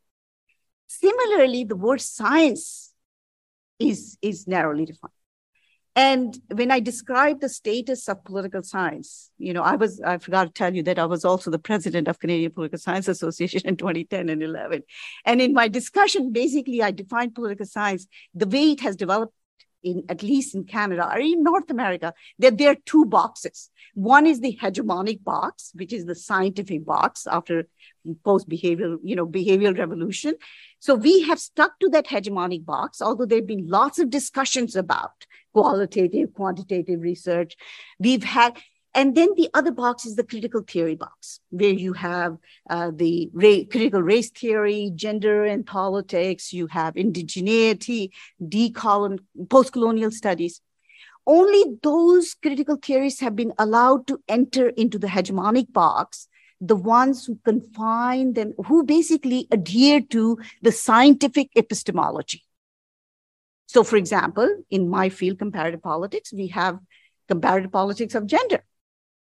Similarly, 0.87 1.64
the 1.64 1.77
word 1.77 2.01
science 2.01 2.95
is, 3.81 4.17
is 4.23 4.47
narrowly 4.47 4.87
defined. 4.87 5.12
And 5.97 6.39
when 6.53 6.71
I 6.71 6.81
describe 6.81 7.41
the 7.41 7.49
status 7.49 8.07
of 8.07 8.23
political 8.23 8.62
science, 8.62 9.31
you 9.39 9.55
know, 9.55 9.62
I 9.62 9.77
was, 9.77 9.99
I 10.03 10.19
forgot 10.19 10.45
to 10.45 10.53
tell 10.53 10.75
you 10.75 10.83
that 10.83 10.99
I 10.99 11.07
was 11.07 11.25
also 11.25 11.51
the 11.51 11.59
president 11.59 12.07
of 12.07 12.21
Canadian 12.21 12.53
Political 12.53 12.79
Science 12.81 13.09
Association 13.09 13.62
in 13.64 13.79
2010 13.79 14.29
and 14.29 14.43
11. 14.43 14.83
And 15.25 15.41
in 15.41 15.55
my 15.55 15.69
discussion, 15.69 16.33
basically, 16.33 16.83
I 16.83 16.91
defined 16.91 17.35
political 17.35 17.64
science, 17.64 18.07
the 18.35 18.47
way 18.47 18.73
it 18.73 18.81
has 18.81 18.95
developed 18.95 19.33
in 19.91 20.03
at 20.09 20.20
least 20.30 20.55
in 20.57 20.64
Canada 20.64 21.05
or 21.12 21.18
in 21.18 21.43
North 21.43 21.70
America, 21.76 22.12
that 22.43 22.59
there 22.59 22.70
are 22.72 22.82
two 22.93 23.05
boxes. 23.05 23.70
One 23.95 24.26
is 24.26 24.41
the 24.41 24.59
hegemonic 24.62 25.24
box, 25.32 25.70
which 25.74 25.93
is 25.93 26.05
the 26.05 26.14
scientific 26.28 26.84
box 26.84 27.26
after 27.39 27.57
post-behavioral, 28.24 28.99
you 29.03 29.16
know, 29.16 29.26
behavioral 29.26 29.78
revolution. 29.78 30.34
So 30.80 30.95
we 30.95 31.14
have 31.28 31.41
stuck 31.41 31.72
to 31.80 31.89
that 31.91 32.07
hegemonic 32.07 32.64
box, 32.64 33.01
although 33.01 33.26
there 33.26 33.39
have 33.39 33.53
been 33.55 33.68
lots 33.78 33.99
of 33.99 34.11
discussions 34.11 34.76
about 34.76 35.16
qualitative, 35.53 36.34
quantitative 36.34 37.01
research. 37.01 37.57
We've 37.99 38.22
had, 38.39 38.53
and 38.97 39.14
then 39.14 39.28
the 39.36 39.51
other 39.53 39.70
box 39.70 40.07
is 40.07 40.16
the 40.16 40.24
critical 40.24 40.62
theory 40.62 40.94
box, 40.94 41.40
where 41.51 41.70
you 41.70 41.92
have 41.92 42.38
uh, 42.70 42.90
the 42.94 43.30
ra- 43.34 43.66
critical 43.70 44.03
race 44.03 44.30
theory, 44.30 44.90
gender 44.94 45.44
and 45.44 45.66
politics, 45.66 46.53
you 46.53 46.66
have 46.68 46.94
indigeneity, 46.94 48.11
decolon, 48.42 49.18
post-colonial 49.51 50.11
studies. 50.11 50.62
Only 51.26 51.78
those 51.82 52.34
critical 52.34 52.76
theories 52.76 53.20
have 53.20 53.36
been 53.36 53.53
allowed 53.59 54.07
to 54.07 54.18
enter 54.28 54.70
into 54.70 54.99
the 54.99 55.09
hegemonic 55.09 55.72
box 55.72 56.26
the 56.59 56.76
ones 56.76 57.26
who 57.26 57.38
confine 57.44 58.32
them, 58.32 58.55
who 58.66 58.82
basically 58.82 59.47
adhere 59.51 60.01
to 60.01 60.38
the 60.62 60.72
scientific 60.72 61.51
epistemology. 61.55 62.44
So, 63.66 63.84
for 63.84 63.97
example, 63.97 64.49
in 64.70 64.88
my 64.88 65.11
field, 65.11 65.38
comparative 65.38 65.82
politics, 65.82 66.32
we 66.32 66.47
have 66.49 66.78
comparative 67.28 67.72
politics 67.72 68.14
of 68.14 68.26
gender. 68.26 68.64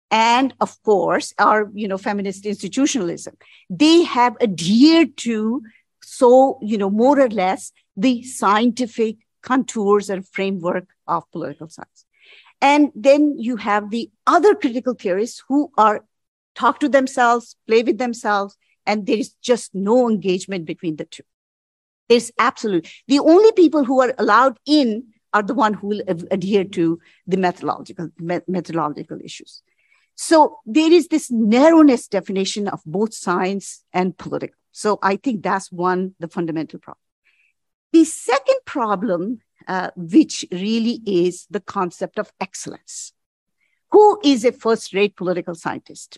And 0.10 0.54
of 0.62 0.82
course, 0.84 1.34
our 1.38 1.70
you 1.74 1.88
know 1.88 1.98
feminist 1.98 2.46
institutionalism. 2.46 3.36
They 3.70 4.04
have 4.04 4.38
adhered 4.42 5.18
to 5.18 5.62
so 6.02 6.60
you 6.62 6.78
know 6.78 6.90
more 6.90 7.20
or 7.20 7.30
less 7.30 7.72
the 7.96 8.24
scientific 8.24 9.18
contours 9.42 10.10
and 10.10 10.28
framework 10.28 10.88
of 11.08 11.30
political 11.32 11.70
science. 11.70 12.06
And 12.62 12.92
then 12.96 13.38
you 13.38 13.58
have 13.58 13.92
the 13.92 14.10
other 14.26 14.56
critical 14.56 14.94
theorists 14.94 15.44
who 15.48 15.72
are 15.78 16.06
talk 16.56 16.80
to 16.80 16.90
themselves, 16.90 17.56
play 17.68 17.84
with 17.84 17.98
themselves, 17.98 18.58
and 18.86 19.06
there 19.06 19.18
is 19.18 19.34
just 19.42 19.76
no 19.76 20.10
engagement 20.10 20.66
between 20.66 20.96
the 20.96 21.06
two. 21.06 21.24
There's 22.10 22.32
absolute. 22.40 22.90
The 23.08 23.20
only 23.20 23.52
people 23.52 23.84
who 23.84 24.02
are 24.02 24.14
allowed 24.18 24.58
in 24.66 25.08
are 25.34 25.44
the 25.44 25.54
one 25.54 25.74
who 25.74 25.88
will 25.88 26.02
adhere 26.08 26.64
to 26.64 27.00
the 27.28 27.38
methodological 27.38 28.10
methodological 28.18 29.20
issues. 29.24 29.62
So 30.18 30.58
there 30.66 30.92
is 30.92 31.08
this 31.08 31.30
narrowness 31.30 32.08
definition 32.08 32.68
of 32.68 32.82
both 32.86 33.14
science 33.14 33.84
and 33.94 34.18
political. 34.18 34.58
So 34.72 34.98
I 35.02 35.16
think 35.16 35.44
that's 35.44 35.72
one 35.72 36.16
the 36.20 36.28
fundamental 36.28 36.80
problem. 36.80 37.02
The 37.94 38.04
second 38.04 38.58
problem, 38.66 39.40
uh, 39.68 39.92
which 39.96 40.44
really 40.52 41.02
is 41.06 41.46
the 41.52 41.60
concept 41.60 42.18
of 42.18 42.34
excellence. 42.42 43.14
Who 43.92 44.20
is 44.24 44.44
a 44.44 44.52
first-rate 44.52 45.16
political 45.16 45.56
scientist? 45.56 46.18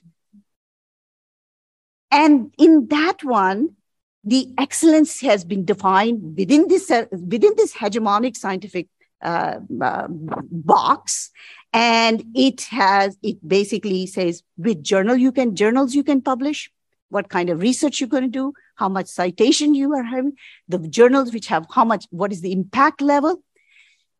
And 2.09 2.53
in 2.57 2.87
that 2.87 3.23
one, 3.23 3.75
the 4.23 4.47
excellence 4.57 5.21
has 5.21 5.43
been 5.43 5.65
defined 5.65 6.37
within 6.37 6.67
this, 6.67 6.89
uh, 6.89 7.05
within 7.11 7.53
this 7.57 7.73
hegemonic 7.73 8.35
scientific 8.35 8.87
uh, 9.21 9.59
uh, 9.81 10.07
box. 10.09 11.31
And 11.71 12.23
it 12.33 12.61
has, 12.61 13.17
it 13.21 13.47
basically 13.47 14.07
says 14.07 14.43
which 14.57 14.81
journal 14.81 15.15
you 15.15 15.31
can, 15.31 15.55
journals 15.55 15.93
you 15.93 16.03
can 16.03 16.21
publish, 16.21 16.71
what 17.09 17.29
kind 17.29 17.49
of 17.49 17.61
research 17.61 17.99
you're 17.99 18.09
going 18.09 18.23
to 18.23 18.29
do, 18.29 18.53
how 18.75 18.89
much 18.89 19.07
citation 19.07 19.75
you 19.75 19.93
are 19.93 20.03
having, 20.03 20.33
the 20.67 20.79
journals 20.79 21.33
which 21.33 21.47
have 21.47 21.67
how 21.71 21.85
much, 21.85 22.05
what 22.09 22.31
is 22.31 22.41
the 22.41 22.51
impact 22.51 23.01
level. 23.01 23.43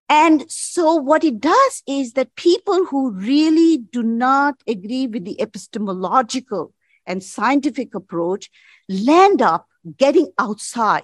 And 0.10 0.50
so 0.52 0.95
what 0.95 1.24
it 1.24 1.39
does 1.39 1.84
is 1.88 2.14
that 2.14 2.36
people 2.36 2.86
who 2.86 3.12
really 3.12 3.78
do 3.78 4.02
not 4.02 4.56
agree 4.68 5.08
with 5.08 5.24
the 5.24 5.39
epistemological 5.39 6.74
and 7.06 7.24
scientific 7.24 7.93
approach 7.93 8.50
land 8.88 9.41
up 9.41 9.68
getting 9.97 10.32
outside 10.38 11.04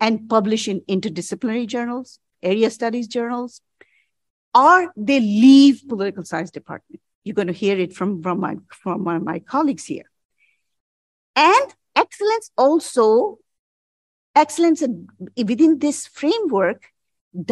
and 0.00 0.28
publish 0.28 0.68
in 0.68 0.80
interdisciplinary 0.82 1.66
journals, 1.66 2.18
area 2.42 2.70
studies 2.70 3.06
journals, 3.06 3.60
or 4.58 4.92
they 4.96 5.20
leave 5.20 5.84
political 5.88 6.24
science 6.24 6.50
department. 6.50 7.00
You're 7.22 7.34
going 7.34 7.46
to 7.54 7.60
hear 7.64 7.78
it 7.78 7.92
from, 7.94 8.22
from, 8.22 8.40
my, 8.40 8.56
from 8.70 9.04
one 9.04 9.16
of 9.16 9.22
my 9.22 9.38
colleagues 9.38 9.84
here. 9.84 10.10
And 11.36 11.74
excellence 11.94 12.50
also, 12.58 13.38
excellence 14.34 14.82
within 15.36 15.78
this 15.78 16.06
framework, 16.08 16.86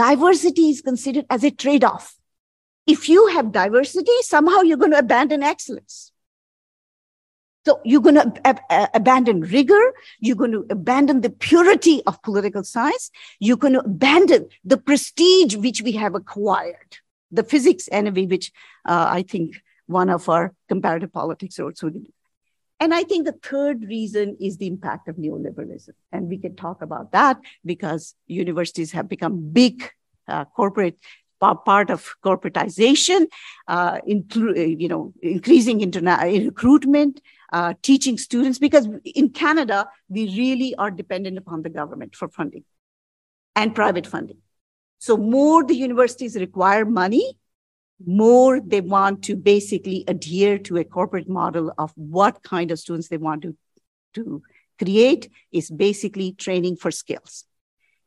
diversity 0.03 0.71
is 0.71 0.81
considered 0.83 1.27
as 1.31 1.45
a 1.45 1.51
trade-off. 1.51 2.17
If 2.87 3.09
you 3.09 3.29
have 3.29 3.53
diversity, 3.53 4.17
somehow 4.23 4.63
you're 4.63 4.77
going 4.77 4.93
to 4.93 4.99
abandon 4.99 5.43
excellence. 5.43 6.13
So 7.67 7.81
you're 7.85 8.01
going 8.01 8.15
to 8.15 8.33
ab- 8.47 8.61
abandon 8.95 9.41
rigor. 9.41 9.93
You're 10.21 10.37
going 10.37 10.53
to 10.53 10.65
abandon 10.71 11.23
the 11.23 11.31
purity 11.31 12.01
of 12.07 12.23
political 12.23 12.63
science. 12.63 13.11
You're 13.41 13.57
going 13.57 13.73
to 13.73 13.81
abandon 13.81 14.47
the 14.65 14.77
prestige 14.77 15.57
which 15.57 15.83
we 15.83 15.91
have 15.93 16.15
acquired. 16.15 16.99
The 17.33 17.43
physics 17.43 17.89
envy, 17.91 18.27
which 18.27 18.53
uh, 18.85 19.09
I 19.11 19.23
think 19.23 19.57
one 19.87 20.11
of 20.11 20.29
our 20.29 20.55
comparative 20.69 21.13
politics 21.13 21.59
also 21.59 21.89
did. 21.89 22.07
And 22.79 22.95
I 22.95 23.03
think 23.03 23.27
the 23.27 23.33
third 23.33 23.83
reason 23.83 24.37
is 24.41 24.59
the 24.59 24.69
impact 24.69 25.09
of 25.09 25.17
neoliberalism. 25.17 25.95
And 26.13 26.29
we 26.29 26.39
can 26.39 26.55
talk 26.55 26.83
about 26.83 27.11
that 27.13 27.41
because 27.65 28.15
universities 28.29 28.93
have 28.93 29.09
become 29.09 29.51
big 29.51 29.91
uh, 30.29 30.45
corporate 30.45 30.99
part 31.41 31.91
of 31.91 32.15
corporatization, 32.25 33.27
uh, 33.69 33.99
inclu- 34.09 34.81
you 34.81 34.89
know, 34.89 35.13
increasing 35.21 35.81
interna- 35.81 36.45
recruitment, 36.45 37.21
uh, 37.53 37.75
teaching 37.83 38.19
students, 38.19 38.59
because 38.59 38.89
in 39.05 39.31
Canada, 39.31 39.89
we 40.09 40.27
really 40.37 40.75
are 40.77 40.91
dependent 40.91 41.39
upon 41.39 41.63
the 41.63 41.71
government 41.71 42.15
for 42.15 42.29
funding 42.29 42.65
and 43.55 43.75
private 43.75 44.07
funding. 44.07 44.39
So 44.99 45.17
more 45.17 45.65
the 45.65 45.75
universities 45.75 46.37
require 46.37 46.85
money, 46.85 47.39
more 48.05 48.61
they 48.61 48.81
want 48.81 49.25
to 49.25 49.37
basically 49.37 50.05
adhere 50.09 50.59
to 50.59 50.77
a 50.77 50.85
corporate 50.85 51.29
model 51.29 51.73
of 51.79 51.93
what 51.97 52.43
kind 52.43 52.71
of 52.71 52.79
students 52.79 53.09
they 53.09 53.17
want 53.17 53.43
to, 53.43 53.57
to 54.15 54.43
create 54.79 55.31
is 55.53 55.71
basically 55.71 56.33
training 56.33 56.77
for 56.77 56.91
skills. 56.91 57.45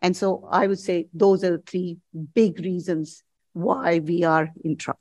And 0.02 0.16
so 0.16 0.48
I 0.50 0.68
would 0.68 0.80
say 0.80 1.08
those 1.14 1.44
are 1.44 1.58
the 1.58 1.64
three 1.64 1.98
big 2.34 2.60
reasons 2.60 3.24
why 3.54 4.00
we 4.00 4.24
are 4.24 4.52
in 4.64 4.78
trouble. 4.78 5.00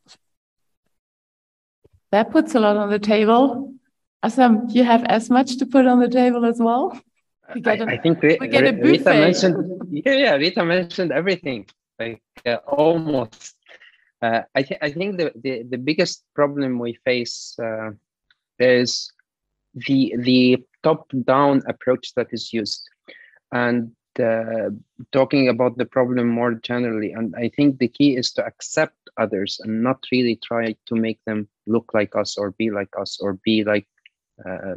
That 2.10 2.30
puts 2.30 2.54
a 2.54 2.60
lot 2.60 2.76
on 2.76 2.90
the 2.90 2.98
table. 2.98 3.74
Assem, 4.24 4.74
you 4.74 4.84
have 4.84 5.04
as 5.04 5.30
much 5.30 5.56
to 5.58 5.66
put 5.66 5.86
on 5.86 6.00
the 6.00 6.08
table 6.08 6.44
as 6.44 6.58
well. 6.58 6.98
We 7.54 7.60
get 7.60 7.80
I, 7.80 7.96
think 7.96 8.20
we, 8.20 8.36
we 8.40 8.48
get 8.48 8.64
a 8.66 8.72
Reeta 8.72 9.18
mentioned. 9.18 9.56
Yeah, 9.90 10.12
yeah, 10.12 10.36
Reeta 10.36 10.66
mentioned 10.66 11.12
everything, 11.12 11.66
like 11.98 12.22
uh, 12.44 12.56
almost. 12.66 13.56
Uh, 14.20 14.42
I 14.54 14.62
think 14.62 14.82
I 14.82 14.90
think 14.90 15.16
the, 15.16 15.32
the 15.42 15.62
the 15.62 15.78
biggest 15.78 16.24
problem 16.34 16.78
we 16.78 16.98
face 17.04 17.56
uh, 17.62 17.90
is 18.58 19.10
the 19.74 20.14
the 20.18 20.58
top 20.82 21.10
down 21.24 21.62
approach 21.66 22.12
that 22.16 22.26
is 22.32 22.52
used, 22.52 22.82
and 23.52 23.92
uh, 24.18 24.70
talking 25.12 25.48
about 25.48 25.78
the 25.78 25.86
problem 25.86 26.28
more 26.28 26.54
generally. 26.54 27.12
And 27.12 27.34
I 27.36 27.48
think 27.48 27.78
the 27.78 27.88
key 27.88 28.16
is 28.16 28.32
to 28.32 28.44
accept 28.44 28.96
others 29.16 29.60
and 29.62 29.82
not 29.82 30.04
really 30.10 30.36
try 30.36 30.74
to 30.86 30.94
make 30.94 31.20
them 31.24 31.48
look 31.66 31.92
like 31.94 32.16
us 32.16 32.36
or 32.36 32.50
be 32.52 32.70
like 32.70 32.92
us 32.98 33.18
or 33.20 33.34
be 33.44 33.64
like 33.64 33.86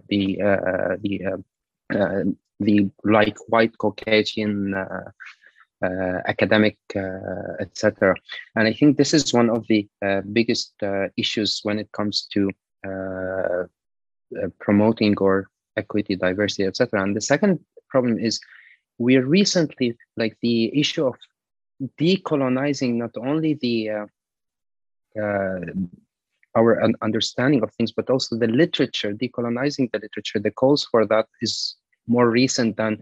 the 0.09 0.41
uh, 0.41 0.95
the 1.01 1.25
uh, 1.25 1.97
uh, 1.97 2.23
the 2.59 2.89
like 3.03 3.37
white 3.47 3.77
Caucasian. 3.77 4.73
Uh, 4.73 5.11
academic, 6.27 6.77
etc. 7.59 8.13
And 8.55 8.67
I 8.67 8.71
think 8.71 8.97
this 8.97 9.15
is 9.15 9.33
one 9.33 9.49
of 9.49 9.65
the 9.67 9.89
biggest 10.31 10.75
issues 11.17 11.61
when 11.63 11.79
it 11.79 11.91
comes 11.91 12.27
to 12.33 12.51
promoting 14.59 15.17
or 15.17 15.47
equity, 15.75 16.15
diversity, 16.15 16.65
etc. 16.65 17.01
And 17.01 17.15
the 17.15 17.21
second 17.21 17.61
problem 17.89 18.19
is 18.19 18.39
we're 18.99 19.25
recently 19.25 19.97
like 20.17 20.37
the 20.41 20.79
issue 20.79 21.07
of 21.07 21.15
decolonizing 21.99 22.95
not 22.95 23.11
only 23.17 23.55
the 23.55 23.89
uh, 23.89 24.05
uh, 25.21 25.59
our 26.55 26.81
understanding 27.01 27.63
of 27.63 27.73
things, 27.73 27.91
but 27.91 28.09
also 28.09 28.35
the 28.37 28.47
literature, 28.47 29.13
decolonizing 29.13 29.91
the 29.91 29.99
literature. 29.99 30.39
The 30.39 30.51
calls 30.51 30.85
for 30.85 31.05
that 31.05 31.27
is 31.41 31.75
more 32.07 32.29
recent 32.29 32.77
than 32.77 33.01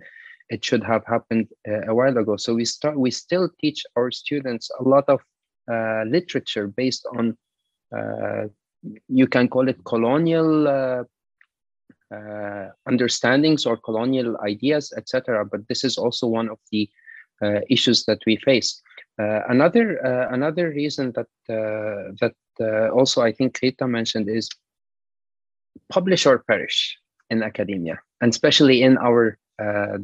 it 0.49 0.63
should 0.63 0.83
have 0.83 1.05
happened 1.05 1.47
uh, 1.67 1.81
a 1.87 1.95
while 1.95 2.17
ago. 2.17 2.37
So 2.37 2.55
we 2.55 2.65
start, 2.65 2.97
we 2.97 3.11
still 3.11 3.49
teach 3.59 3.83
our 3.95 4.11
students 4.11 4.69
a 4.79 4.83
lot 4.83 5.05
of 5.07 5.21
uh, 5.71 6.03
literature 6.07 6.67
based 6.67 7.07
on, 7.15 7.37
uh, 7.95 8.47
you 9.07 9.27
can 9.27 9.47
call 9.47 9.67
it 9.67 9.83
colonial 9.85 10.67
uh, 10.67 11.03
uh, 12.13 12.69
understandings 12.87 13.65
or 13.65 13.77
colonial 13.77 14.37
ideas, 14.41 14.93
etc. 14.97 15.45
But 15.45 15.67
this 15.67 15.83
is 15.83 15.97
also 15.97 16.27
one 16.27 16.49
of 16.49 16.57
the 16.71 16.89
uh, 17.41 17.61
issues 17.69 18.05
that 18.05 18.19
we 18.25 18.37
face. 18.37 18.81
Uh, 19.19 19.41
another 19.49 19.97
another 20.31 20.69
reason 20.69 21.11
that 21.11 21.27
that 22.19 22.33
also 22.91 23.21
I 23.21 23.31
think 23.31 23.59
Reeta 23.59 23.89
mentioned 23.89 24.29
is 24.29 24.49
publish 25.89 26.25
or 26.25 26.39
perish 26.39 26.97
in 27.29 27.43
academia, 27.43 27.99
and 28.21 28.31
especially 28.31 28.81
in 28.81 28.97
our 28.97 29.37
uh, 29.59 29.97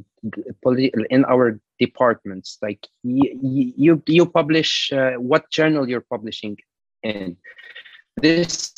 in 1.09 1.25
our 1.25 1.59
departments. 1.79 2.57
Like 2.61 2.87
you, 3.03 3.71
you, 3.77 4.03
you 4.05 4.25
publish 4.25 4.91
uh, 4.91 5.13
what 5.13 5.49
journal 5.49 5.87
you're 5.89 6.01
publishing 6.01 6.57
in. 7.03 7.37
This 8.17 8.73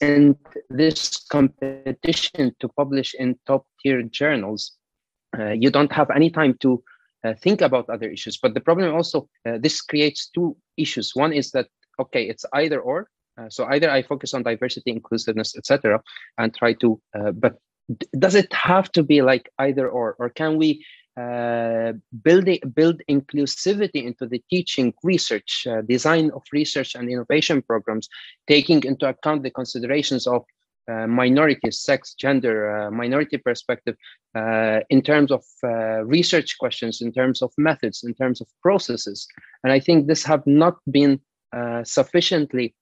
and 0.00 0.36
this 0.70 1.24
competition 1.30 2.54
to 2.60 2.68
publish 2.68 3.14
in 3.14 3.38
top 3.46 3.66
tier 3.82 4.02
journals, 4.02 4.72
uh, 5.38 5.50
you 5.50 5.70
don't 5.70 5.92
have 5.92 6.10
any 6.10 6.30
time 6.30 6.56
to 6.60 6.74
uh, 6.74 6.80
think 7.40 7.60
about 7.60 7.88
other 7.90 8.08
issues. 8.08 8.38
But 8.38 8.54
the 8.54 8.60
problem 8.60 8.94
also, 8.94 9.28
uh, 9.46 9.58
this 9.60 9.80
creates 9.82 10.30
two 10.30 10.56
issues. 10.76 11.12
One 11.14 11.32
is 11.32 11.50
that, 11.52 11.66
okay, 11.98 12.24
it's 12.28 12.44
either 12.54 12.80
or. 12.80 13.08
Uh, 13.36 13.48
so 13.48 13.64
either 13.66 13.90
I 13.90 14.02
focus 14.02 14.34
on 14.34 14.42
diversity, 14.42 14.90
inclusiveness, 14.90 15.56
etc., 15.56 16.02
and 16.38 16.54
try 16.54 16.72
to, 16.74 17.00
uh, 17.18 17.32
but 17.32 17.58
does 18.18 18.34
it 18.34 18.52
have 18.52 18.90
to 18.92 19.02
be 19.02 19.22
like 19.22 19.50
either 19.58 19.88
or, 19.88 20.16
or 20.18 20.28
can 20.28 20.58
we 20.58 20.84
uh, 21.18 21.92
building 22.22 22.60
build 22.74 23.02
inclusivity 23.10 24.04
into 24.04 24.24
the 24.26 24.40
teaching 24.50 24.94
research 25.02 25.66
uh, 25.68 25.80
design 25.82 26.30
of 26.30 26.42
research 26.52 26.94
and 26.94 27.10
innovation 27.10 27.60
programs 27.60 28.08
taking 28.46 28.84
into 28.84 29.08
account 29.08 29.42
the 29.42 29.50
considerations 29.50 30.28
of 30.28 30.44
uh, 30.88 31.06
minorities 31.06 31.80
sex 31.80 32.14
gender 32.14 32.56
uh, 32.70 32.90
minority 32.90 33.36
perspective 33.36 33.96
uh, 34.34 34.80
in 34.90 35.02
terms 35.02 35.30
of 35.30 35.44
uh, 35.64 36.04
research 36.04 36.56
questions 36.58 37.00
in 37.00 37.12
terms 37.12 37.42
of 37.42 37.52
methods 37.58 38.02
in 38.04 38.14
terms 38.14 38.40
of 38.40 38.46
processes 38.62 39.26
and 39.62 39.72
i 39.72 39.80
think 39.80 40.06
this 40.06 40.24
have 40.24 40.46
not 40.46 40.76
been 40.90 41.20
sufficiently 41.82 42.74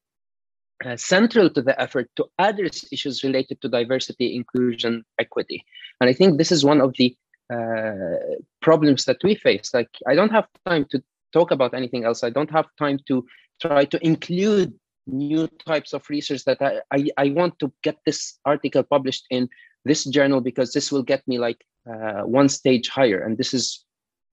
central 0.97 1.49
to 1.49 1.63
the 1.63 1.81
effort 1.81 2.11
to 2.17 2.25
address 2.41 2.85
issues 2.91 3.23
related 3.23 3.61
to 3.61 3.69
diversity 3.69 4.35
inclusion 4.35 5.05
equity 5.21 5.65
and 6.01 6.11
i 6.11 6.13
think 6.13 6.37
this 6.37 6.51
is 6.51 6.65
one 6.65 6.81
of 6.81 6.93
the 6.99 7.17
uh, 7.49 8.17
problems 8.61 9.05
that 9.05 9.23
we 9.23 9.37
face. 9.37 9.73
Like 9.73 9.91
I 10.09 10.17
don't 10.17 10.33
have 10.33 10.49
time 10.67 10.85
to 10.91 11.01
talk 11.33 11.53
about 11.53 11.75
anything 11.75 12.05
else. 12.05 12.25
I 12.25 12.31
don't 12.31 12.51
have 12.51 12.67
time 12.77 12.99
to 13.07 13.25
try 13.63 13.85
to 13.85 14.05
include 14.05 14.75
new 15.07 15.49
types 15.67 15.93
of 15.93 16.09
research 16.11 16.45
that 16.45 16.61
I, 16.61 16.81
I, 16.91 17.09
I 17.17 17.31
want 17.31 17.59
to 17.61 17.73
get 17.83 17.99
this 18.05 18.39
article 18.45 18.83
published 18.83 19.27
in 19.31 19.49
this 19.85 20.05
journal 20.05 20.41
because 20.41 20.73
this 20.73 20.91
will 20.91 21.03
get 21.03 21.27
me 21.29 21.39
like 21.39 21.65
uh, 21.89 22.23
one 22.23 22.49
stage 22.49 22.89
higher. 22.89 23.23
And 23.23 23.39
this 23.39 23.55
is 23.55 23.85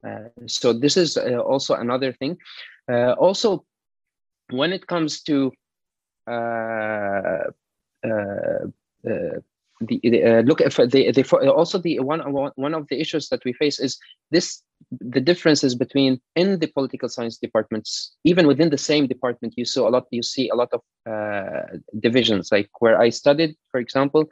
uh, 0.06 0.30
so 0.48 0.74
this 0.74 0.98
is 0.98 1.18
uh, 1.18 1.38
also 1.38 1.76
another 1.76 2.12
thing. 2.12 2.38
Uh, 2.92 3.14
also, 3.14 3.64
when 4.50 4.74
it 4.74 4.88
comes 4.88 5.22
to 5.24 5.52
uh, 6.28 7.50
the, 8.04 8.74
uh, 10.24 10.42
look 10.42 10.62
at 10.62 10.74
the, 10.74 11.12
the 11.12 11.52
also 11.54 11.78
the 11.78 12.00
one 12.00 12.20
one 12.56 12.74
of 12.74 12.88
the 12.90 13.00
issues 13.00 13.30
that 13.30 13.44
we 13.46 13.54
face 13.54 13.80
is 13.80 13.98
this 14.32 14.62
the 15.00 15.22
differences 15.22 15.76
between 15.76 16.20
in 16.36 16.60
the 16.60 16.68
political 16.68 17.10
science 17.10 17.38
departments, 17.38 18.16
even 18.24 18.48
within 18.48 18.70
the 18.70 18.78
same 18.78 19.08
department, 19.08 19.54
you 19.58 19.66
saw 19.66 19.88
a 19.88 19.92
lot. 19.92 20.06
You 20.12 20.24
see 20.24 20.50
a 20.50 20.56
lot 20.56 20.70
of 20.74 20.82
uh, 21.10 21.78
divisions. 22.00 22.52
Like 22.52 22.70
where 22.80 23.00
I 23.00 23.10
studied, 23.10 23.56
for 23.72 23.80
example, 23.80 24.30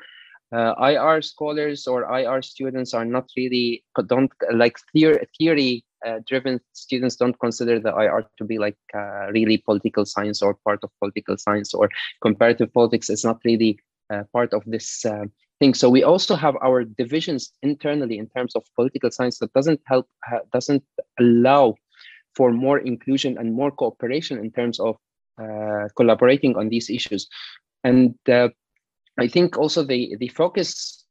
uh, 0.52 0.74
IR 0.80 1.22
scholars 1.22 1.88
or 1.88 2.04
IR 2.04 2.42
students 2.42 2.94
are 2.94 3.06
not 3.06 3.30
really 3.38 3.84
don't 4.08 4.32
like 4.54 4.78
theory 4.92 5.26
theory 5.38 5.86
uh, 6.06 6.20
driven 6.28 6.60
students 6.74 7.16
don't 7.16 7.40
consider 7.40 7.80
the 7.80 7.96
IR 7.96 8.26
to 8.38 8.44
be 8.44 8.58
like 8.58 8.78
uh, 8.94 9.28
really 9.32 9.58
political 9.58 10.06
science 10.06 10.42
or 10.42 10.58
part 10.66 10.80
of 10.84 10.90
political 11.00 11.38
science 11.38 11.74
or 11.74 11.90
comparative 12.22 12.74
politics 12.74 13.10
is 13.10 13.24
not 13.24 13.40
really 13.46 13.80
uh, 14.12 14.24
part 14.34 14.54
of 14.54 14.64
this 14.66 15.06
uh, 15.06 15.26
thing. 15.62 15.76
So 15.76 15.90
we 15.90 16.04
also 16.04 16.36
have 16.36 16.56
our 16.68 16.84
divisions 16.84 17.54
internally 17.62 18.18
in 18.18 18.28
terms 18.36 18.56
of 18.56 18.64
political 18.76 19.12
science 19.12 19.38
that 19.40 19.54
doesn't 19.54 19.80
help 19.86 20.08
doesn't 20.52 20.84
allow 21.20 21.76
for 22.36 22.52
more 22.52 22.80
inclusion 22.80 23.38
and 23.38 23.54
more 23.54 23.72
cooperation 23.72 24.40
in 24.40 24.52
terms 24.52 24.80
of 24.80 24.98
uh, 25.42 25.88
collaborating 25.96 26.58
on 26.58 26.70
these 26.70 26.90
issues. 26.90 27.28
And 27.84 28.16
I 28.28 29.28
think 29.28 29.58
also 29.58 29.84
the 29.84 30.02
the 30.20 30.30
focus 30.42 31.06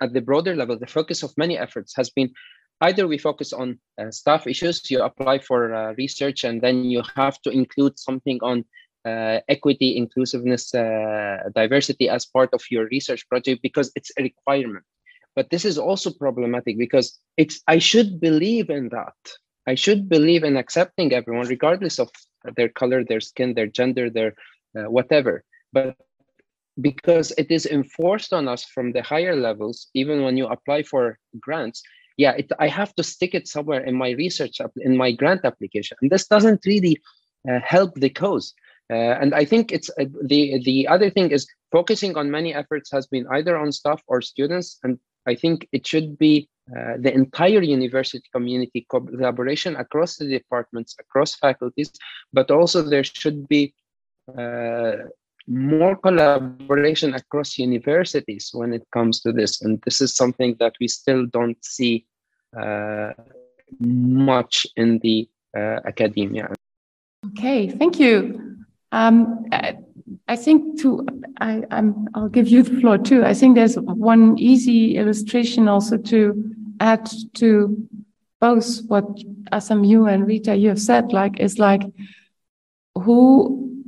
at 0.00 0.12
the 0.12 0.24
broader 0.28 0.54
level, 0.56 0.78
the 0.78 0.94
focus 0.98 1.22
of 1.22 1.36
many 1.36 1.56
efforts 1.58 1.94
has 1.96 2.10
been 2.10 2.30
either 2.80 3.06
we 3.06 3.18
focus 3.18 3.52
on 3.52 3.78
uh, 3.98 4.10
staff 4.10 4.46
issues, 4.46 4.90
you 4.90 5.02
apply 5.02 5.38
for 5.38 5.74
uh, 5.74 5.94
research, 5.96 6.44
and 6.44 6.60
then 6.60 6.84
you 6.84 7.02
have 7.14 7.36
to 7.42 7.50
include 7.50 7.98
something 7.98 8.38
on 8.42 8.64
uh, 9.04 9.40
equity, 9.48 9.96
inclusiveness, 9.96 10.74
uh, 10.74 11.38
diversity 11.54 12.08
as 12.08 12.24
part 12.24 12.50
of 12.52 12.62
your 12.70 12.86
research 12.86 13.28
project 13.28 13.62
because 13.62 13.92
it's 13.94 14.10
a 14.18 14.22
requirement. 14.22 14.84
But 15.36 15.50
this 15.50 15.64
is 15.64 15.78
also 15.78 16.10
problematic 16.12 16.78
because 16.78 17.18
it's 17.36 17.60
I 17.66 17.78
should 17.78 18.20
believe 18.20 18.70
in 18.70 18.88
that. 18.90 19.14
I 19.66 19.74
should 19.74 20.08
believe 20.08 20.44
in 20.44 20.56
accepting 20.56 21.12
everyone, 21.12 21.48
regardless 21.48 21.98
of 21.98 22.10
their 22.56 22.68
color, 22.68 23.04
their 23.04 23.20
skin, 23.20 23.54
their 23.54 23.66
gender, 23.66 24.10
their 24.10 24.34
uh, 24.76 24.90
whatever. 24.90 25.42
But 25.72 25.96
because 26.80 27.32
it 27.38 27.50
is 27.50 27.66
enforced 27.66 28.32
on 28.32 28.48
us 28.48 28.64
from 28.64 28.92
the 28.92 29.02
higher 29.02 29.36
levels, 29.36 29.88
even 29.94 30.22
when 30.22 30.36
you 30.36 30.46
apply 30.46 30.82
for 30.82 31.18
grants, 31.40 31.82
yeah, 32.16 32.32
it, 32.32 32.50
I 32.58 32.68
have 32.68 32.94
to 32.94 33.02
stick 33.02 33.34
it 33.34 33.48
somewhere 33.48 33.82
in 33.84 33.96
my 33.96 34.10
research, 34.10 34.60
in 34.76 34.96
my 34.96 35.12
grant 35.12 35.44
application. 35.44 35.96
And 36.00 36.10
this 36.10 36.26
doesn't 36.26 36.64
really 36.66 37.00
uh, 37.48 37.60
help 37.64 37.94
the 37.94 38.10
cause. 38.10 38.54
Uh, 38.90 39.16
and 39.20 39.34
I 39.34 39.44
think 39.44 39.72
it's 39.72 39.90
uh, 39.98 40.04
the 40.22 40.62
the 40.64 40.86
other 40.88 41.08
thing 41.08 41.30
is 41.30 41.46
focusing 41.72 42.16
on 42.16 42.30
many 42.30 42.54
efforts 42.54 42.90
has 42.92 43.06
been 43.06 43.26
either 43.32 43.56
on 43.56 43.72
staff 43.72 44.02
or 44.06 44.20
students, 44.20 44.78
and 44.82 44.98
I 45.26 45.34
think 45.34 45.66
it 45.72 45.86
should 45.86 46.18
be 46.18 46.48
uh, 46.70 46.94
the 46.98 47.12
entire 47.12 47.62
university 47.62 48.28
community 48.32 48.86
collaboration 48.88 49.76
across 49.76 50.16
the 50.16 50.28
departments, 50.28 50.96
across 51.00 51.34
faculties, 51.34 51.92
but 52.32 52.50
also 52.50 52.82
there 52.82 53.04
should 53.04 53.48
be 53.48 53.74
uh, 54.38 54.96
more 55.46 55.96
collaboration 55.96 57.14
across 57.14 57.58
universities 57.58 58.50
when 58.54 58.72
it 58.72 58.82
comes 58.92 59.20
to 59.20 59.32
this. 59.32 59.60
And 59.62 59.80
this 59.82 60.00
is 60.00 60.16
something 60.16 60.56
that 60.58 60.74
we 60.80 60.88
still 60.88 61.26
don't 61.26 61.62
see 61.62 62.06
uh, 62.58 63.12
much 63.80 64.66
in 64.76 64.98
the 65.00 65.28
uh, 65.56 65.80
academia. 65.84 66.54
Okay, 67.26 67.68
thank 67.68 68.00
you. 68.00 68.53
Um, 68.94 69.46
I, 70.28 70.36
think 70.36 70.80
to 70.82 71.04
I, 71.40 71.64
I'm 71.72 72.06
I'll 72.14 72.28
give 72.28 72.46
you 72.46 72.62
the 72.62 72.80
floor 72.80 72.96
too. 72.96 73.24
I 73.24 73.34
think 73.34 73.56
there's 73.56 73.74
one 73.74 74.38
easy 74.38 74.96
illustration 74.96 75.66
also 75.66 75.96
to 75.96 76.54
add 76.78 77.10
to 77.34 77.88
both 78.40 78.82
what 78.86 79.04
Assem 79.50 79.84
you 79.86 80.06
and 80.06 80.24
Reeta 80.28 80.58
you 80.58 80.68
have 80.68 80.80
said. 80.80 81.12
Like 81.12 81.40
is 81.40 81.58
like 81.58 81.82
who 82.94 83.84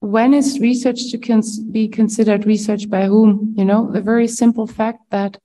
when 0.00 0.32
is 0.32 0.58
research 0.58 1.10
to 1.10 1.18
cons- 1.18 1.60
be 1.60 1.86
considered 1.86 2.46
research 2.46 2.88
by 2.88 3.04
whom? 3.04 3.54
You 3.58 3.66
know, 3.66 3.90
the 3.92 4.00
very 4.00 4.26
simple 4.26 4.66
fact 4.66 5.00
that 5.10 5.36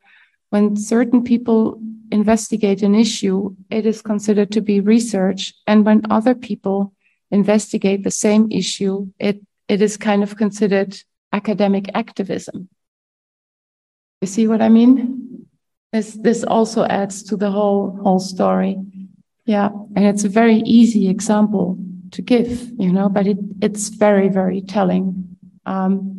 when 0.52 0.78
certain 0.78 1.22
people 1.22 1.82
investigate 2.12 2.82
an 2.82 2.96
issue, 2.96 3.54
it 3.70 3.86
is 3.86 4.02
considered 4.02 4.54
to 4.54 4.62
be 4.62 4.80
research. 4.80 5.54
And 5.68 5.86
when 5.86 6.04
other 6.10 6.34
people 6.34 6.95
investigate 7.32 8.04
the 8.04 8.12
same 8.12 8.52
issue, 8.52 9.08
it, 9.20 9.42
it 9.68 9.82
is 9.82 9.98
kind 9.98 10.24
of 10.24 10.38
considered 10.38 10.98
academic 11.34 11.90
activism. 11.94 12.70
You 14.22 14.28
see 14.28 14.48
what 14.48 14.62
I 14.62 14.70
mean? 14.70 15.48
This, 15.92 16.14
this 16.14 16.44
also 16.44 16.86
adds 16.86 17.24
to 17.24 17.38
the 17.38 17.52
whole, 17.52 17.98
whole 18.02 18.20
story. 18.20 18.78
Yeah. 19.46 19.70
And 19.96 20.06
it's 20.06 20.24
a 20.24 20.30
very 20.30 20.58
easy 20.58 21.10
example 21.10 21.78
to 22.12 22.22
give, 22.22 22.72
you 22.80 22.92
know, 22.92 23.10
but 23.10 23.28
it, 23.28 23.38
it's 23.62 23.90
very, 23.90 24.30
very 24.30 24.62
telling. 24.62 25.38
Um, 25.66 26.16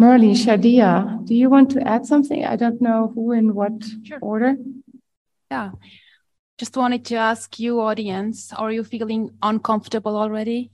Merli, 0.00 0.32
Shardia, 0.32 1.24
do 1.24 1.34
you 1.34 1.48
want 1.48 1.70
to 1.70 1.86
add 1.86 2.06
something? 2.06 2.44
I 2.44 2.56
don't 2.56 2.80
know 2.80 3.12
who 3.14 3.32
in 3.32 3.54
what 3.54 3.72
sure. 4.04 4.18
order. 4.20 4.56
Yeah. 5.50 5.70
Just 6.62 6.76
wanted 6.76 7.04
to 7.06 7.16
ask 7.16 7.58
you, 7.58 7.80
audience, 7.80 8.52
are 8.52 8.70
you 8.70 8.84
feeling 8.84 9.30
uncomfortable 9.42 10.16
already? 10.16 10.70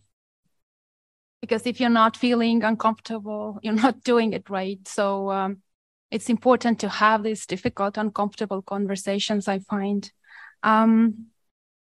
Because 1.40 1.66
if 1.66 1.80
you're 1.80 1.88
not 1.88 2.14
feeling 2.14 2.62
uncomfortable, 2.62 3.58
you're 3.62 3.72
not 3.72 4.04
doing 4.04 4.34
it 4.34 4.50
right. 4.50 4.86
So 4.86 5.30
um, 5.30 5.62
it's 6.10 6.28
important 6.28 6.78
to 6.80 6.90
have 6.90 7.22
these 7.22 7.46
difficult, 7.46 7.96
uncomfortable 7.96 8.60
conversations, 8.60 9.48
I 9.48 9.60
find. 9.60 10.12
Um, 10.62 11.28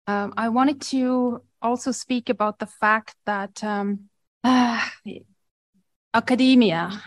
um, 0.05 0.31
I 0.37 0.49
wanted 0.49 0.79
to 0.93 1.41
also 1.59 1.89
speak 1.91 2.29
about 2.29 2.59
the 2.59 2.67
fact 2.67 3.15
that 3.25 3.63
um, 3.63 4.09
uh, 4.43 4.87
academia 6.13 7.01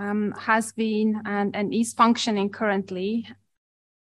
um, 0.00 0.32
has 0.32 0.72
been 0.72 1.22
and, 1.26 1.54
and 1.54 1.72
is 1.72 1.92
functioning 1.92 2.50
currently 2.50 3.24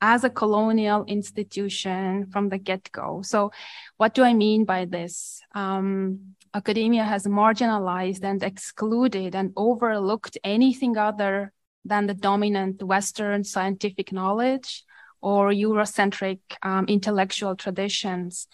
as 0.02 0.24
a 0.24 0.30
colonial 0.30 1.04
institution 1.06 2.28
from 2.32 2.50
the 2.50 2.58
get-go. 2.58 3.22
So 3.22 3.52
what 3.98 4.14
do 4.14 4.24
I 4.24 4.34
mean 4.34 4.66
by 4.66 4.86
this? 4.86 5.42
Um, 5.54 6.36
academia 6.54 7.04
has 7.04 7.26
marginalized 7.26 8.24
and 8.24 8.42
excluded 8.42 9.36
and 9.36 9.52
overlooked 9.56 10.38
anything 10.44 10.98
other 10.98 11.52
than 11.86 12.08
the 12.08 12.14
dominant 12.14 12.82
Western 12.84 13.44
scientific 13.44 14.12
knowledge 14.12 14.84
or 15.22 15.50
Eurocentric 15.50 16.40
um, 16.64 16.86
intellectual 16.88 17.56
traditions. 17.56 18.48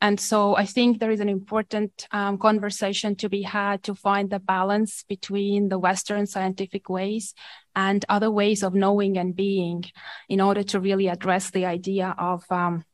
And 0.00 0.20
so 0.20 0.56
I 0.56 0.64
think 0.64 1.00
there 1.00 1.10
is 1.10 1.20
an 1.20 1.28
important 1.28 2.06
um, 2.12 2.38
conversation 2.38 3.16
to 3.16 3.28
be 3.28 3.42
had 3.42 3.82
to 3.84 3.94
find 3.94 4.30
the 4.30 4.38
balance 4.38 5.04
between 5.08 5.68
the 5.68 5.78
Western 5.78 6.26
scientific 6.26 6.88
ways 6.88 7.34
and 7.74 8.04
other 8.08 8.30
ways 8.30 8.62
of 8.62 8.74
knowing 8.74 9.18
and 9.18 9.34
being 9.34 9.84
in 10.28 10.40
order 10.40 10.62
to 10.64 10.78
really 10.78 11.08
address 11.08 11.50
the 11.50 11.66
idea 11.66 12.14
of 12.16 12.44
um, 12.50 12.84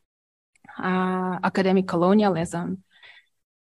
uh, 0.78 1.38
academic 1.44 1.86
colonialism. 1.86 2.82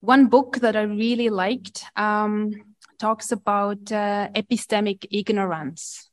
One 0.00 0.26
book 0.26 0.56
that 0.56 0.76
I 0.76 0.82
really 0.82 1.30
liked 1.30 1.84
um, 1.96 2.50
talks 2.98 3.32
about 3.32 3.90
uh, 3.90 4.28
epistemic 4.34 5.06
ignorance 5.10 6.10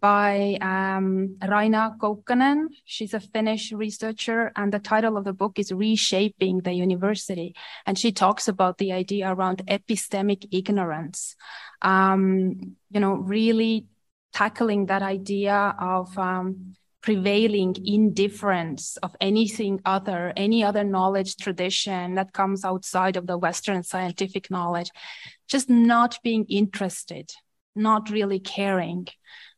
by 0.00 0.58
um, 0.60 1.36
Rauna 1.42 1.96
Kuokkanen. 1.98 2.66
She's 2.84 3.14
a 3.14 3.20
Finnish 3.20 3.72
researcher, 3.72 4.52
and 4.56 4.72
the 4.72 4.78
title 4.78 5.16
of 5.16 5.24
the 5.24 5.32
book 5.32 5.58
is 5.58 5.72
Reshaping 5.72 6.60
the 6.60 6.72
University. 6.72 7.54
And 7.86 7.98
she 7.98 8.12
talks 8.12 8.48
about 8.48 8.78
the 8.78 8.92
idea 8.92 9.32
around 9.32 9.66
epistemic 9.66 10.48
ignorance, 10.52 11.36
um, 11.82 12.76
you 12.90 13.00
know, 13.00 13.14
really 13.14 13.86
tackling 14.32 14.86
that 14.86 15.02
idea 15.02 15.74
of 15.78 16.16
um, 16.18 16.76
prevailing 17.06 17.76
indifference 17.84 18.96
of 18.96 19.14
anything 19.20 19.80
other, 19.84 20.32
any 20.36 20.64
other 20.64 20.82
knowledge 20.82 21.36
tradition 21.36 22.16
that 22.16 22.32
comes 22.32 22.64
outside 22.64 23.16
of 23.16 23.26
the 23.28 23.38
Western 23.38 23.82
scientific 23.82 24.50
knowledge, 24.50 24.90
just 25.48 25.70
not 25.70 26.18
being 26.24 26.44
interested, 26.48 27.30
not 27.76 28.10
really 28.10 28.40
caring 28.40 29.06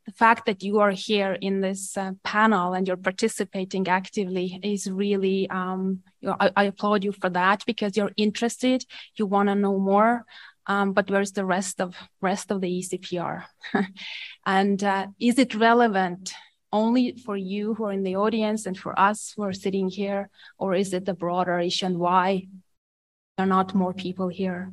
the 0.09 0.15
fact 0.15 0.47
that 0.47 0.63
you 0.63 0.81
are 0.81 0.91
here 0.91 1.37
in 1.39 1.61
this 1.61 1.95
uh, 1.99 2.13
panel 2.25 2.73
and 2.73 2.87
you're 2.87 2.97
participating 3.11 3.87
actively 3.89 4.59
is 4.63 4.91
really 4.91 5.49
um, 5.51 6.01
you 6.23 6.29
know, 6.31 6.37
I, 6.41 6.51
I, 6.57 6.65
applaud 6.65 7.05
you 7.05 7.13
for 7.13 7.29
that 7.29 7.63
because 7.67 7.95
you're 7.95 8.13
interested 8.17 8.87
you 9.17 9.27
want 9.27 9.51
to 9.51 9.55
know 9.55 9.79
more 9.79 10.25
um, 10.67 10.95
but 10.95 11.11
where's 11.11 11.33
the 11.33 11.45
rest 11.45 11.79
of 11.79 11.95
rest 12.23 12.51
of 12.51 12.63
the 12.63 12.73
ecpr 12.81 13.45
and 14.47 14.83
uh, 14.83 15.09
is 15.21 15.39
it 15.39 15.55
relevant 15.55 16.33
only 16.73 17.17
for 17.25 17.37
you 17.37 17.75
who 17.75 17.85
are 17.85 17.93
in 17.93 18.03
the 18.03 18.17
audience 18.17 18.65
and 18.65 18.79
for 18.79 18.99
us 18.99 19.35
who 19.37 19.43
are 19.43 19.53
sitting 19.53 19.91
here 19.91 20.31
or 20.59 20.75
is 20.75 20.95
it 20.95 21.05
the 21.05 21.15
broader 21.15 21.59
issue 21.59 21.85
and 21.85 21.99
why 21.99 22.47
there 23.37 23.45
are 23.45 23.49
not 23.49 23.75
more 23.75 23.95
people 23.95 24.29
here? 24.29 24.73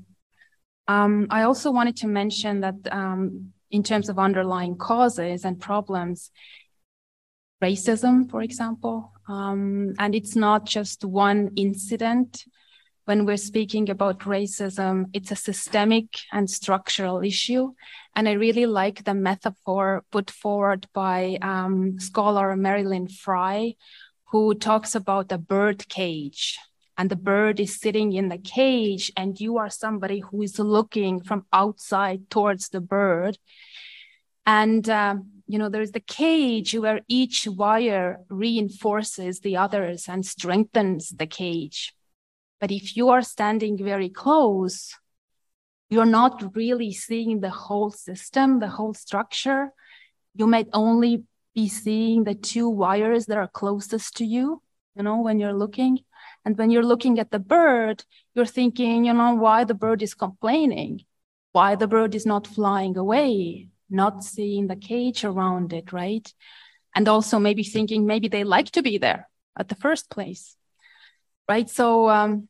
Um, 0.87 1.27
I 1.29 1.43
also 1.43 1.71
wanted 1.71 1.97
to 1.97 2.07
mention 2.07 2.61
that 2.61 2.75
um, 2.91 3.53
in 3.75 3.83
terms 3.83 4.07
of 4.09 4.17
underlying 4.17 4.75
causes 4.77 5.45
and 5.45 5.59
problems. 5.59 6.31
Racism, 7.61 8.29
for 8.31 8.41
example, 8.41 8.97
Um, 9.27 9.93
and 9.97 10.13
it's 10.13 10.35
not 10.35 10.61
just 10.77 11.03
one 11.03 11.49
incident. 11.55 12.45
When 13.05 13.25
we're 13.25 13.37
speaking 13.51 13.89
about 13.89 14.25
racism, 14.25 15.05
it's 15.13 15.31
a 15.31 15.35
systemic 15.35 16.07
and 16.31 16.49
structural 16.49 17.23
issue. 17.23 17.73
And 18.15 18.27
I 18.27 18.33
really 18.33 18.65
like 18.65 19.03
the 19.03 19.13
metaphor 19.13 20.03
put 20.11 20.31
forward 20.31 20.87
by 20.93 21.37
um, 21.41 21.99
scholar 21.99 22.55
Marilyn 22.55 23.07
Frye, 23.07 23.75
who 24.31 24.53
talks 24.55 24.95
about 24.95 25.31
a 25.31 25.37
bird 25.37 25.87
cage. 25.87 26.57
And 26.97 27.09
the 27.09 27.15
bird 27.15 27.59
is 27.59 27.79
sitting 27.79 28.13
in 28.13 28.29
the 28.29 28.37
cage, 28.37 29.11
and 29.17 29.39
you 29.39 29.57
are 29.57 29.69
somebody 29.69 30.19
who 30.19 30.41
is 30.41 30.57
looking 30.59 31.21
from 31.21 31.45
outside 31.51 32.29
towards 32.29 32.69
the 32.69 32.79
bird. 32.79 33.37
And 34.45 34.87
um, 34.89 35.31
you 35.47 35.59
know, 35.59 35.69
there's 35.69 35.91
the 35.91 35.99
cage 35.99 36.73
where 36.73 37.01
each 37.07 37.47
wire 37.47 38.19
reinforces 38.29 39.41
the 39.41 39.57
others 39.57 40.07
and 40.07 40.25
strengthens 40.25 41.09
the 41.09 41.27
cage. 41.27 41.93
But 42.59 42.71
if 42.71 42.97
you 42.97 43.09
are 43.09 43.21
standing 43.21 43.77
very 43.77 44.09
close, 44.09 44.95
you're 45.89 46.05
not 46.05 46.55
really 46.55 46.91
seeing 46.91 47.41
the 47.41 47.51
whole 47.51 47.91
system, 47.91 48.59
the 48.59 48.69
whole 48.69 48.93
structure. 48.93 49.71
You 50.33 50.47
might 50.47 50.69
only 50.73 51.23
be 51.53 51.69
seeing 51.69 52.23
the 52.23 52.33
two 52.33 52.67
wires 52.67 53.27
that 53.27 53.37
are 53.37 53.47
closest 53.47 54.17
to 54.17 54.25
you, 54.25 54.61
you 54.95 55.03
know, 55.03 55.21
when 55.21 55.39
you're 55.39 55.53
looking. 55.53 55.99
And 56.45 56.57
when 56.57 56.69
you're 56.69 56.83
looking 56.83 57.19
at 57.19 57.31
the 57.31 57.39
bird, 57.39 58.05
you're 58.35 58.45
thinking, 58.45 59.05
you 59.05 59.13
know, 59.13 59.33
why 59.33 59.63
the 59.63 59.73
bird 59.73 60.03
is 60.03 60.13
complaining, 60.13 61.03
why 61.51 61.75
the 61.75 61.87
bird 61.87 62.13
is 62.13 62.25
not 62.25 62.45
flying 62.45 62.95
away, 62.97 63.69
not 63.89 64.23
seeing 64.23 64.67
the 64.67 64.75
cage 64.75 65.23
around 65.23 65.73
it, 65.73 65.91
right? 65.91 66.31
And 66.93 67.07
also 67.07 67.39
maybe 67.39 67.63
thinking 67.63 68.05
maybe 68.05 68.27
they 68.27 68.43
like 68.43 68.69
to 68.71 68.83
be 68.83 68.99
there 68.99 69.27
at 69.57 69.69
the 69.69 69.75
first 69.75 70.09
place, 70.09 70.55
right? 71.49 71.69
So, 71.69 72.09
um, 72.09 72.47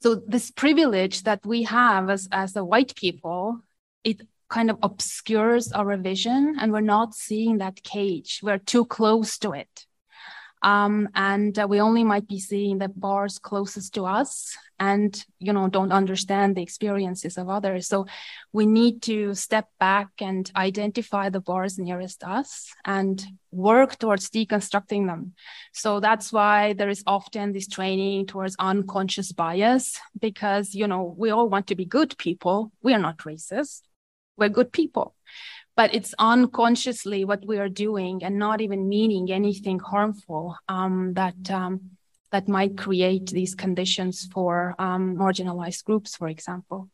so 0.00 0.16
this 0.16 0.50
privilege 0.50 1.22
that 1.22 1.46
we 1.46 1.62
have 1.62 2.10
as 2.10 2.28
as 2.30 2.52
the 2.52 2.64
white 2.64 2.94
people, 2.96 3.60
it 4.04 4.20
kind 4.48 4.70
of 4.70 4.78
obscures 4.82 5.72
our 5.72 5.96
vision, 5.96 6.56
and 6.60 6.72
we're 6.72 6.80
not 6.80 7.14
seeing 7.14 7.58
that 7.58 7.82
cage. 7.82 8.40
We're 8.42 8.58
too 8.58 8.84
close 8.84 9.38
to 9.38 9.52
it. 9.52 9.86
Um, 10.66 11.08
and 11.14 11.56
uh, 11.56 11.68
we 11.70 11.80
only 11.80 12.02
might 12.02 12.26
be 12.26 12.40
seeing 12.40 12.78
the 12.78 12.88
bars 12.88 13.38
closest 13.38 13.94
to 13.94 14.04
us 14.04 14.58
and 14.80 15.24
you 15.38 15.52
know 15.52 15.68
don't 15.68 15.92
understand 15.92 16.56
the 16.56 16.62
experiences 16.62 17.38
of 17.38 17.48
others. 17.48 17.86
So 17.86 18.06
we 18.52 18.66
need 18.66 19.00
to 19.02 19.32
step 19.34 19.68
back 19.78 20.08
and 20.20 20.50
identify 20.56 21.28
the 21.28 21.40
bars 21.40 21.78
nearest 21.78 22.24
us 22.24 22.68
and 22.84 23.24
work 23.52 23.96
towards 24.00 24.28
deconstructing 24.28 25.06
them. 25.06 25.34
So 25.72 26.00
that's 26.00 26.32
why 26.32 26.72
there 26.72 26.90
is 26.90 27.04
often 27.06 27.52
this 27.52 27.68
training 27.68 28.26
towards 28.26 28.56
unconscious 28.58 29.30
bias 29.30 30.00
because 30.20 30.74
you 30.74 30.88
know 30.88 31.14
we 31.16 31.30
all 31.30 31.48
want 31.48 31.68
to 31.68 31.76
be 31.76 31.84
good 31.84 32.18
people. 32.18 32.72
We 32.82 32.92
are 32.92 32.98
not 32.98 33.18
racist. 33.18 33.82
We're 34.36 34.48
good 34.48 34.72
people 34.72 35.14
but 35.76 35.94
it's 35.94 36.14
unconsciously 36.18 37.24
what 37.24 37.46
we 37.46 37.58
are 37.58 37.68
doing 37.68 38.24
and 38.24 38.38
not 38.38 38.60
even 38.60 38.88
meaning 38.88 39.30
anything 39.30 39.78
harmful 39.78 40.56
um, 40.68 41.12
that 41.14 41.50
um, 41.50 41.90
that 42.32 42.48
might 42.48 42.76
create 42.76 43.26
these 43.26 43.54
conditions 43.54 44.28
for 44.32 44.74
um, 44.78 45.16
marginalized 45.16 45.84
groups, 45.84 46.16
for 46.16 46.28
example. 46.28 46.88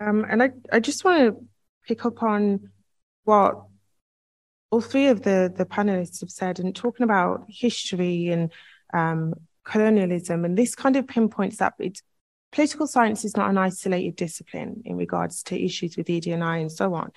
Um, 0.00 0.24
and 0.28 0.42
I, 0.42 0.50
I 0.72 0.80
just 0.80 1.04
want 1.04 1.18
to 1.20 1.44
pick 1.86 2.06
up 2.06 2.22
on 2.22 2.70
what 3.24 3.62
all 4.70 4.80
three 4.80 5.08
of 5.08 5.22
the, 5.22 5.52
the 5.54 5.66
panelists 5.66 6.20
have 6.20 6.30
said 6.30 6.60
and 6.60 6.74
talking 6.74 7.04
about 7.04 7.44
history 7.48 8.28
and 8.28 8.52
um, 8.94 9.34
colonialism. 9.64 10.44
And 10.44 10.56
this 10.56 10.74
kind 10.74 10.96
of 10.96 11.06
pinpoints 11.06 11.58
that 11.58 11.74
it's, 11.78 12.02
political 12.52 12.86
science 12.86 13.24
is 13.24 13.36
not 13.36 13.50
an 13.50 13.58
isolated 13.58 14.16
discipline 14.16 14.82
in 14.84 14.96
regards 14.96 15.42
to 15.44 15.62
issues 15.62 15.96
with 15.96 16.10
ED&I 16.10 16.58
and 16.58 16.72
so 16.72 16.94
on. 16.94 17.12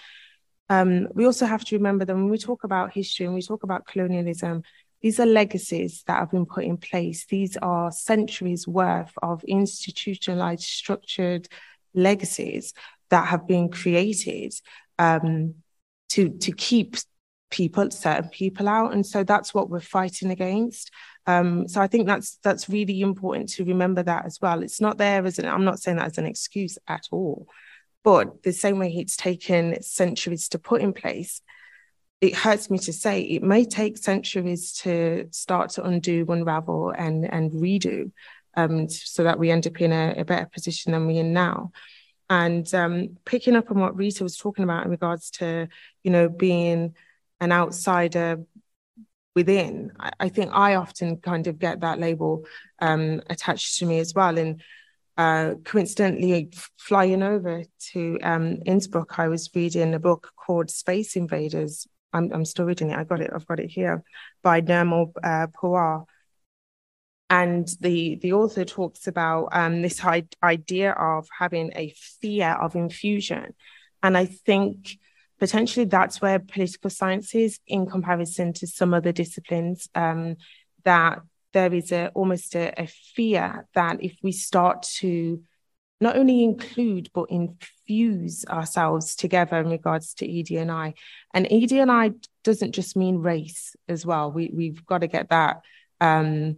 Um, 0.69 1.07
we 1.13 1.25
also 1.25 1.45
have 1.45 1.65
to 1.65 1.75
remember 1.75 2.05
that 2.05 2.15
when 2.15 2.29
we 2.29 2.37
talk 2.37 2.63
about 2.63 2.93
history 2.93 3.25
and 3.25 3.35
we 3.35 3.41
talk 3.41 3.63
about 3.63 3.85
colonialism, 3.87 4.63
these 5.01 5.19
are 5.19 5.25
legacies 5.25 6.03
that 6.07 6.19
have 6.19 6.31
been 6.31 6.45
put 6.45 6.63
in 6.63 6.77
place. 6.77 7.25
These 7.25 7.57
are 7.57 7.91
centuries 7.91 8.67
worth 8.67 9.11
of 9.21 9.43
institutionalized, 9.43 10.63
structured 10.63 11.47
legacies 11.93 12.73
that 13.09 13.27
have 13.27 13.45
been 13.45 13.69
created 13.69 14.53
um, 14.97 15.55
to, 16.09 16.29
to 16.29 16.51
keep 16.53 16.95
people, 17.51 17.91
certain 17.91 18.29
people 18.29 18.69
out. 18.69 18.93
And 18.93 19.05
so 19.05 19.23
that's 19.23 19.53
what 19.53 19.69
we're 19.69 19.81
fighting 19.81 20.31
against. 20.31 20.89
Um, 21.25 21.67
so 21.67 21.81
I 21.81 21.87
think 21.87 22.05
that's 22.05 22.37
that's 22.43 22.69
really 22.69 23.01
important 23.01 23.49
to 23.49 23.65
remember 23.65 24.03
that 24.03 24.25
as 24.25 24.39
well. 24.41 24.61
It's 24.61 24.81
not 24.81 24.97
there 24.97 25.25
as 25.25 25.39
an 25.39 25.45
I'm 25.45 25.63
not 25.63 25.79
saying 25.79 25.97
that 25.97 26.07
as 26.07 26.17
an 26.17 26.25
excuse 26.25 26.77
at 26.87 27.07
all, 27.11 27.47
but 28.03 28.43
the 28.43 28.51
same 28.51 28.79
way 28.79 28.91
it's 28.91 29.15
taken 29.15 29.81
centuries 29.81 30.49
to 30.49 30.59
put 30.59 30.81
in 30.81 30.91
place, 30.91 31.41
it 32.19 32.35
hurts 32.35 32.69
me 32.69 32.77
to 32.79 32.93
say 32.93 33.21
it 33.21 33.43
may 33.43 33.63
take 33.63 33.97
centuries 33.97 34.73
to 34.79 35.27
start 35.31 35.71
to 35.71 35.83
undo, 35.83 36.25
unravel, 36.27 36.91
and 36.91 37.31
and 37.31 37.51
redo, 37.51 38.11
um, 38.55 38.89
so 38.89 39.23
that 39.23 39.39
we 39.39 39.49
end 39.49 39.65
up 39.65 39.79
in 39.79 39.93
a, 39.93 40.15
a 40.17 40.25
better 40.25 40.49
position 40.53 40.91
than 40.91 41.07
we're 41.07 41.21
in 41.21 41.31
now. 41.31 41.71
And 42.29 42.73
um, 42.73 43.17
picking 43.25 43.55
up 43.55 43.69
on 43.69 43.79
what 43.79 43.95
Reeta 43.95 44.21
was 44.21 44.37
talking 44.37 44.63
about 44.63 44.85
in 44.85 44.91
regards 44.91 45.29
to, 45.31 45.67
you 46.03 46.11
know, 46.11 46.29
being 46.29 46.95
an 47.39 47.51
outsider 47.51 48.43
within, 49.35 49.91
I, 49.99 50.11
I 50.19 50.29
think 50.29 50.51
I 50.53 50.75
often 50.75 51.17
kind 51.17 51.47
of 51.47 51.59
get 51.59 51.81
that 51.81 51.99
label 51.99 52.45
um, 52.79 53.21
attached 53.29 53.79
to 53.79 53.85
me 53.85 53.99
as 53.99 54.13
well. 54.13 54.37
And 54.37 54.61
uh, 55.17 55.55
coincidentally, 55.63 56.51
flying 56.77 57.23
over 57.23 57.63
to 57.91 58.19
um, 58.23 58.59
Innsbruck, 58.65 59.19
I 59.19 59.27
was 59.27 59.49
reading 59.53 59.93
a 59.93 59.99
book 59.99 60.31
called 60.35 60.71
Space 60.71 61.15
Invaders 61.15 61.87
I'm, 62.13 62.31
I'm 62.31 62.45
still 62.45 62.65
reading 62.65 62.91
it. 62.91 62.97
I 62.97 63.03
got 63.03 63.21
it. 63.21 63.31
I've 63.33 63.47
got 63.47 63.59
it 63.59 63.69
here 63.69 64.03
by 64.41 64.61
Nirmal 64.61 65.11
uh. 65.23 66.03
And 67.29 67.67
the, 67.79 68.19
the 68.21 68.33
author 68.33 68.63
talks 68.63 69.07
about 69.07 69.49
um, 69.53 69.81
this 69.81 70.03
idea 70.43 70.91
of 70.91 71.27
having 71.37 71.71
a 71.75 71.93
fear 72.21 72.49
of 72.49 72.75
infusion. 72.75 73.55
And 74.03 74.15
I 74.15 74.25
think 74.25 74.99
potentially 75.43 75.85
that's 75.85 76.21
where 76.21 76.39
political 76.39 76.89
science 76.89 77.35
is 77.35 77.59
in 77.67 77.85
comparison 77.85 78.53
to 78.53 78.65
some 78.65 78.93
other 78.93 79.11
disciplines, 79.11 79.89
um, 79.93 80.37
that 80.85 81.19
there 81.51 81.73
is 81.73 81.91
a, 81.91 82.07
almost 82.13 82.55
a, 82.55 82.71
a 82.81 82.87
fear 82.87 83.67
that 83.75 84.01
if 84.01 84.15
we 84.23 84.31
start 84.31 84.83
to 84.83 85.43
not 85.99 86.15
only 86.15 86.45
include 86.45 87.09
but 87.13 87.29
infuse 87.29 88.45
ourselves 88.45 89.17
together 89.17 89.57
in 89.59 89.67
regards 89.67 90.13
to 90.13 90.39
ED&I. 90.39 90.93
And 91.33 91.51
ED&I 91.51 92.11
doesn't 92.45 92.71
just 92.71 92.95
mean 92.95 93.17
race 93.17 93.75
as 93.89 94.05
well. 94.05 94.31
We 94.31 94.49
we've 94.53 94.85
got 94.85 94.99
to 94.99 95.07
get 95.07 95.27
that 95.29 95.61
um, 95.99 96.55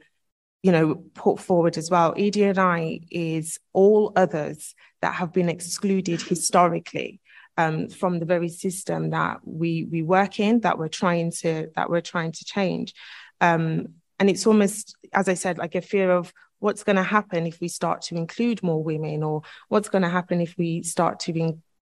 you 0.61 0.71
know 0.71 0.93
put 1.15 1.39
forward 1.39 1.75
as 1.79 1.89
well. 1.89 2.13
ED&I 2.15 2.99
is 3.09 3.59
all 3.73 4.13
others 4.15 4.75
that 5.01 5.15
have 5.15 5.33
been 5.33 5.49
excluded 5.49 6.21
historically. 6.21 7.19
Um, 7.57 7.87
from 7.87 8.19
the 8.19 8.25
very 8.25 8.49
system 8.49 9.11
that 9.11 9.37
we 9.45 9.87
we 9.89 10.03
work 10.03 10.41
in, 10.41 10.59
that 10.61 10.77
we're 10.77 10.89
trying 10.89 11.31
to 11.39 11.69
that 11.77 11.89
we're 11.89 12.01
trying 12.01 12.33
to 12.33 12.43
change, 12.43 12.93
um, 13.39 13.87
and 14.19 14.29
it's 14.29 14.47
almost, 14.47 14.95
as 15.13 15.27
I 15.27 15.33
said, 15.33 15.57
like 15.57 15.75
a 15.75 15.81
fear 15.81 16.11
of 16.11 16.33
what's 16.59 16.83
going 16.83 16.95
to 16.95 17.03
happen 17.03 17.45
if 17.45 17.59
we 17.59 17.67
start 17.67 18.01
to 18.01 18.15
include 18.15 18.63
more 18.63 18.81
women 18.83 19.23
or 19.23 19.41
what's 19.67 19.89
going 19.89 20.01
to 20.01 20.09
happen 20.09 20.41
if 20.41 20.55
we 20.57 20.83
start 20.83 21.19
to 21.21 21.33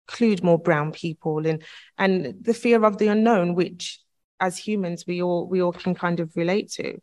include 0.08 0.44
more 0.44 0.58
brown 0.58 0.92
people 0.92 1.46
and 1.46 1.62
and 1.96 2.34
the 2.42 2.54
fear 2.54 2.84
of 2.84 2.98
the 2.98 3.08
unknown 3.08 3.54
which 3.54 4.00
as 4.40 4.56
humans 4.56 5.04
we 5.06 5.22
all 5.22 5.46
we 5.48 5.62
all 5.62 5.72
can 5.72 5.94
kind 5.94 6.20
of 6.20 6.36
relate 6.36 6.70
to. 6.70 6.98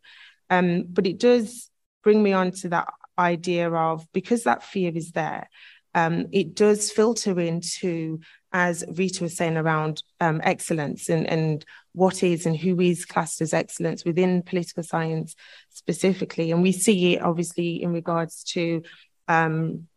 Um, 0.48 0.84
but 0.88 1.06
it 1.06 1.18
does 1.18 1.70
bring 2.04 2.22
me 2.22 2.32
on 2.32 2.52
to 2.52 2.68
that 2.68 2.88
idea 3.18 3.70
of 3.70 4.06
because 4.12 4.44
that 4.44 4.62
fear 4.62 4.92
is 4.94 5.12
there 5.12 5.48
um, 5.96 6.26
it 6.30 6.54
does 6.54 6.90
filter 6.90 7.40
into 7.40 8.20
as 8.56 8.82
Reeta 8.84 9.20
was 9.20 9.36
saying 9.36 9.58
around 9.58 10.02
um, 10.18 10.40
excellence 10.42 11.10
and, 11.10 11.26
and 11.26 11.62
what 11.92 12.22
is 12.22 12.46
and 12.46 12.56
who 12.56 12.80
is 12.80 13.04
classed 13.04 13.42
as 13.42 13.52
excellence 13.52 14.02
within 14.02 14.42
political 14.42 14.82
science 14.82 15.36
specifically. 15.68 16.50
And 16.50 16.62
we 16.62 16.72
see 16.72 17.12
it 17.12 17.22
obviously 17.22 17.82
in 17.82 17.92
regards 17.92 18.44
to 18.54 18.82
um, 19.28 19.88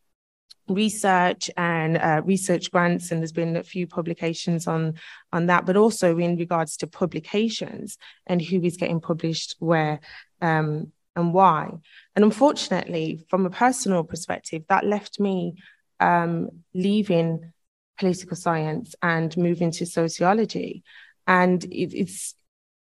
research 0.67 1.49
and 1.55 1.97
uh, 1.97 2.21
research 2.25 2.69
grants, 2.69 3.11
and 3.11 3.21
there's 3.21 3.31
been 3.31 3.55
a 3.55 3.63
few 3.63 3.87
publications 3.87 4.67
on 4.67 4.95
on 5.31 5.45
that, 5.45 5.65
but 5.65 5.77
also 5.77 6.17
in 6.17 6.35
regards 6.35 6.75
to 6.77 6.87
publications 6.87 7.97
and 8.27 8.41
who 8.41 8.61
is 8.61 8.75
getting 8.75 8.99
published 8.99 9.55
where 9.59 10.01
um, 10.41 10.91
and 11.15 11.33
why. 11.33 11.71
And 12.13 12.25
unfortunately, 12.25 13.25
from 13.29 13.45
a 13.45 13.49
personal 13.49 14.03
perspective, 14.03 14.63
that 14.67 14.85
left 14.85 15.17
me 15.17 15.55
um, 16.01 16.49
leaving 16.73 17.53
political 17.99 18.35
science 18.35 18.95
and 19.01 19.35
move 19.37 19.61
into 19.61 19.85
sociology. 19.85 20.83
And 21.27 21.63
it, 21.65 21.93
it's 21.93 22.35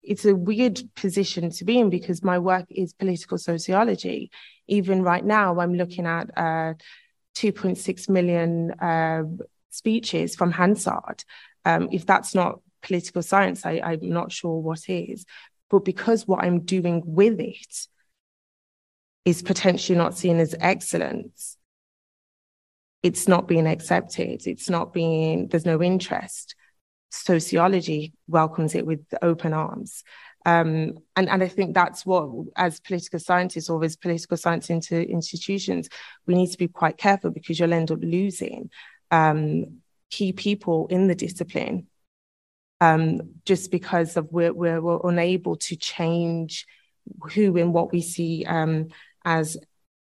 it's 0.03 0.25
a 0.25 0.35
weird 0.35 0.81
position 0.95 1.51
to 1.51 1.65
be 1.65 1.79
in 1.79 1.91
because 1.91 2.23
my 2.23 2.39
work 2.39 2.67
is 2.71 2.95
political 2.95 3.37
sociology. 3.37 4.31
Even 4.67 5.03
right 5.03 5.25
now, 5.25 5.59
I'm 5.59 5.75
looking 5.75 6.07
at 6.07 6.31
uh, 6.37 6.75
2.6 7.37 8.09
million 8.09 8.71
uh, 8.81 9.25
speeches 9.71 10.35
from 10.35 10.53
Hansard. 10.53 11.25
Um, 11.65 11.89
if 11.93 12.07
that's 12.07 12.35
not 12.35 12.61
political 12.81 13.23
science, 13.23 13.67
I, 13.67 13.81
I'm 13.85 14.09
not 14.09 14.33
sure 14.33 14.59
what 14.61 14.89
is. 14.89 15.27
But 15.69 15.85
because 15.85 16.27
what 16.27 16.43
I'm 16.43 16.61
doing 16.61 17.03
with 17.05 17.39
it 17.41 17.87
is 19.27 19.43
potentially 19.43 19.99
not 19.99 20.17
seen 20.17 20.39
as 20.39 20.55
excellence, 20.59 21.58
it's 23.03 23.29
not 23.29 23.49
being 23.49 23.67
accepted. 23.67 24.47
It's 24.47 24.69
not 24.69 24.93
being, 24.93 25.49
there's 25.49 25.67
no 25.67 25.83
interest. 25.83 26.55
Sociology 27.11 28.13
welcomes 28.27 28.75
it 28.75 28.87
with 28.87 29.05
open 29.23 29.53
arms. 29.53 30.03
Um, 30.47 30.99
and, 31.17 31.29
and 31.29 31.43
I 31.43 31.49
think 31.49 31.75
that's 31.75 32.07
what, 32.07 32.31
as 32.57 32.81
political 32.81 33.19
scientists 33.19 33.69
or 33.69 33.83
as 33.85 33.97
political 33.97 34.37
science 34.37 34.71
into 34.71 35.09
institutions, 35.09 35.89
we 36.27 36.35
need 36.35 36.51
to 36.51 36.59
be 36.59 36.69
quite 36.69 36.97
careful 36.97 37.31
because 37.31 37.59
you'll 37.59 37.73
end 37.73 37.91
up 37.91 37.99
losing 38.01 38.71
um, 39.11 39.79
key 40.11 40.33
people 40.33 40.87
in 40.89 41.07
the 41.07 41.15
discipline 41.15 41.87
um, 42.81 43.35
just 43.45 43.71
because 43.71 44.17
of 44.17 44.29
we're, 44.31 44.53
we're, 44.53 44.81
we're, 44.81 45.01
unable 45.05 45.57
to 45.57 45.77
change 45.77 46.67
who 47.33 47.57
and 47.57 47.73
what 47.73 47.93
we 47.93 48.01
see 48.01 48.45
um, 48.47 48.89
as 49.25 49.57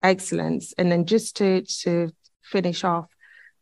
excellence. 0.01 0.73
And 0.77 0.91
then 0.91 1.05
just 1.05 1.37
to, 1.37 1.61
to 1.81 2.11
finish 2.43 2.83
off, 2.83 3.07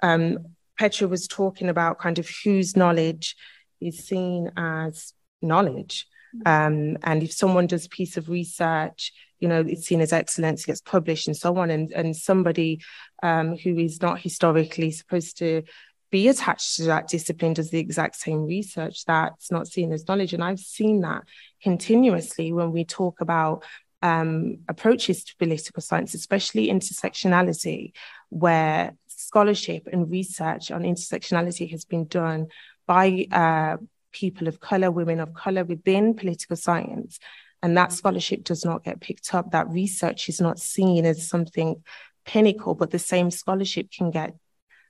um, 0.01 0.39
Petra 0.77 1.07
was 1.07 1.27
talking 1.27 1.69
about 1.69 1.99
kind 1.99 2.19
of 2.19 2.29
whose 2.43 2.75
knowledge 2.75 3.35
is 3.79 3.99
seen 3.99 4.51
as 4.57 5.13
knowledge. 5.41 6.07
Um, 6.45 6.97
and 7.03 7.23
if 7.23 7.33
someone 7.33 7.67
does 7.67 7.85
a 7.85 7.89
piece 7.89 8.17
of 8.17 8.29
research, 8.29 9.11
you 9.39 9.47
know, 9.47 9.61
it's 9.67 9.87
seen 9.87 10.01
as 10.01 10.13
excellence, 10.13 10.65
gets 10.65 10.81
published 10.81 11.27
and 11.27 11.35
so 11.35 11.57
on. 11.57 11.69
And, 11.69 11.91
and 11.91 12.15
somebody 12.15 12.81
um, 13.21 13.57
who 13.57 13.77
is 13.77 14.01
not 14.01 14.19
historically 14.19 14.91
supposed 14.91 15.37
to 15.39 15.63
be 16.11 16.27
attached 16.27 16.75
to 16.75 16.83
that 16.83 17.07
discipline 17.07 17.53
does 17.53 17.71
the 17.71 17.79
exact 17.79 18.17
same 18.17 18.45
research 18.45 19.05
that's 19.05 19.49
not 19.49 19.67
seen 19.67 19.91
as 19.93 20.07
knowledge. 20.07 20.33
And 20.33 20.43
I've 20.43 20.59
seen 20.59 21.01
that 21.01 21.23
continuously 21.63 22.51
when 22.51 22.71
we 22.71 22.83
talk 22.85 23.21
about 23.21 23.63
um, 24.01 24.57
approaches 24.67 25.23
to 25.25 25.35
political 25.37 25.81
science, 25.81 26.13
especially 26.13 26.69
intersectionality, 26.69 27.93
where 28.29 28.95
scholarship 29.07 29.87
and 29.91 30.09
research 30.09 30.71
on 30.71 30.81
intersectionality 30.81 31.69
has 31.71 31.85
been 31.85 32.05
done 32.07 32.47
by 32.87 33.27
uh, 33.31 33.77
people 34.11 34.47
of 34.47 34.59
color, 34.59 34.91
women 34.91 35.19
of 35.19 35.33
color 35.33 35.63
within 35.63 36.15
political 36.15 36.55
science. 36.55 37.19
And 37.63 37.77
that 37.77 37.91
scholarship 37.91 38.43
does 38.43 38.65
not 38.65 38.83
get 38.83 38.99
picked 38.99 39.33
up. 39.35 39.51
That 39.51 39.69
research 39.69 40.29
is 40.29 40.41
not 40.41 40.59
seen 40.59 41.05
as 41.05 41.27
something 41.27 41.83
pinnacle, 42.25 42.73
but 42.73 42.91
the 42.91 42.99
same 42.99 43.29
scholarship 43.29 43.91
can 43.91 44.09
get, 44.09 44.35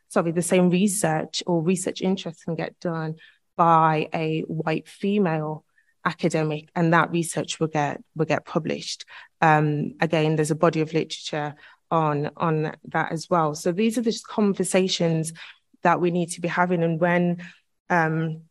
sorry, 0.07 0.31
the 0.31 0.41
same 0.41 0.69
research 0.69 1.43
or 1.45 1.61
research 1.61 2.01
interest 2.01 2.45
can 2.45 2.55
get 2.55 2.79
done 2.79 3.15
by 3.57 4.07
a 4.13 4.41
white 4.41 4.87
female 4.87 5.65
academic 6.05 6.69
and 6.75 6.93
that 6.93 7.11
research 7.11 7.59
will 7.59 7.67
get 7.67 8.01
will 8.15 8.25
get 8.25 8.45
published. 8.45 9.05
Um, 9.41 9.93
again 9.99 10.35
there's 10.35 10.51
a 10.51 10.55
body 10.55 10.81
of 10.81 10.93
literature 10.93 11.55
on 11.89 12.31
on 12.37 12.73
that 12.85 13.11
as 13.11 13.29
well. 13.29 13.53
So 13.55 13.71
these 13.71 13.97
are 13.97 14.01
the 14.01 14.17
conversations 14.27 15.33
that 15.83 15.99
we 15.99 16.11
need 16.11 16.29
to 16.31 16.41
be 16.41 16.47
having. 16.47 16.83
And 16.83 16.99
when 16.99 17.43
um, 17.89 18.43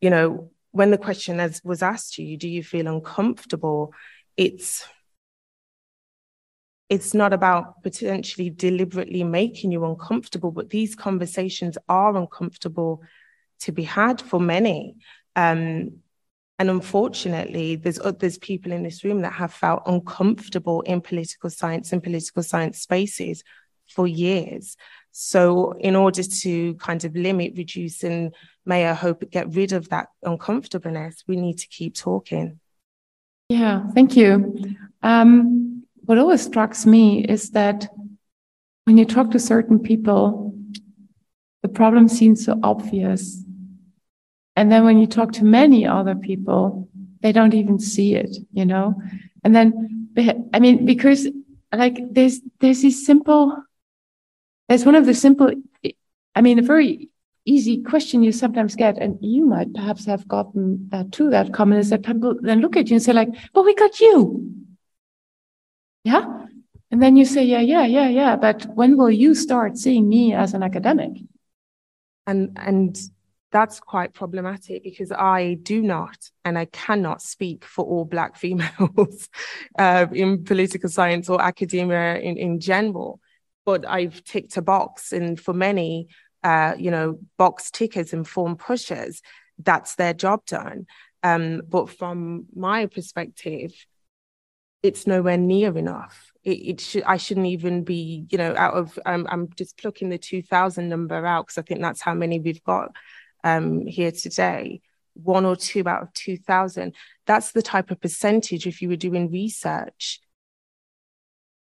you 0.00 0.10
know 0.10 0.50
when 0.70 0.90
the 0.90 0.98
question 0.98 1.38
as 1.38 1.60
was 1.62 1.82
asked 1.82 2.14
to 2.14 2.22
you 2.22 2.36
do 2.36 2.48
you 2.48 2.62
feel 2.62 2.86
uncomfortable? 2.86 3.92
It's 4.36 4.84
it's 6.88 7.14
not 7.14 7.32
about 7.32 7.82
potentially 7.82 8.50
deliberately 8.50 9.24
making 9.24 9.72
you 9.72 9.84
uncomfortable 9.84 10.50
but 10.50 10.70
these 10.70 10.94
conversations 10.94 11.78
are 11.88 12.14
uncomfortable 12.16 13.02
to 13.60 13.72
be 13.72 13.84
had 13.84 14.20
for 14.20 14.40
many. 14.40 14.96
Um, 15.36 16.02
and 16.62 16.70
unfortunately, 16.70 17.74
there's 17.74 17.98
there's 18.20 18.38
people 18.38 18.70
in 18.70 18.84
this 18.84 19.02
room 19.02 19.22
that 19.22 19.32
have 19.32 19.52
felt 19.52 19.82
uncomfortable 19.84 20.80
in 20.82 21.00
political 21.00 21.50
science 21.50 21.92
and 21.92 22.00
political 22.00 22.40
science 22.44 22.78
spaces 22.78 23.42
for 23.88 24.06
years. 24.06 24.76
So, 25.10 25.72
in 25.72 25.96
order 25.96 26.22
to 26.22 26.74
kind 26.74 27.04
of 27.04 27.16
limit, 27.16 27.54
reduce, 27.56 28.04
and 28.04 28.32
may 28.64 28.86
I 28.86 28.92
hope 28.92 29.28
get 29.28 29.52
rid 29.52 29.72
of 29.72 29.88
that 29.88 30.10
uncomfortableness, 30.22 31.24
we 31.26 31.34
need 31.34 31.58
to 31.58 31.66
keep 31.66 31.96
talking. 31.96 32.60
Yeah, 33.48 33.88
thank 33.88 34.16
you. 34.16 34.76
Um, 35.02 35.82
what 36.04 36.18
always 36.18 36.42
strikes 36.42 36.86
me 36.86 37.24
is 37.24 37.50
that 37.50 37.88
when 38.84 38.98
you 38.98 39.04
talk 39.04 39.32
to 39.32 39.40
certain 39.40 39.80
people, 39.80 40.54
the 41.62 41.68
problem 41.68 42.06
seems 42.06 42.44
so 42.44 42.60
obvious 42.62 43.42
and 44.56 44.70
then 44.70 44.84
when 44.84 44.98
you 44.98 45.06
talk 45.06 45.32
to 45.32 45.44
many 45.44 45.86
other 45.86 46.14
people, 46.14 46.88
they 47.20 47.32
don't 47.32 47.54
even 47.54 47.78
see 47.78 48.14
it, 48.14 48.36
you 48.52 48.64
know? 48.64 49.00
And 49.44 49.54
then, 49.54 50.08
I 50.52 50.58
mean, 50.58 50.84
because 50.84 51.28
like 51.72 51.98
there's, 52.10 52.40
there's 52.60 52.82
this 52.82 53.06
simple, 53.06 53.56
there's 54.68 54.84
one 54.84 54.94
of 54.94 55.06
the 55.06 55.14
simple, 55.14 55.50
I 56.34 56.40
mean, 56.40 56.58
a 56.58 56.62
very 56.62 57.08
easy 57.44 57.82
question 57.82 58.22
you 58.22 58.32
sometimes 58.32 58.76
get, 58.76 58.98
and 58.98 59.18
you 59.20 59.46
might 59.46 59.72
perhaps 59.74 60.04
have 60.06 60.28
gotten 60.28 60.88
uh, 60.92 60.98
that 60.98 61.12
too, 61.12 61.30
that 61.30 61.52
comment 61.52 61.80
is 61.80 61.90
that 61.90 62.04
people 62.04 62.36
then 62.40 62.60
look 62.60 62.76
at 62.76 62.88
you 62.88 62.96
and 62.96 63.02
say 63.02 63.12
like, 63.12 63.28
but 63.52 63.64
we 63.64 63.74
got 63.74 64.00
you. 64.00 64.52
Yeah. 66.04 66.46
And 66.90 67.02
then 67.02 67.16
you 67.16 67.24
say, 67.24 67.44
yeah, 67.44 67.60
yeah, 67.60 67.86
yeah, 67.86 68.08
yeah. 68.08 68.36
But 68.36 68.66
when 68.74 68.96
will 68.96 69.10
you 69.10 69.34
start 69.34 69.78
seeing 69.78 70.08
me 70.08 70.34
as 70.34 70.52
an 70.52 70.62
academic? 70.62 71.12
And, 72.26 72.56
and 72.60 72.98
that's 73.52 73.80
quite 73.80 74.14
problematic 74.14 74.82
because 74.82 75.12
I 75.12 75.54
do 75.62 75.82
not 75.82 76.16
and 76.44 76.58
I 76.58 76.64
cannot 76.64 77.20
speak 77.22 77.64
for 77.64 77.84
all 77.84 78.04
Black 78.04 78.36
females 78.42 79.28
uh, 79.78 80.06
in 80.12 80.44
political 80.44 80.88
science 80.88 81.28
or 81.28 81.40
academia 81.40 82.16
in, 82.18 82.36
in 82.38 82.58
general. 82.58 83.20
But 83.64 83.88
I've 83.88 84.24
ticked 84.24 84.56
a 84.56 84.62
box, 84.62 85.12
and 85.12 85.38
for 85.38 85.54
many, 85.54 86.08
uh, 86.42 86.74
you 86.76 86.90
know, 86.90 87.20
box 87.38 87.70
tickers 87.70 88.12
and 88.12 88.26
form 88.26 88.56
pushers, 88.56 89.22
that's 89.56 89.94
their 89.94 90.12
job 90.12 90.44
done. 90.46 90.86
Um, 91.22 91.62
but 91.68 91.88
from 91.88 92.46
my 92.56 92.86
perspective, 92.86 93.72
it's 94.82 95.06
nowhere 95.06 95.36
near 95.36 95.78
enough. 95.78 96.32
It, 96.42 96.58
it 96.58 96.80
should 96.80 97.04
I 97.04 97.18
shouldn't 97.18 97.46
even 97.46 97.84
be, 97.84 98.26
you 98.30 98.38
know, 98.38 98.52
out 98.56 98.74
of. 98.74 98.98
Um, 99.06 99.28
I'm 99.30 99.48
just 99.54 99.78
plucking 99.78 100.08
the 100.08 100.18
2,000 100.18 100.88
number 100.88 101.24
out 101.24 101.46
because 101.46 101.58
I 101.58 101.62
think 101.62 101.82
that's 101.82 102.02
how 102.02 102.14
many 102.14 102.40
we've 102.40 102.64
got 102.64 102.90
um, 103.44 103.86
here 103.86 104.12
today, 104.12 104.80
one 105.14 105.44
or 105.44 105.56
two 105.56 105.86
out 105.86 106.02
of 106.02 106.12
2,000. 106.14 106.94
That's 107.26 107.52
the 107.52 107.62
type 107.62 107.90
of 107.90 108.00
percentage, 108.00 108.66
if 108.66 108.82
you 108.82 108.88
were 108.88 108.96
doing 108.96 109.30
research, 109.30 110.20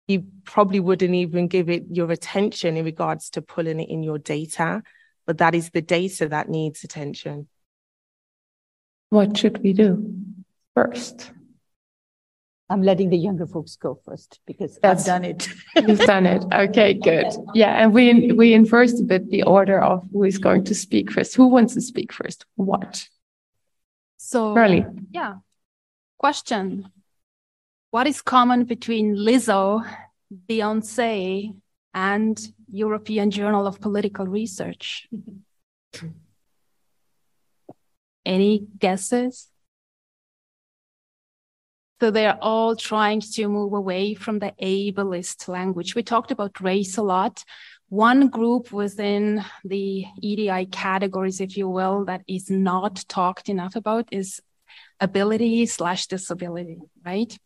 you 0.07 0.25
probably 0.45 0.81
wouldn't 0.81 1.14
even 1.14 1.49
give 1.49 1.69
it 1.69 1.85
your 1.91 2.11
attention 2.11 2.77
in 2.77 2.85
regards 2.85 3.31
to 3.31 3.43
pulling 3.43 3.79
it 3.79 3.91
in 3.91 4.03
your 4.03 4.19
data, 4.19 4.83
but 5.27 5.39
that 5.39 5.55
is 5.55 5.71
the 5.71 5.83
data 5.83 6.29
that 6.29 6.49
needs 6.49 6.83
attention. 6.83 7.47
What 9.11 9.37
should 9.37 9.62
we 9.62 9.75
do 9.75 10.14
first? 10.75 11.31
I'm 12.71 12.83
letting 12.83 13.09
the 13.09 13.16
younger 13.16 13.47
folks 13.47 13.77
go 13.77 13.99
first 14.05 14.41
because 14.47 14.79
That's, 14.83 15.03
I've 15.03 15.07
done 15.07 15.25
it. 15.25 15.49
you've 15.75 16.01
done 16.01 16.27
it. 16.27 16.45
Okay, 16.53 16.93
good. 17.11 17.27
Yeah, 17.55 17.83
and 17.83 17.95
we 17.95 18.33
we 18.33 18.53
inversed 18.53 19.01
a 19.01 19.05
bit 19.05 19.31
the 19.31 19.45
order 19.45 19.81
of 19.81 20.07
who 20.12 20.25
is 20.25 20.37
going 20.39 20.64
to 20.64 20.75
speak 20.75 21.11
first. 21.11 21.35
Who 21.35 21.47
wants 21.47 21.75
to 21.75 21.81
speak 21.81 22.12
first? 22.12 22.45
What? 22.57 23.09
So 24.19 24.55
Merli. 24.55 24.85
Yeah. 25.11 25.37
Question. 26.19 26.91
What 27.91 28.07
is 28.07 28.21
common 28.21 28.64
between 28.64 29.16
Lizzo, 29.16 29.83
Beyonce, 30.47 31.55
and 31.95 32.53
European 32.71 33.31
Journal 33.31 33.66
of 33.66 33.81
Political 33.81 34.27
Research? 34.27 35.09
Any 38.27 38.66
guesses? 38.79 39.49
So 42.01 42.11
they're 42.12 42.38
all 42.40 42.76
trying 42.76 43.20
to 43.20 43.49
move 43.49 43.72
away 43.72 44.14
from 44.14 44.38
the 44.38 44.53
ableist 44.62 45.49
language. 45.49 45.94
We 45.94 46.03
talked 46.03 46.30
about 46.30 46.61
race 46.61 46.96
a 46.96 47.03
lot. 47.03 47.44
One 47.88 48.28
group 48.28 48.70
within 48.70 49.44
the 49.64 50.05
EDI 50.20 50.66
categories, 50.66 51.40
if 51.40 51.57
you 51.57 51.68
will, 51.68 52.05
that 52.05 52.22
is 52.28 52.51
not 52.51 53.05
talked 53.09 53.49
enough 53.49 53.74
about 53.74 54.09
is 54.12 54.40
ability 55.01 55.66
slash 55.66 56.07
disability, 56.07 56.78
right? 57.05 57.36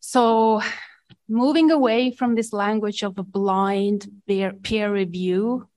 So 0.00 0.60
moving 1.28 1.70
away 1.70 2.10
from 2.10 2.34
this 2.34 2.52
language 2.52 3.02
of 3.02 3.18
a 3.18 3.22
blind 3.22 4.06
peer, 4.26 4.52
peer 4.52 4.92
review, 4.92 5.68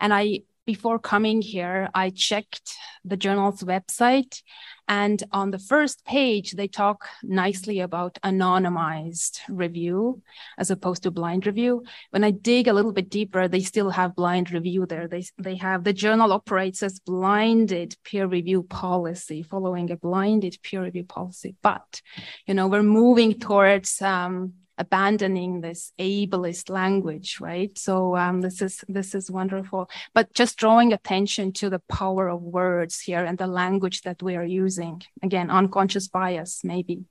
and 0.00 0.12
I 0.12 0.40
before 0.74 1.00
coming 1.00 1.42
here, 1.42 1.88
I 1.94 2.10
checked 2.10 2.76
the 3.04 3.16
journal's 3.16 3.60
website. 3.64 4.40
And 4.86 5.20
on 5.32 5.50
the 5.50 5.58
first 5.72 6.04
page, 6.04 6.52
they 6.52 6.68
talk 6.68 7.08
nicely 7.24 7.80
about 7.80 8.18
anonymized 8.22 9.40
review 9.48 10.22
as 10.58 10.70
opposed 10.70 11.02
to 11.02 11.10
blind 11.10 11.44
review. 11.44 11.82
When 12.10 12.22
I 12.22 12.30
dig 12.30 12.68
a 12.68 12.72
little 12.72 12.92
bit 12.92 13.10
deeper, 13.10 13.48
they 13.48 13.62
still 13.62 13.90
have 13.90 14.14
blind 14.14 14.52
review 14.52 14.86
there. 14.86 15.08
They, 15.08 15.24
they 15.38 15.56
have 15.56 15.82
the 15.82 15.92
journal 16.04 16.32
operates 16.32 16.84
as 16.84 17.00
blinded 17.00 17.96
peer 18.04 18.26
review 18.28 18.62
policy, 18.62 19.42
following 19.42 19.90
a 19.90 19.96
blinded 19.96 20.56
peer 20.62 20.84
review 20.84 21.04
policy. 21.04 21.56
But, 21.62 22.00
you 22.46 22.54
know, 22.54 22.68
we're 22.68 22.84
moving 22.84 23.32
towards 23.40 24.00
um, 24.02 24.54
abandoning 24.80 25.60
this 25.60 25.92
ableist 25.98 26.70
language, 26.70 27.38
right? 27.40 27.78
So 27.78 28.16
um, 28.16 28.40
this 28.40 28.62
is 28.62 28.82
this 28.88 29.14
is 29.14 29.30
wonderful. 29.30 29.90
But 30.14 30.32
just 30.32 30.58
drawing 30.58 30.92
attention 30.92 31.52
to 31.60 31.70
the 31.70 31.82
power 31.88 32.28
of 32.28 32.40
words 32.42 33.00
here 33.00 33.24
and 33.24 33.38
the 33.38 33.46
language 33.46 34.02
that 34.02 34.22
we 34.22 34.36
are 34.36 34.44
using. 34.44 35.02
Again, 35.22 35.50
unconscious 35.50 36.08
bias, 36.08 36.62
maybe. 36.64 37.04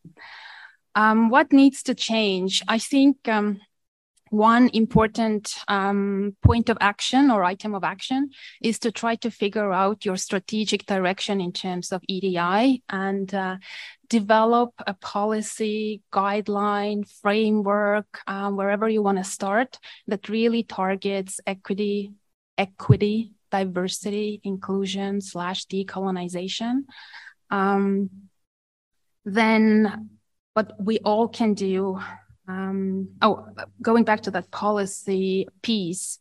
Um, 0.95 1.29
what 1.29 1.53
needs 1.53 1.83
to 1.83 1.93
change? 1.93 2.63
I 2.67 2.79
think 2.79 3.27
um, 3.27 3.59
one 4.29 4.69
important 4.73 5.55
um, 5.67 6.35
point 6.41 6.69
of 6.69 6.77
action 6.81 7.31
or 7.31 7.43
item 7.43 7.75
of 7.75 7.83
action 7.83 8.29
is 8.61 8.79
to 8.79 8.91
try 8.91 9.15
to 9.17 9.31
figure 9.31 9.71
out 9.71 10.05
your 10.05 10.17
strategic 10.17 10.85
direction 10.85 11.41
in 11.41 11.51
terms 11.51 11.91
of 11.91 12.01
EDI 12.07 12.83
and 12.89 13.33
uh, 13.33 13.57
develop 14.09 14.73
a 14.85 14.93
policy 14.95 16.01
guideline 16.11 17.09
framework 17.21 18.07
um, 18.27 18.57
wherever 18.57 18.89
you 18.89 19.01
want 19.01 19.17
to 19.17 19.23
start 19.23 19.77
that 20.07 20.29
really 20.29 20.63
targets 20.63 21.39
equity 21.45 22.11
equity 22.57 23.31
diversity 23.51 24.41
inclusion 24.43 25.21
slash 25.21 25.65
decolonization. 25.65 26.81
Um, 27.49 28.09
then 29.25 30.09
what 30.53 30.73
we 30.79 30.99
all 30.99 31.27
can 31.27 31.53
do 31.53 31.99
um, 32.47 33.09
oh, 33.21 33.45
going 33.81 34.03
back 34.03 34.21
to 34.21 34.31
that 34.31 34.49
policy 34.49 35.47
piece, 35.61 36.17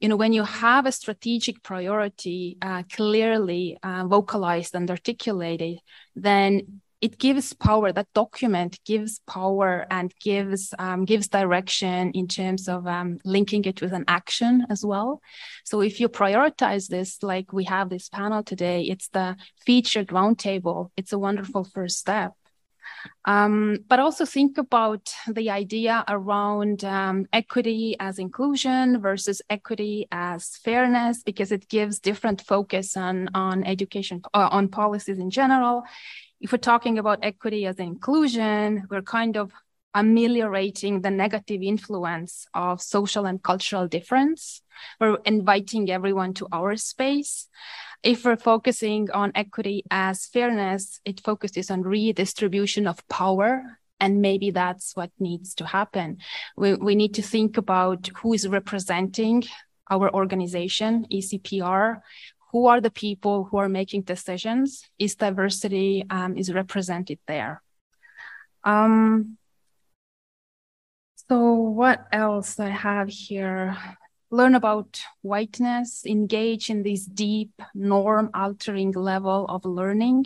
you 0.00 0.08
know, 0.08 0.16
when 0.16 0.32
you 0.32 0.42
have 0.42 0.86
a 0.86 0.92
strategic 0.92 1.62
priority 1.62 2.56
uh, 2.62 2.82
clearly 2.90 3.78
uh, 3.82 4.06
vocalized 4.06 4.74
and 4.74 4.90
articulated, 4.90 5.78
then 6.14 6.80
it 7.00 7.18
gives 7.18 7.52
power. 7.52 7.92
That 7.92 8.12
document 8.14 8.80
gives 8.84 9.20
power 9.26 9.86
and 9.90 10.14
gives 10.20 10.72
um, 10.78 11.04
gives 11.04 11.28
direction 11.28 12.10
in 12.12 12.26
terms 12.26 12.68
of 12.68 12.86
um, 12.86 13.18
linking 13.24 13.64
it 13.64 13.80
with 13.82 13.92
an 13.92 14.04
action 14.08 14.66
as 14.70 14.84
well. 14.84 15.20
So 15.64 15.82
if 15.82 16.00
you 16.00 16.08
prioritize 16.08 16.88
this, 16.88 17.22
like 17.22 17.52
we 17.52 17.64
have 17.64 17.90
this 17.90 18.08
panel 18.08 18.42
today, 18.42 18.82
it's 18.82 19.08
the 19.08 19.36
featured 19.66 20.08
roundtable. 20.08 20.90
It's 20.96 21.12
a 21.12 21.18
wonderful 21.18 21.64
first 21.64 21.98
step. 21.98 22.32
Um, 23.24 23.78
but 23.88 23.98
also 23.98 24.24
think 24.24 24.58
about 24.58 25.12
the 25.26 25.50
idea 25.50 26.04
around 26.08 26.84
um, 26.84 27.26
equity 27.32 27.96
as 27.98 28.18
inclusion 28.18 29.00
versus 29.00 29.42
equity 29.50 30.06
as 30.10 30.56
fairness, 30.64 31.22
because 31.22 31.52
it 31.52 31.68
gives 31.68 31.98
different 31.98 32.42
focus 32.42 32.96
on, 32.96 33.28
on 33.34 33.64
education, 33.64 34.22
uh, 34.32 34.48
on 34.50 34.68
policies 34.68 35.18
in 35.18 35.30
general. 35.30 35.82
If 36.40 36.52
we're 36.52 36.58
talking 36.58 36.98
about 36.98 37.20
equity 37.22 37.66
as 37.66 37.76
inclusion, 37.76 38.86
we're 38.90 39.02
kind 39.02 39.36
of 39.36 39.52
ameliorating 39.94 41.00
the 41.00 41.10
negative 41.10 41.62
influence 41.62 42.46
of 42.52 42.82
social 42.82 43.24
and 43.24 43.42
cultural 43.42 43.88
difference. 43.88 44.60
We're 45.00 45.18
inviting 45.24 45.90
everyone 45.90 46.34
to 46.34 46.48
our 46.52 46.76
space 46.76 47.48
if 48.02 48.24
we're 48.24 48.36
focusing 48.36 49.10
on 49.10 49.32
equity 49.34 49.84
as 49.90 50.26
fairness, 50.26 51.00
it 51.04 51.20
focuses 51.20 51.70
on 51.70 51.82
redistribution 51.82 52.86
of 52.86 53.06
power. 53.08 53.78
And 53.98 54.20
maybe 54.20 54.50
that's 54.50 54.94
what 54.94 55.10
needs 55.18 55.54
to 55.56 55.66
happen. 55.66 56.18
We, 56.56 56.74
we 56.74 56.94
need 56.94 57.14
to 57.14 57.22
think 57.22 57.56
about 57.56 58.08
who 58.18 58.34
is 58.34 58.46
representing 58.46 59.44
our 59.90 60.12
organization, 60.12 61.06
ECPR, 61.10 62.00
who 62.52 62.66
are 62.66 62.80
the 62.80 62.90
people 62.90 63.44
who 63.44 63.56
are 63.58 63.68
making 63.68 64.02
decisions? 64.02 64.88
Is 64.98 65.14
diversity 65.14 66.04
um, 66.10 66.36
is 66.36 66.52
represented 66.52 67.18
there? 67.26 67.62
Um, 68.64 69.38
so 71.28 71.54
what 71.54 72.06
else 72.12 72.58
I 72.60 72.68
have 72.68 73.08
here? 73.08 73.76
learn 74.30 74.54
about 74.54 75.00
whiteness, 75.22 76.04
engage 76.04 76.70
in 76.70 76.82
this 76.82 77.04
deep 77.04 77.52
norm 77.74 78.30
altering 78.34 78.92
level 78.92 79.46
of 79.48 79.64
learning, 79.64 80.24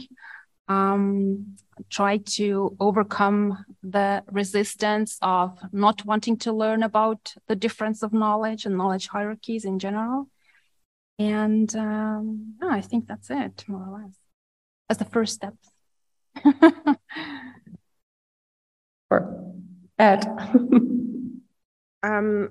um, 0.69 1.57
try 1.89 2.19
to 2.19 2.77
overcome 2.81 3.65
the 3.83 4.23
resistance 4.31 5.19
of 5.23 5.59
not 5.73 6.05
wanting 6.05 6.37
to 6.39 6.53
learn 6.53 6.83
about 6.83 7.35
the 7.47 7.57
difference 7.57 8.03
of 8.03 8.13
knowledge 8.13 8.65
and 8.67 8.77
knowledge 8.77 9.09
hierarchies 9.09 9.65
in 9.65 9.79
general. 9.79 10.29
And 11.21 11.77
um, 11.77 12.55
I 12.63 12.81
think 12.81 13.07
that's 13.07 13.29
it, 13.29 13.65
more 13.69 13.87
or 13.87 14.01
less, 14.01 14.17
as 14.89 14.97
the 14.97 15.05
first 15.05 15.35
step. 15.35 15.55
Ed. 19.99 20.25
um, 22.03 22.49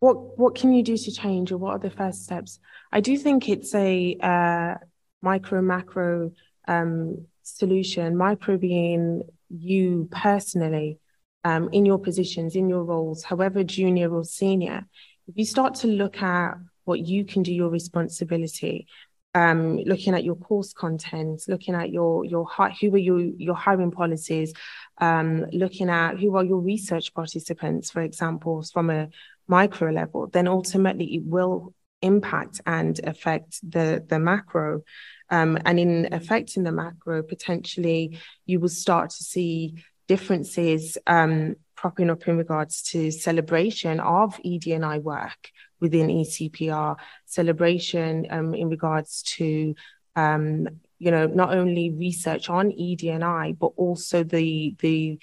what 0.00 0.38
what 0.38 0.54
can 0.54 0.74
you 0.74 0.82
do 0.82 0.98
to 0.98 1.10
change 1.10 1.50
or 1.50 1.56
what 1.56 1.72
are 1.72 1.78
the 1.78 1.88
first 1.90 2.24
steps 2.24 2.60
i 2.92 3.00
do 3.00 3.16
think 3.16 3.48
it's 3.48 3.74
a 3.74 4.16
uh, 4.22 4.74
micro 5.22 5.60
macro 5.60 6.30
um, 6.68 7.26
solution 7.42 8.16
micro 8.16 8.56
being 8.56 9.22
you 9.48 10.08
personally 10.12 10.98
um, 11.44 11.68
in 11.72 11.84
your 11.84 11.98
positions 11.98 12.54
in 12.54 12.68
your 12.68 12.84
roles 12.84 13.24
however 13.24 13.64
junior 13.64 14.12
or 14.12 14.24
senior 14.24 14.86
if 15.26 15.36
you 15.36 15.44
start 15.44 15.74
to 15.74 15.88
look 15.88 16.22
at 16.22 16.54
what 16.88 17.00
you 17.00 17.24
can 17.24 17.42
do 17.42 17.52
your 17.52 17.70
responsibility 17.70 18.86
um, 19.34 19.76
looking 19.84 20.14
at 20.14 20.24
your 20.24 20.36
course 20.36 20.72
content, 20.72 21.42
looking 21.48 21.74
at 21.74 21.90
your 21.90 22.24
your 22.24 22.48
who 22.80 22.94
are 22.94 22.98
your 22.98 23.20
your 23.20 23.54
hiring 23.54 23.90
policies, 23.90 24.52
um, 24.98 25.44
looking 25.52 25.90
at 25.90 26.18
who 26.18 26.36
are 26.36 26.44
your 26.44 26.58
research 26.58 27.14
participants, 27.14 27.90
for 27.90 28.00
example, 28.00 28.62
from 28.62 28.90
a 28.90 29.08
micro 29.46 29.90
level, 29.90 30.28
then 30.28 30.48
ultimately 30.48 31.16
it 31.16 31.22
will 31.24 31.74
impact 32.02 32.60
and 32.66 33.00
affect 33.04 33.58
the, 33.68 34.04
the 34.08 34.18
macro. 34.18 34.82
Um, 35.30 35.58
and 35.64 35.78
in 35.78 36.08
affecting 36.12 36.62
the 36.62 36.72
macro, 36.72 37.22
potentially 37.22 38.18
you 38.46 38.60
will 38.60 38.68
start 38.68 39.10
to 39.10 39.24
see 39.24 39.82
differences 40.06 40.96
um, 41.06 41.56
propping 41.74 42.10
up 42.10 42.26
in 42.28 42.36
regards 42.36 42.82
to 42.82 43.10
celebration 43.10 44.00
of 44.00 44.38
ED&I 44.44 44.98
work 44.98 45.50
within 45.80 46.08
ECPR, 46.08 46.96
celebration 47.26 48.26
um, 48.30 48.54
in 48.54 48.68
regards 48.68 49.22
to 49.22 49.74
um, 50.16 50.68
you 50.98 51.10
know 51.10 51.26
not 51.26 51.54
only 51.54 51.90
research 51.90 52.50
on 52.50 52.72
ED&I 52.72 53.54
but 53.58 53.72
also 53.76 54.24
the 54.24 54.74
the 54.80 55.18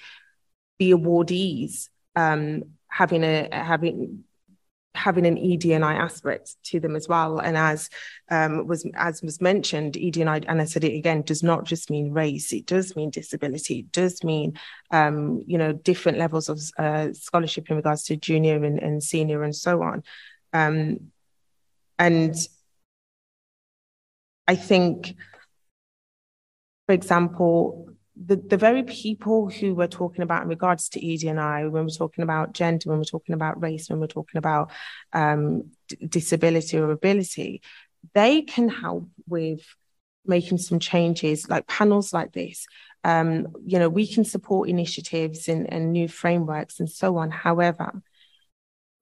the 0.78 0.92
awardees 0.92 1.88
um, 2.14 2.62
having 2.88 3.22
a 3.22 3.48
having 3.52 4.24
having 4.96 5.26
an 5.26 5.38
ED&I 5.38 5.94
aspect 5.94 6.56
to 6.64 6.80
them 6.80 6.96
as 6.96 7.06
well. 7.06 7.38
And 7.38 7.56
as 7.56 7.90
um, 8.30 8.66
was 8.66 8.86
as 8.94 9.22
was 9.22 9.40
mentioned, 9.40 9.96
ED&I, 9.96 10.40
and 10.48 10.60
I 10.60 10.64
said 10.64 10.84
it 10.84 10.94
again, 10.94 11.22
does 11.22 11.42
not 11.42 11.64
just 11.64 11.90
mean 11.90 12.12
race; 12.12 12.52
it 12.52 12.66
does 12.66 12.96
mean 12.96 13.10
disability. 13.10 13.80
It 13.80 13.92
does 13.92 14.24
mean 14.24 14.58
um, 14.90 15.42
you 15.46 15.58
know 15.58 15.72
different 15.72 16.18
levels 16.18 16.48
of 16.48 16.60
uh, 16.78 17.12
scholarship 17.12 17.70
in 17.70 17.76
regards 17.76 18.04
to 18.04 18.16
junior 18.16 18.64
and, 18.64 18.82
and 18.82 19.02
senior 19.02 19.42
and 19.42 19.54
so 19.54 19.82
on. 19.82 20.02
Um, 20.52 21.12
and 21.98 22.34
I 24.46 24.54
think, 24.54 25.14
for 26.86 26.92
example, 26.92 27.88
the, 28.16 28.36
the 28.36 28.56
very 28.56 28.82
people 28.82 29.50
who 29.50 29.74
we're 29.74 29.86
talking 29.86 30.22
about 30.22 30.42
in 30.42 30.48
regards 30.48 30.88
to 30.90 31.14
ED&I, 31.14 31.66
when 31.66 31.84
we're 31.84 31.88
talking 31.90 32.24
about 32.24 32.54
gender, 32.54 32.88
when 32.88 32.98
we're 32.98 33.04
talking 33.04 33.34
about 33.34 33.60
race, 33.60 33.90
when 33.90 34.00
we're 34.00 34.06
talking 34.06 34.38
about 34.38 34.70
um, 35.12 35.70
d- 35.88 36.06
disability 36.06 36.78
or 36.78 36.90
ability, 36.90 37.62
they 38.14 38.42
can 38.42 38.68
help 38.68 39.08
with 39.28 39.60
making 40.24 40.58
some 40.58 40.78
changes, 40.78 41.48
like 41.48 41.66
panels 41.66 42.12
like 42.12 42.32
this. 42.32 42.66
Um, 43.04 43.48
you 43.64 43.78
know, 43.78 43.88
we 43.88 44.06
can 44.06 44.24
support 44.24 44.68
initiatives 44.68 45.48
and, 45.48 45.72
and 45.72 45.92
new 45.92 46.08
frameworks 46.08 46.80
and 46.80 46.90
so 46.90 47.18
on. 47.18 47.30
However, 47.30 48.02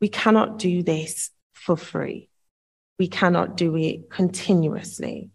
we 0.00 0.08
cannot 0.08 0.58
do 0.58 0.82
this 0.82 1.30
for 1.64 1.76
free. 1.76 2.28
We 2.98 3.08
cannot 3.08 3.56
do 3.56 3.76
it 3.76 4.10
continuously. 4.10 5.30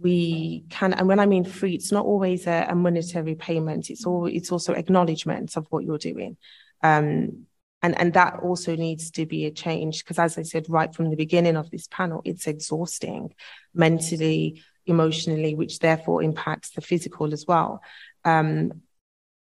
We 0.00 0.64
can 0.70 0.92
and 0.92 1.06
when 1.06 1.20
i 1.20 1.26
mean 1.26 1.44
free 1.44 1.74
it's 1.74 1.92
not 1.92 2.04
always 2.04 2.46
a, 2.46 2.66
a 2.68 2.74
monetary 2.74 3.34
payment. 3.34 3.90
It's 3.90 4.06
all 4.06 4.26
it's 4.26 4.50
also 4.50 4.72
acknowledgement 4.72 5.56
of 5.56 5.66
what 5.70 5.84
you're 5.84 5.98
doing. 5.98 6.36
Um, 6.82 7.46
and 7.82 7.98
and 7.98 8.12
that 8.14 8.40
also 8.42 8.74
needs 8.74 9.10
to 9.12 9.26
be 9.26 9.44
a 9.44 9.50
change 9.50 10.02
because 10.02 10.18
as 10.18 10.38
i 10.38 10.42
said 10.42 10.66
right 10.68 10.94
from 10.94 11.10
the 11.10 11.16
beginning 11.16 11.56
of 11.56 11.70
this 11.70 11.86
panel 11.88 12.22
it's 12.24 12.46
exhausting 12.46 13.34
mentally 13.74 14.62
emotionally 14.86 15.54
which 15.54 15.78
therefore 15.78 16.22
impacts 16.22 16.70
the 16.70 16.80
physical 16.80 17.32
as 17.32 17.46
well. 17.46 17.82
Um, 18.24 18.82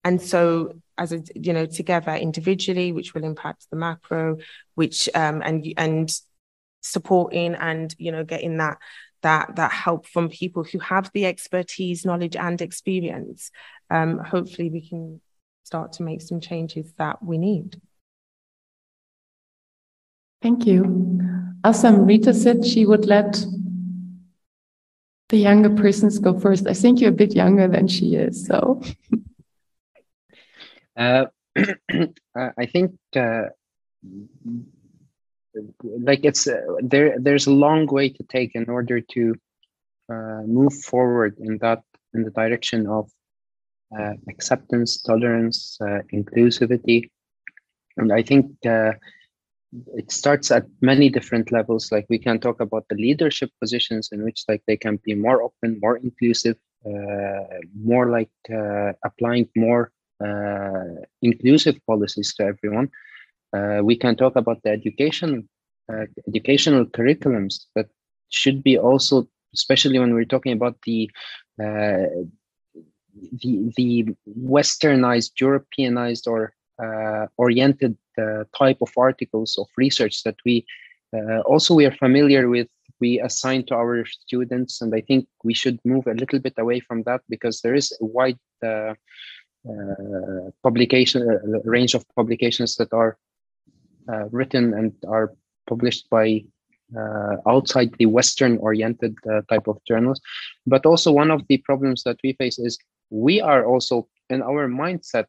and 0.03 0.21
so 0.21 0.73
as 0.97 1.11
a 1.11 1.23
you 1.35 1.53
know 1.53 1.65
together 1.65 2.13
individually 2.13 2.91
which 2.91 3.13
will 3.13 3.23
impact 3.23 3.67
the 3.69 3.75
macro 3.77 4.37
which 4.75 5.09
um, 5.15 5.41
and 5.43 5.65
and 5.77 6.11
supporting 6.81 7.55
and 7.55 7.95
you 7.97 8.11
know 8.11 8.23
getting 8.23 8.57
that 8.57 8.77
that 9.21 9.55
that 9.55 9.71
help 9.71 10.07
from 10.07 10.29
people 10.29 10.63
who 10.63 10.79
have 10.79 11.09
the 11.13 11.25
expertise 11.25 12.05
knowledge 12.05 12.35
and 12.35 12.61
experience 12.61 13.51
um, 13.89 14.17
hopefully 14.17 14.69
we 14.69 14.87
can 14.87 15.21
start 15.63 15.93
to 15.93 16.03
make 16.03 16.21
some 16.21 16.39
changes 16.39 16.91
that 16.97 17.23
we 17.23 17.37
need 17.37 17.79
Thank 20.41 20.65
you. 20.65 21.19
Awesome. 21.63 22.07
Reeta 22.07 22.33
said 22.33 22.65
she 22.65 22.87
would 22.87 23.05
let 23.05 23.45
the 25.29 25.37
younger 25.37 25.69
persons 25.69 26.17
go 26.17 26.37
first. 26.39 26.67
I 26.67 26.73
think 26.73 26.99
you're 26.99 27.11
a 27.11 27.13
bit 27.13 27.35
younger 27.35 27.67
than 27.67 27.87
she 27.87 28.15
is, 28.15 28.47
so. 28.47 28.81
uh, 30.97 31.25
I 31.55 32.65
think 32.65 32.93
uh, 33.15 33.49
like 35.83 36.23
it's 36.23 36.47
uh, 36.47 36.61
there. 36.81 37.15
There's 37.19 37.47
a 37.47 37.51
long 37.53 37.87
way 37.87 38.09
to 38.09 38.23
take 38.23 38.55
in 38.55 38.69
order 38.69 39.01
to 39.01 39.35
uh, 40.09 40.41
move 40.45 40.73
forward 40.73 41.37
in 41.39 41.57
that 41.59 41.83
in 42.13 42.23
the 42.23 42.31
direction 42.31 42.87
of 42.87 43.09
uh, 43.97 44.13
acceptance, 44.29 45.01
tolerance, 45.01 45.77
uh, 45.81 45.99
inclusivity, 46.13 47.09
and 47.97 48.11
I 48.13 48.23
think 48.23 48.55
it 49.95 50.11
starts 50.11 50.51
at 50.51 50.65
many 50.81 51.09
different 51.09 51.51
levels 51.51 51.91
like 51.91 52.05
we 52.09 52.19
can 52.19 52.39
talk 52.39 52.59
about 52.59 52.85
the 52.89 52.95
leadership 52.95 53.49
positions 53.59 54.09
in 54.11 54.23
which 54.23 54.43
like 54.47 54.61
they 54.67 54.75
can 54.75 54.99
be 55.03 55.15
more 55.15 55.41
open 55.41 55.79
more 55.81 55.97
inclusive 55.97 56.57
uh, 56.85 57.43
more 57.81 58.09
like 58.09 58.31
uh, 58.53 58.91
applying 59.05 59.47
more 59.55 59.91
uh, 60.23 60.95
inclusive 61.21 61.75
policies 61.87 62.33
to 62.33 62.43
everyone 62.43 62.89
uh, 63.53 63.81
we 63.83 63.95
can 63.95 64.15
talk 64.15 64.35
about 64.35 64.61
the 64.63 64.69
education 64.69 65.47
uh, 65.91 66.05
educational 66.27 66.85
curriculums 66.85 67.65
that 67.75 67.87
should 68.29 68.63
be 68.63 68.77
also 68.77 69.27
especially 69.53 69.99
when 69.99 70.13
we're 70.13 70.25
talking 70.25 70.53
about 70.53 70.75
the 70.85 71.09
uh, 71.61 72.07
the 73.41 73.71
the 73.75 74.05
westernized 74.39 75.31
europeanized 75.39 76.27
or 76.27 76.53
oriented 77.37 77.95
the 78.17 78.47
type 78.57 78.77
of 78.81 78.91
articles 78.97 79.57
of 79.57 79.67
research 79.77 80.23
that 80.23 80.35
we 80.45 80.65
uh, 81.13 81.39
also 81.41 81.73
we 81.73 81.85
are 81.85 81.91
familiar 81.91 82.47
with 82.49 82.67
we 82.99 83.19
assign 83.19 83.65
to 83.65 83.75
our 83.75 84.05
students 84.05 84.81
and 84.81 84.95
i 84.95 85.01
think 85.01 85.27
we 85.43 85.53
should 85.53 85.79
move 85.83 86.07
a 86.07 86.13
little 86.13 86.39
bit 86.39 86.53
away 86.57 86.79
from 86.79 87.03
that 87.03 87.21
because 87.29 87.61
there 87.61 87.75
is 87.75 87.91
a 88.01 88.05
wide 88.05 88.39
uh, 88.63 88.93
uh, 89.69 90.49
publication 90.63 91.21
uh, 91.29 91.59
range 91.63 91.93
of 91.93 92.05
publications 92.15 92.75
that 92.75 92.91
are 92.93 93.17
uh, 94.11 94.25
written 94.31 94.73
and 94.73 94.93
are 95.07 95.33
published 95.67 96.09
by 96.09 96.43
uh, 96.97 97.37
outside 97.47 97.93
the 97.97 98.05
western 98.05 98.57
oriented 98.57 99.15
type 99.49 99.67
of 99.67 99.77
journals 99.87 100.19
but 100.67 100.85
also 100.85 101.11
one 101.11 101.31
of 101.31 101.41
the 101.47 101.57
problems 101.59 102.03
that 102.03 102.17
we 102.23 102.33
face 102.33 102.59
is 102.59 102.77
we 103.09 103.39
are 103.39 103.65
also 103.65 104.07
in 104.29 104.41
our 104.41 104.67
mindset 104.67 105.27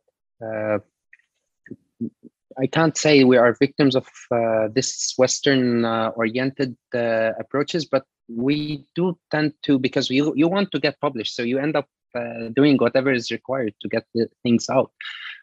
I 2.59 2.67
can't 2.67 2.97
say 2.97 3.25
we 3.25 3.37
are 3.37 3.55
victims 3.55 3.97
of 3.97 4.07
uh, 4.31 4.69
this 4.75 5.15
Western 5.17 5.85
uh, 5.85 6.09
oriented 6.17 6.77
uh, 6.95 7.33
approaches, 7.39 7.85
but 7.85 8.05
we 8.29 8.85
do 8.95 9.19
tend 9.31 9.55
to 9.63 9.79
because 9.79 10.11
you 10.11 10.33
you 10.37 10.49
want 10.49 10.71
to 10.73 10.81
get 10.81 11.01
published, 11.01 11.35
so 11.35 11.43
you 11.43 11.59
end 11.59 11.77
up 11.77 11.89
uh, 12.15 12.49
doing 12.55 12.77
whatever 12.77 13.13
is 13.13 13.31
required 13.31 13.75
to 13.81 13.89
get 13.89 14.05
the 14.15 14.29
things 14.43 14.69
out. 14.69 14.91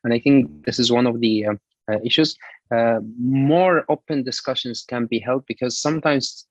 And 0.03 0.13
I 0.13 0.19
think 0.19 0.65
this 0.65 0.79
is 0.79 0.91
one 0.91 1.07
of 1.07 1.19
the 1.19 1.45
uh, 1.47 1.53
issues. 2.03 2.37
Uh, 2.71 2.99
more 3.19 3.85
open 3.89 4.23
discussions 4.23 4.83
can 4.87 5.05
be 5.05 5.19
held 5.19 5.45
because 5.47 5.79
sometimes 5.79 6.45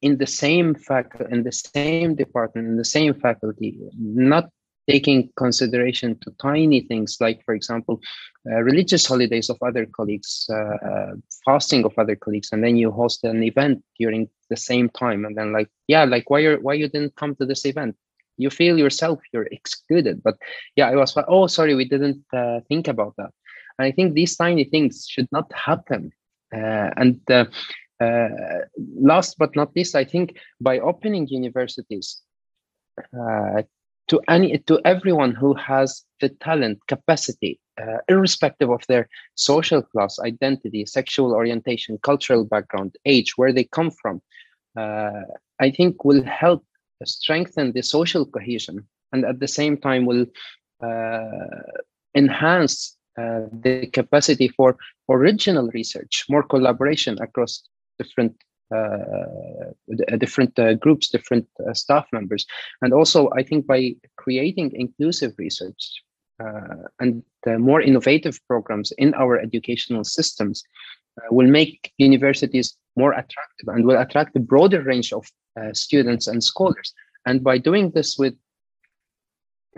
in 0.00 0.16
the 0.16 0.26
same 0.26 0.74
fac 0.74 1.06
in 1.30 1.42
the 1.42 1.52
same 1.52 2.14
department 2.14 2.66
in 2.66 2.76
the 2.76 2.84
same 2.84 3.12
faculty 3.12 3.76
not 3.98 4.48
taking 4.88 5.30
consideration 5.36 6.18
to 6.20 6.32
tiny 6.40 6.80
things 6.80 7.18
like, 7.20 7.44
for 7.44 7.54
example, 7.54 8.00
uh, 8.50 8.60
religious 8.62 9.06
holidays 9.06 9.50
of 9.50 9.58
other 9.62 9.84
colleagues, 9.86 10.48
uh, 10.50 11.14
fasting 11.44 11.84
of 11.84 11.92
other 11.98 12.16
colleagues, 12.16 12.48
and 12.52 12.64
then 12.64 12.76
you 12.76 12.90
host 12.90 13.22
an 13.24 13.42
event 13.42 13.84
during 13.98 14.28
the 14.48 14.56
same 14.56 14.88
time, 14.88 15.24
and 15.24 15.36
then 15.36 15.52
like, 15.52 15.68
yeah, 15.88 16.04
like 16.04 16.30
why 16.30 16.38
you 16.38 16.58
why 16.62 16.72
you 16.72 16.88
didn't 16.88 17.14
come 17.16 17.34
to 17.36 17.44
this 17.44 17.66
event? 17.66 17.96
You 18.38 18.50
feel 18.50 18.78
yourself 18.78 19.20
you're 19.32 19.48
excluded, 19.52 20.22
but 20.22 20.36
yeah, 20.76 20.88
I 20.88 20.96
was 20.96 21.14
oh 21.28 21.46
sorry, 21.48 21.74
we 21.74 21.84
didn't 21.84 22.24
uh, 22.32 22.60
think 22.68 22.88
about 22.88 23.14
that, 23.18 23.32
and 23.78 23.86
I 23.86 23.92
think 23.92 24.14
these 24.14 24.36
tiny 24.36 24.64
things 24.64 25.06
should 25.08 25.28
not 25.32 25.50
happen, 25.52 26.12
uh, 26.54 26.90
and. 26.96 27.20
Uh, 27.30 27.46
uh, 28.00 28.28
last 29.00 29.36
but 29.38 29.56
not 29.56 29.74
least, 29.74 29.96
I 29.96 30.04
think 30.04 30.36
by 30.60 30.78
opening 30.78 31.26
universities 31.26 32.22
uh, 33.18 33.62
to 34.08 34.20
any 34.28 34.58
to 34.58 34.80
everyone 34.84 35.34
who 35.34 35.54
has 35.54 36.04
the 36.20 36.28
talent 36.28 36.78
capacity 36.88 37.60
uh, 37.80 37.98
irrespective 38.08 38.70
of 38.70 38.82
their 38.88 39.08
social 39.34 39.82
class 39.82 40.18
identity 40.18 40.84
sexual 40.86 41.32
orientation 41.32 41.98
cultural 42.02 42.44
background 42.44 42.96
age 43.04 43.36
where 43.36 43.52
they 43.52 43.64
come 43.64 43.90
from 43.90 44.20
uh, 44.76 45.22
i 45.60 45.70
think 45.70 46.04
will 46.04 46.22
help 46.24 46.64
strengthen 47.04 47.72
the 47.72 47.82
social 47.82 48.24
cohesion 48.26 48.86
and 49.12 49.24
at 49.24 49.38
the 49.40 49.48
same 49.48 49.76
time 49.76 50.06
will 50.06 50.26
enhance 52.14 52.96
uh, 53.18 53.40
the 53.52 53.86
capacity 53.86 54.48
for 54.48 54.76
original 55.08 55.70
research 55.74 56.24
more 56.28 56.42
collaboration 56.42 57.16
across 57.20 57.62
different 57.98 58.34
uh, 58.70 60.18
different 60.18 60.58
uh, 60.58 60.74
groups, 60.74 61.08
different 61.08 61.46
uh, 61.66 61.72
staff 61.72 62.06
members. 62.12 62.44
And 62.82 62.92
also, 62.92 63.30
I 63.34 63.42
think 63.42 63.66
by 63.66 63.94
creating 64.16 64.72
inclusive 64.74 65.32
research 65.38 66.02
and 67.00 67.22
more 67.46 67.80
innovative 67.80 68.38
programs 68.46 68.92
in 68.98 69.14
our 69.14 69.38
educational 69.38 70.04
systems, 70.04 70.62
will 71.30 71.48
make 71.48 71.92
universities 71.96 72.76
more 72.94 73.12
attractive 73.12 73.68
and 73.68 73.86
will 73.86 73.98
attract 73.98 74.36
a 74.36 74.40
broader 74.40 74.82
range 74.82 75.12
of 75.14 75.26
students 75.72 76.26
and 76.26 76.44
scholars. 76.44 76.92
And 77.26 77.42
by 77.42 77.56
doing 77.58 77.90
this 77.90 78.18
with 78.18 78.34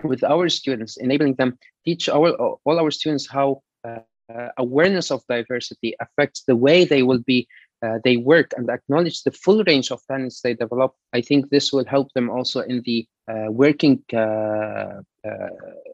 with 0.04 0.22
our 0.24 0.48
students, 0.48 0.96
enabling 0.96 1.34
them 1.34 1.58
teach 1.84 2.08
our 2.08 2.30
all 2.64 2.78
our 2.78 2.90
students 2.90 3.28
how 3.28 3.62
uh, 3.84 4.48
awareness 4.58 5.10
of 5.10 5.22
diversity 5.28 5.94
affects 6.00 6.44
the 6.44 6.56
way 6.56 6.84
they 6.84 7.02
will 7.02 7.20
be 7.20 7.48
uh, 7.82 7.98
they 8.04 8.16
work 8.16 8.52
and 8.56 8.68
acknowledge 8.68 9.22
the 9.22 9.30
full 9.30 9.64
range 9.64 9.90
of 9.90 10.00
talents 10.06 10.42
they 10.42 10.54
develop, 10.54 10.94
I 11.14 11.22
think 11.22 11.48
this 11.48 11.72
will 11.72 11.86
help 11.86 12.12
them 12.12 12.28
also 12.28 12.60
in 12.60 12.82
the 12.84 13.06
uh, 13.28 13.50
working 13.50 14.02
uh, 14.12 15.00
uh 15.24 15.48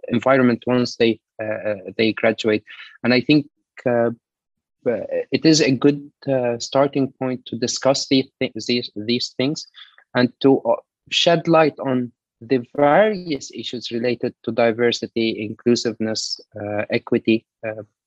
environment 0.09 0.65
once 0.67 0.97
they 0.97 1.21
uh, 1.43 1.75
they 1.97 2.13
graduate. 2.13 2.65
And 3.03 3.15
I 3.15 3.21
think 3.21 3.47
it 5.33 5.45
is 5.45 5.61
a 5.61 5.71
good 5.71 6.11
starting 6.59 7.13
point 7.19 7.45
to 7.47 7.57
discuss 7.57 8.09
these, 8.09 8.29
th- 8.41 8.53
these 8.67 8.91
these 8.97 9.35
things 9.37 9.67
and 10.15 10.33
to 10.41 10.61
shed 11.11 11.47
light 11.47 11.79
on 11.79 12.13
the 12.41 12.65
various 12.77 13.51
issues 13.53 13.91
related 13.91 14.35
to 14.43 14.53
diversity, 14.53 15.45
inclusiveness, 15.45 16.41
equity, 16.91 17.47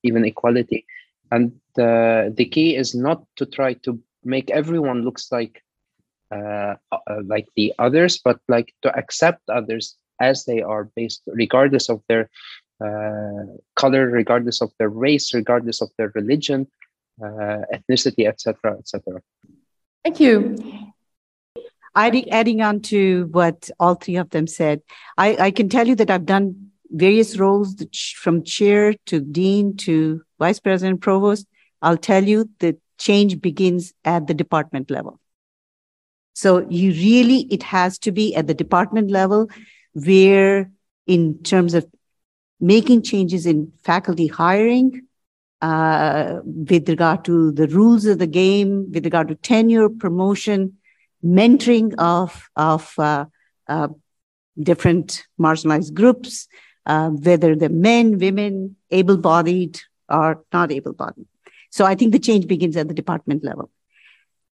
even 0.03 0.25
equality. 0.25 0.85
And 1.31 1.51
uh, 1.77 2.29
the 2.33 2.49
key 2.51 2.75
is 2.75 2.95
not 2.95 3.23
to 3.35 3.45
try 3.45 3.73
to 3.85 3.99
make 4.23 4.49
everyone 4.51 5.03
looks 5.03 5.31
like 5.31 5.63
uh, 6.31 6.75
uh, 6.91 7.21
like 7.25 7.47
the 7.55 7.73
others 7.79 8.19
but 8.23 8.39
like 8.47 8.73
to 8.81 8.95
accept 8.95 9.41
others 9.49 9.97
as 10.21 10.45
they 10.45 10.61
are 10.61 10.83
based 10.95 11.23
regardless 11.27 11.89
of 11.89 12.03
their 12.07 12.29
uh, 12.85 13.45
color 13.75 14.07
regardless 14.09 14.61
of 14.61 14.71
their 14.77 14.89
race 14.89 15.33
regardless 15.33 15.81
of 15.81 15.89
their 15.97 16.11
religion 16.13 16.67
uh, 17.23 17.65
ethnicity 17.73 18.27
etc 18.27 18.75
etc 18.77 19.21
thank 20.03 20.19
you 20.19 20.88
adding, 21.95 22.29
adding 22.31 22.61
on 22.61 22.79
to 22.81 23.27
what 23.31 23.69
all 23.79 23.95
three 23.95 24.15
of 24.15 24.29
them 24.29 24.47
said 24.47 24.81
I, 25.17 25.35
I 25.35 25.51
can 25.51 25.69
tell 25.69 25.87
you 25.87 25.95
that 25.95 26.09
i've 26.09 26.25
done 26.25 26.69
various 26.91 27.37
roles 27.37 27.75
from 28.15 28.43
chair 28.43 28.93
to 29.05 29.19
dean 29.19 29.77
to 29.77 30.21
vice 30.39 30.59
president, 30.59 31.01
provost, 31.01 31.47
I'll 31.81 31.97
tell 31.97 32.23
you 32.23 32.49
the 32.59 32.77
change 32.97 33.41
begins 33.41 33.93
at 34.03 34.27
the 34.27 34.33
department 34.33 34.89
level. 34.89 35.19
So 36.33 36.65
you 36.69 36.91
really, 36.91 37.41
it 37.51 37.63
has 37.63 37.99
to 37.99 38.11
be 38.11 38.35
at 38.35 38.47
the 38.47 38.53
department 38.53 39.11
level 39.11 39.49
where 39.93 40.71
in 41.05 41.43
terms 41.43 41.73
of 41.73 41.85
making 42.59 43.03
changes 43.03 43.45
in 43.45 43.71
faculty 43.83 44.27
hiring, 44.27 45.01
uh, 45.61 46.39
with 46.45 46.87
regard 46.87 47.25
to 47.25 47.51
the 47.51 47.67
rules 47.67 48.05
of 48.05 48.19
the 48.19 48.27
game, 48.27 48.89
with 48.93 49.03
regard 49.03 49.27
to 49.27 49.35
tenure, 49.35 49.89
promotion, 49.89 50.77
mentoring 51.23 51.93
of, 51.97 52.49
of 52.55 52.93
uh, 52.97 53.25
uh, 53.67 53.89
different 54.61 55.25
marginalized 55.39 55.93
groups, 55.93 56.47
uh, 56.85 57.09
whether 57.09 57.55
they're 57.55 57.69
men, 57.69 58.17
women, 58.17 58.75
able 58.91 59.17
bodied, 59.17 59.79
or 60.09 60.43
not 60.51 60.71
able 60.71 60.93
bodied. 60.93 61.27
So 61.71 61.85
I 61.85 61.95
think 61.95 62.11
the 62.11 62.19
change 62.19 62.47
begins 62.47 62.75
at 62.77 62.87
the 62.87 62.93
department 62.93 63.43
level. 63.43 63.69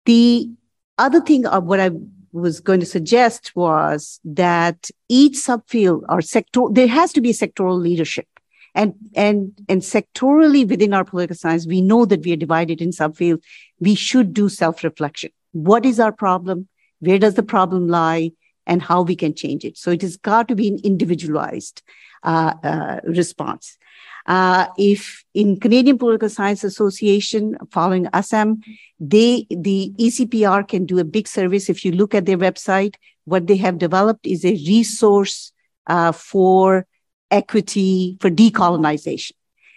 The 0.05 0.51
other 0.99 1.21
thing 1.21 1.47
of 1.47 1.65
what 1.65 1.81
I 1.81 1.91
was 2.33 2.61
going 2.61 2.81
to 2.81 2.87
suggest 2.87 3.57
was 3.57 4.21
that 4.25 4.91
each 5.09 5.35
subfield 5.35 6.03
or 6.09 6.21
sector, 6.21 6.63
there 6.71 6.87
has 6.89 7.13
to 7.15 7.21
be 7.21 7.33
sectoral 7.33 7.81
leadership. 7.81 8.27
And, 8.75 8.95
and, 9.15 9.53
and 9.71 9.81
sectorally 9.81 10.69
within 10.69 10.93
our 10.93 11.05
political 11.05 11.35
science, 11.35 11.67
we 11.67 11.81
know 11.81 12.05
that 12.05 12.23
we 12.23 12.33
are 12.33 12.37
divided 12.37 12.83
in 12.83 12.91
subfields. 12.91 13.43
We 13.81 13.95
should 13.95 14.35
do 14.35 14.51
self-reflection. 14.51 15.31
What 15.57 15.87
is 15.87 15.99
our 15.99 16.13
problem? 16.13 16.69
Where 17.01 17.19
does 17.19 17.35
the 17.35 17.43
problem 17.43 17.89
lie? 17.89 18.33
And 18.67 18.83
how 18.83 19.03
we 19.03 19.15
can 19.15 19.33
change 19.33 19.65
it. 19.65 19.79
So 19.79 19.93
it 19.93 20.03
has 20.03 20.17
got 20.17 20.49
to 20.49 20.57
be 20.57 20.67
an 20.67 20.81
individualized 20.83 21.83
uh, 22.25 22.55
uh, 22.65 23.01
response. 23.05 23.79
Uh, 24.27 24.67
if 24.77 25.25
in 25.35 25.61
Canadian 25.61 25.99
Political 25.99 26.29
Science 26.29 26.65
Association, 26.65 27.57
following 27.71 28.07
Assem, 28.07 28.61
they 28.99 29.47
the 29.51 29.93
ECPR 29.99 30.67
can 30.67 30.85
do 30.85 30.99
a 30.99 31.05
big 31.05 31.29
service. 31.29 31.71
If 31.71 31.85
you 31.85 31.93
look 31.93 32.13
at 32.13 32.27
their 32.27 32.39
website, 32.39 32.97
what 33.25 33.47
they 33.47 33.57
have 33.59 33.79
developed 33.79 34.27
is 34.27 34.45
a 34.45 34.51
resource 34.51 35.53
uh, 35.87 36.11
for 36.11 36.87
equity 37.31 38.19
for 38.21 38.31
decolonization, 38.31 39.33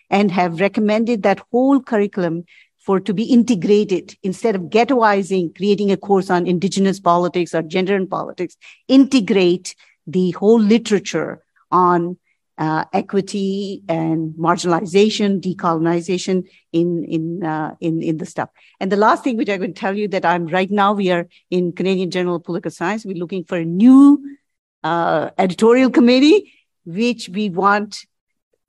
and 0.10 0.31
have 0.31 0.60
recommended 0.60 1.22
that 1.22 1.41
whole 1.51 1.80
curriculum 1.80 2.45
for 2.80 2.99
to 2.99 3.14
be 3.14 3.23
integrated 3.23 4.15
instead 4.23 4.56
of 4.56 4.64
ghettoizing, 4.64 5.56
creating 5.56 5.91
a 5.91 5.97
course 5.97 6.30
on 6.30 6.47
indigenous 6.47 6.99
politics 6.99 7.53
or 7.53 7.61
gender 7.61 7.95
and 7.95 8.10
politics. 8.10 8.57
Integrate 8.88 9.76
the 10.07 10.31
whole 10.31 10.60
literature 10.60 11.43
on 11.72 12.18
uh, 12.57 12.84
equity 12.91 13.84
and 13.88 14.34
marginalization, 14.34 15.39
decolonization 15.39 16.45
in 16.73 17.06
in 17.06 17.43
uh, 17.43 17.76
in 17.80 18.01
in 18.01 18.18
the 18.18 18.26
stuff. 18.26 18.49
And 18.80 18.91
the 18.91 18.97
last 18.97 19.23
thing 19.23 19.38
which 19.38 19.49
I 19.49 19.57
can 19.57 19.73
tell 19.73 19.95
you 19.95 20.07
that 20.10 20.26
I'm 20.26 20.47
right 20.47 20.69
now 20.69 20.93
we 20.93 21.10
are 21.11 21.27
in 21.49 21.72
Canadian 21.72 22.11
Journal 22.11 22.35
of 22.35 22.43
Political 22.43 22.72
Science. 22.72 23.06
We're 23.06 23.15
looking 23.15 23.45
for 23.45 23.57
a 23.57 23.65
new 23.65 24.38
uh, 24.84 25.30
editorial 25.38 25.89
committee, 25.89 26.53
which 26.85 27.30
we 27.30 27.49
want, 27.49 28.06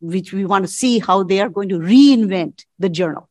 which 0.01 0.33
we 0.33 0.45
want 0.45 0.67
to 0.67 0.73
see 0.73 0.99
how 0.99 1.23
they 1.23 1.41
are 1.41 1.49
going 1.49 1.69
to 1.71 1.79
reinvent 1.79 2.65
the 2.79 2.89
journal, 2.89 3.29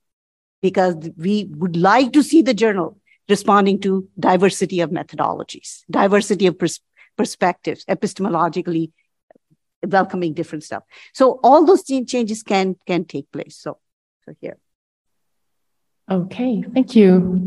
because 0.62 0.96
we 1.18 1.46
would 1.52 1.76
like 1.76 2.12
to 2.14 2.24
see 2.24 2.42
the 2.42 2.54
journal 2.54 2.98
responding 3.28 3.80
to 3.82 4.08
diversity 4.20 4.82
of 4.82 4.90
methodologies, 4.90 5.84
diversity 5.90 6.48
of 6.48 6.58
pers- 6.58 6.82
perspectives, 7.18 7.86
epistemologically 7.86 8.92
welcoming 9.86 10.34
different 10.34 10.64
stuff. 10.64 10.84
So 11.14 11.40
all 11.44 11.66
those 11.66 11.84
changes 11.84 12.44
can 12.44 12.76
can 12.86 13.06
take 13.06 13.32
place. 13.32 13.56
So, 13.58 13.78
so 14.26 14.36
here. 14.42 14.58
Okay, 16.10 16.64
thank 16.74 16.96
you. 16.96 17.46